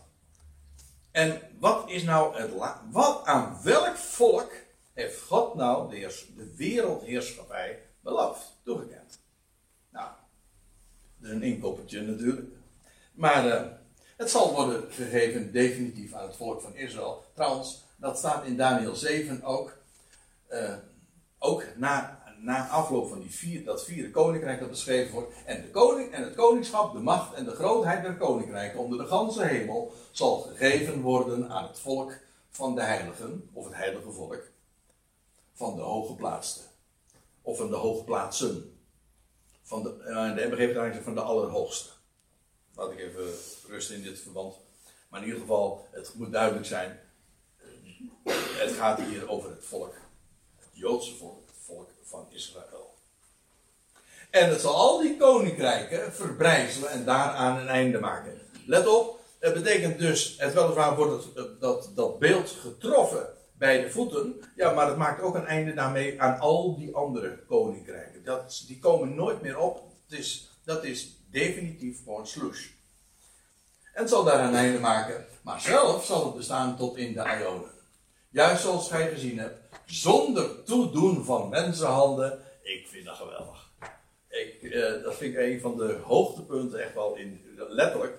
[1.19, 2.51] En wat is nou het
[2.91, 4.53] wat aan welk volk
[4.93, 9.19] heeft God nou de, de wereldheerschappij beloofd, toegekend?
[9.91, 10.09] Nou,
[11.19, 12.47] dat is een inkoppertje natuurlijk.
[13.13, 13.63] Maar uh,
[14.17, 17.25] het zal worden gegeven definitief aan het volk van Israël.
[17.35, 19.77] Trouwens, dat staat in Daniel 7 ook.
[20.51, 20.75] Uh,
[21.39, 25.35] ook na na afloop van die vier, dat vierde koninkrijk dat beschreven wordt.
[25.45, 29.07] En, de koning, en het koningschap, de macht en de grootheid der koninkrijken onder de
[29.07, 32.13] ganse hemel zal gegeven worden aan het volk
[32.51, 34.51] van de heiligen, of het heilige volk,
[35.53, 36.65] van de hooggeplaatsten.
[37.43, 38.79] Of van de hoogplaatsen.
[39.63, 41.89] Van de, uh, de MBG van de allerhoogste.
[42.75, 43.29] Laat ik even
[43.69, 44.55] rusten in dit verband.
[45.09, 47.01] Maar in ieder geval, het moet duidelijk zijn.
[48.59, 49.95] Het gaat hier over het volk.
[50.57, 51.48] Het Joodse volk
[52.09, 52.95] van Israël.
[54.31, 58.41] En het zal al die koninkrijken verbrijzelen en daaraan een einde maken.
[58.67, 63.27] Let op, het betekent dus, het weliswaar wordt het, dat, dat beeld getroffen
[63.59, 67.39] bij de voeten, ja, maar het maakt ook een einde daarmee aan al die andere
[67.47, 68.25] koninkrijken.
[68.25, 69.83] Dat, die komen nooit meer op.
[70.09, 72.67] Het is, dat is definitief gewoon slush.
[73.93, 77.39] En het zal daar een einde maken, maar zelf zal het bestaan tot in de
[77.41, 77.71] Ionen.
[78.31, 82.39] Juist zoals gij gezien hebt, zonder toedoen van mensenhanden.
[82.63, 83.71] Ik vind dat geweldig.
[84.29, 88.19] Ik, eh, dat vind ik een van de hoogtepunten, echt wel in, letterlijk,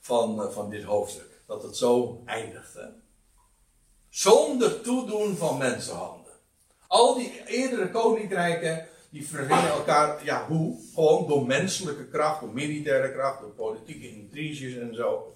[0.00, 1.40] van, eh, van dit hoofdstuk.
[1.46, 2.78] Dat het zo eindigt.
[4.08, 6.32] Zonder toedoen van mensenhanden.
[6.86, 10.78] Al die eerdere koninkrijken, die vervingen elkaar, ja hoe?
[10.94, 15.34] Gewoon door menselijke kracht, door militaire kracht, door politieke intriges en zo.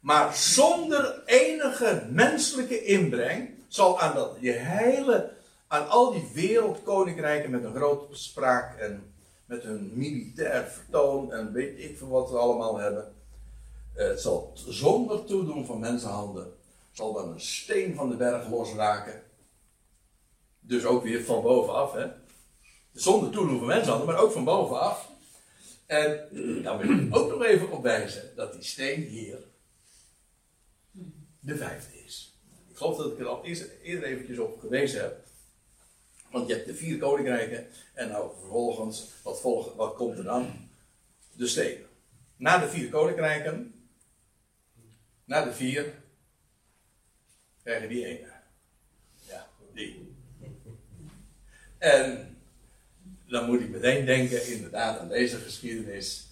[0.00, 5.32] Maar zonder enige menselijke inbreng zal aan dat je hele,
[5.66, 9.14] aan al die wereldkoninkrijken met een grote spraak en
[9.46, 13.14] met hun militair vertoon en weet ik veel wat we allemaal hebben.
[13.94, 16.52] Eh, het zal zonder toedoen van mensenhanden,
[16.92, 19.22] zal dan een steen van de berg losraken.
[20.60, 22.06] Dus ook weer van bovenaf, hè.
[22.92, 25.10] Zonder toedoen van mensenhanden, maar ook van bovenaf.
[25.86, 26.28] En
[26.62, 29.38] dan wil ik ook nog even op wijzen dat die steen hier
[31.40, 32.35] de vijfde is.
[32.76, 35.24] Ik geloof dat ik er al eerder eventjes op gewezen heb.
[36.30, 37.66] Want je hebt de vier koninkrijken.
[37.94, 40.68] En nou vervolgens, wat, volgt, wat komt er dan?
[41.32, 41.78] De steen.
[42.36, 43.74] Na de vier koninkrijken.
[45.24, 45.92] Na de vier.
[47.62, 48.32] Krijgen die ene.
[49.28, 50.14] Ja, die.
[51.78, 52.36] En
[53.26, 56.26] dan moet ik meteen denken, inderdaad, aan deze geschiedenis.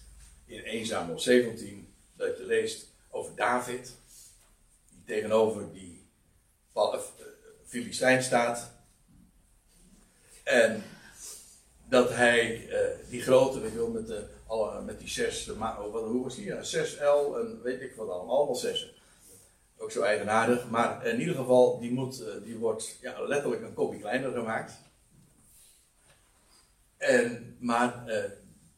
[0.45, 1.93] In 1 Samuel 17.
[2.15, 3.95] Dat je leest over David.
[4.89, 5.94] Die tegenover die
[7.65, 8.71] Filistijn staat.
[10.43, 10.83] En
[11.89, 15.91] dat hij uh, die grote, weet je wel, met, de, alle, met die zes, uh,
[15.91, 16.45] wat, hoe was die?
[16.45, 18.89] Ja, 6L en weet ik wat allemaal, allemaal zessen.
[19.77, 23.73] Ook zo eigenaardig, maar in ieder geval, die, moet, uh, die wordt ja, letterlijk een
[23.73, 24.73] kopje kleiner gemaakt.
[26.97, 28.03] En, maar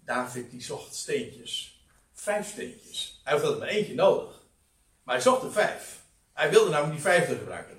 [0.06, 1.84] David die zocht steentjes,
[2.14, 3.22] vijf steentjes.
[3.24, 4.44] Hij had er maar eentje nodig,
[5.04, 6.04] maar hij zocht er vijf.
[6.34, 7.77] Hij wilde namelijk die vijfde gebruiken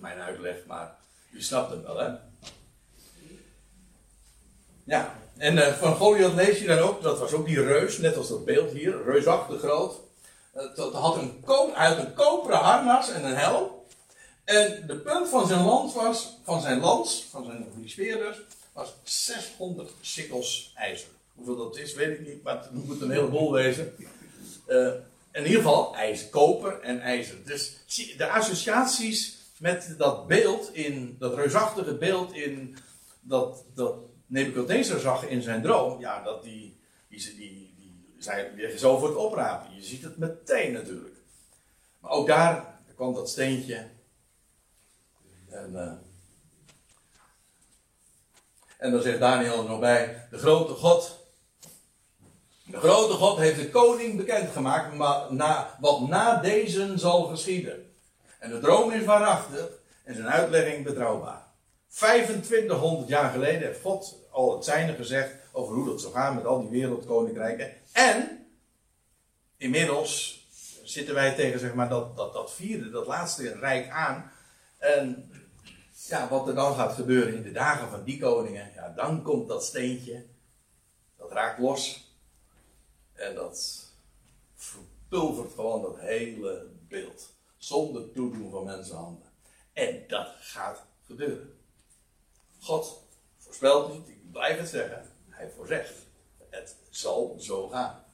[0.00, 0.96] mijn uitleg, maar
[1.30, 2.10] u snapt het wel, hè?
[4.84, 8.16] Ja, en uh, van Goliath lees je dan ook, dat was ook die reus, net
[8.16, 9.94] als dat beeld hier, reusachtig groot.
[10.56, 13.70] Uh, dat had een, ko uit een koperen harnas en een helm.
[14.44, 18.40] En de punt van zijn lans was, van zijn lans, van zijn speerders,
[18.72, 21.08] was 600 sikkels ijzer.
[21.34, 23.94] Hoeveel dat is, weet ik niet, maar het moet een heleboel wezen.
[24.68, 24.92] Uh,
[25.32, 27.36] in ieder geval ijzer, koper en ijzer.
[27.44, 27.76] Dus
[28.16, 32.76] de associaties met dat beeld, in, dat reusachtige beeld in
[33.20, 33.94] dat, dat
[34.26, 39.08] Nebuchadnezzar zag in zijn droom, ja, dat die, die, die, die zijn weer zo voor
[39.08, 39.74] het oprapen.
[39.74, 41.16] Je ziet het meteen natuurlijk.
[42.00, 43.86] Maar ook daar kwam dat steentje.
[45.48, 45.92] En, uh,
[48.78, 51.16] en dan zegt Daniel er nog bij: De grote God.
[52.64, 57.87] De grote God heeft de koning bekendgemaakt maar na, wat na deze zal geschieden.
[58.38, 59.68] En de droom is waarachtig
[60.04, 61.46] en zijn uitlegging betrouwbaar.
[61.88, 66.46] 2500 jaar geleden heeft God al het zijne gezegd over hoe dat zou gaan met
[66.46, 67.72] al die wereldkoninkrijken.
[67.92, 68.46] En
[69.56, 70.46] inmiddels
[70.82, 74.32] zitten wij tegen zeg maar, dat, dat, dat vierde, dat laatste rijk aan.
[74.78, 75.30] En
[76.08, 79.48] ja, wat er dan gaat gebeuren in de dagen van die koningen, ja, dan komt
[79.48, 80.24] dat steentje,
[81.16, 82.12] dat raakt los.
[83.12, 83.86] En dat
[84.56, 87.36] verpulvert gewoon dat hele beeld.
[87.58, 89.28] Zonder toedoen van mensenhanden.
[89.72, 91.58] En dat gaat gebeuren.
[92.60, 93.02] God
[93.36, 95.10] voorspelt niet, ik blijf het zeggen.
[95.28, 95.92] Hij voorzegt.
[96.50, 98.04] Het zal zo gaan.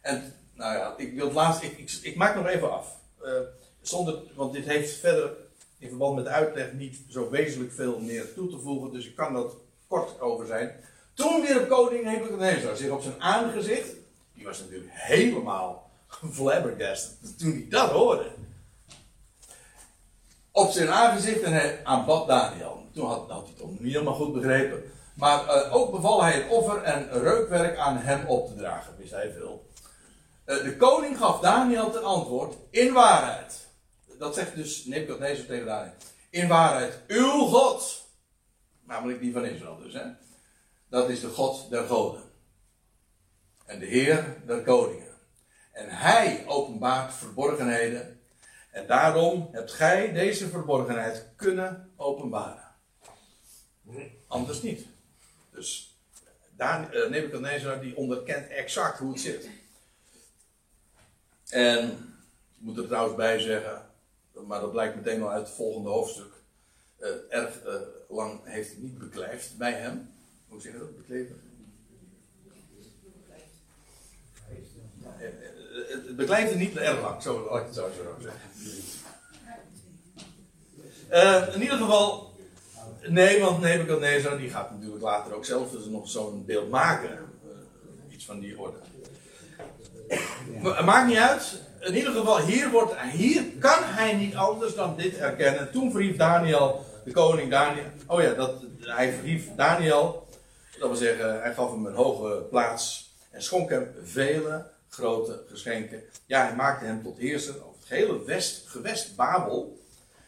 [0.00, 3.00] En, nou ja, ik wil het laatst, ik, ik, ik maak nog even af.
[3.22, 3.40] Uh,
[3.80, 5.36] zonder, want dit heeft verder
[5.78, 8.92] in verband met de uitleg niet zo wezenlijk veel meer toe te voegen.
[8.92, 9.56] Dus ik kan dat
[9.86, 10.84] kort over zijn.
[11.14, 13.94] Toen weer koning Nebuchadnezzar zich op zijn aangezicht,
[14.34, 15.90] die was natuurlijk helemaal
[16.36, 18.30] flabbergasted toen hij dat hoorde.
[20.52, 22.86] Op zijn aangezicht en hij aanbad Daniel.
[22.94, 24.82] Toen had, had hij het nog niet helemaal goed begrepen.
[25.14, 29.10] Maar uh, ook beval hij het offer en reukwerk aan hem op te dragen, wist
[29.10, 29.70] hij veel.
[30.46, 33.66] Uh, de koning gaf Daniel ten antwoord, in waarheid.
[34.18, 35.92] Dat zegt dus Nebuchadnezzar tegen Daniel.
[36.30, 38.06] In waarheid, uw God.
[38.86, 40.04] Namelijk die van Israël dus, hè.
[40.88, 42.22] Dat is de God der goden.
[43.66, 45.12] En de Heer der koningen.
[45.72, 48.20] En hij openbaart verborgenheden.
[48.72, 52.70] En daarom hebt gij deze verborgenheid kunnen openbaren.
[54.26, 54.86] Anders niet.
[55.50, 55.96] Dus
[56.56, 59.48] daar, uh, Nebuchadnezzar die onderkent exact hoe het zit.
[61.48, 61.88] En
[62.56, 63.86] ik moet er trouwens bij zeggen,
[64.46, 66.32] maar dat blijkt meteen al uit het volgende hoofdstuk.
[66.98, 67.74] Uh, erg uh,
[68.08, 70.10] lang heeft het niet beklijft bij hem.
[70.48, 70.96] Hoe zeg je dat?
[70.96, 71.40] Bekleven?
[75.22, 75.51] eh, het
[76.16, 78.40] beklijft niet erg lang, zo laat ik het zo zo zeggen.
[81.08, 82.32] Eh, in ieder geval,
[83.08, 87.10] nee, want Nebuchadnezzar die gaat natuurlijk later ook zelf dus nog zo'n beeld maken.
[87.10, 88.76] Eh, iets van die orde.
[90.84, 91.60] Maakt niet uit.
[91.80, 95.70] In ieder geval, hier, wordt, hier kan hij niet anders dan dit erkennen.
[95.70, 97.84] Toen verhief Daniel, de koning Daniel.
[98.06, 100.28] Oh ja, dat, hij verhief Daniel.
[100.78, 103.10] Dat wil zeggen, hij gaf hem een hoge plaats.
[103.30, 106.02] En schonk hem vele grote geschenken.
[106.26, 109.80] Ja, hij maakte hem tot heerser over het hele west, gewest Babel.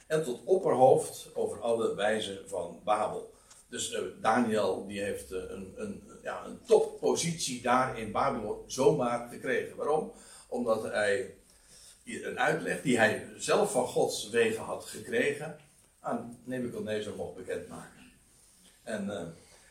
[0.06, 3.32] En tot opperhoofd over alle wijzen van Babel.
[3.68, 9.28] Dus eh, Daniel die heeft eh, een, een, ja, een toppositie daar in Babylon zomaar
[9.28, 9.76] gekregen.
[9.76, 10.12] Waarom?
[10.48, 11.34] Omdat hij
[12.04, 15.56] een uitleg die hij zelf van Gods wegen had gekregen
[16.00, 18.12] aan Nebuchadnezzar mocht bekendmaken.
[18.82, 19.26] En eh,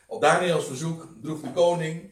[0.06, 2.10] op Daniels verzoek droeg de koning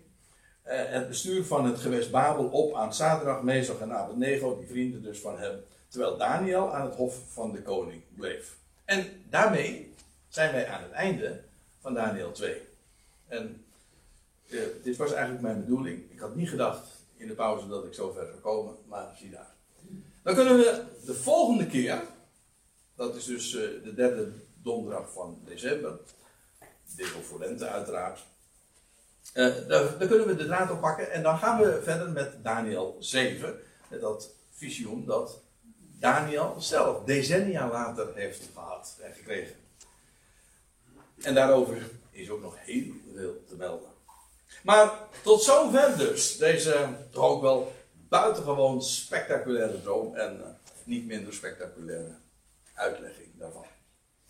[0.63, 5.19] het bestuur van het gewest Babel op aan Sadrach, Mesach en Abednego, die vrienden dus
[5.19, 8.57] van hem, terwijl Daniel aan het hof van de koning bleef.
[8.85, 9.95] En daarmee
[10.29, 11.41] zijn wij aan het einde
[11.81, 12.61] van Daniel 2.
[13.29, 13.65] En
[14.49, 16.11] eh, dit was eigenlijk mijn bedoeling.
[16.11, 19.31] Ik had niet gedacht in de pauze dat ik zo ver zou komen, maar zie
[19.31, 19.55] daar.
[20.23, 22.03] Dan kunnen we de volgende keer,
[22.95, 24.33] dat is dus eh, de derde
[24.63, 25.99] donderdag van december,
[26.97, 28.21] dit voor lente uiteraard,
[29.33, 32.97] eh, dan, dan kunnen we de draad oppakken en dan gaan we verder met Daniel
[32.99, 35.41] 7, met dat visioen dat
[35.99, 39.55] Daniel zelf decennia later heeft gehad en gekregen.
[41.23, 43.91] En daarover is ook nog heel veel te melden.
[44.63, 44.93] Maar
[45.23, 47.73] tot zover dus deze toch ook wel
[48.09, 50.49] buitengewoon spectaculaire droom en eh,
[50.85, 52.15] niet minder spectaculaire
[52.75, 53.67] uitlegging daarvan.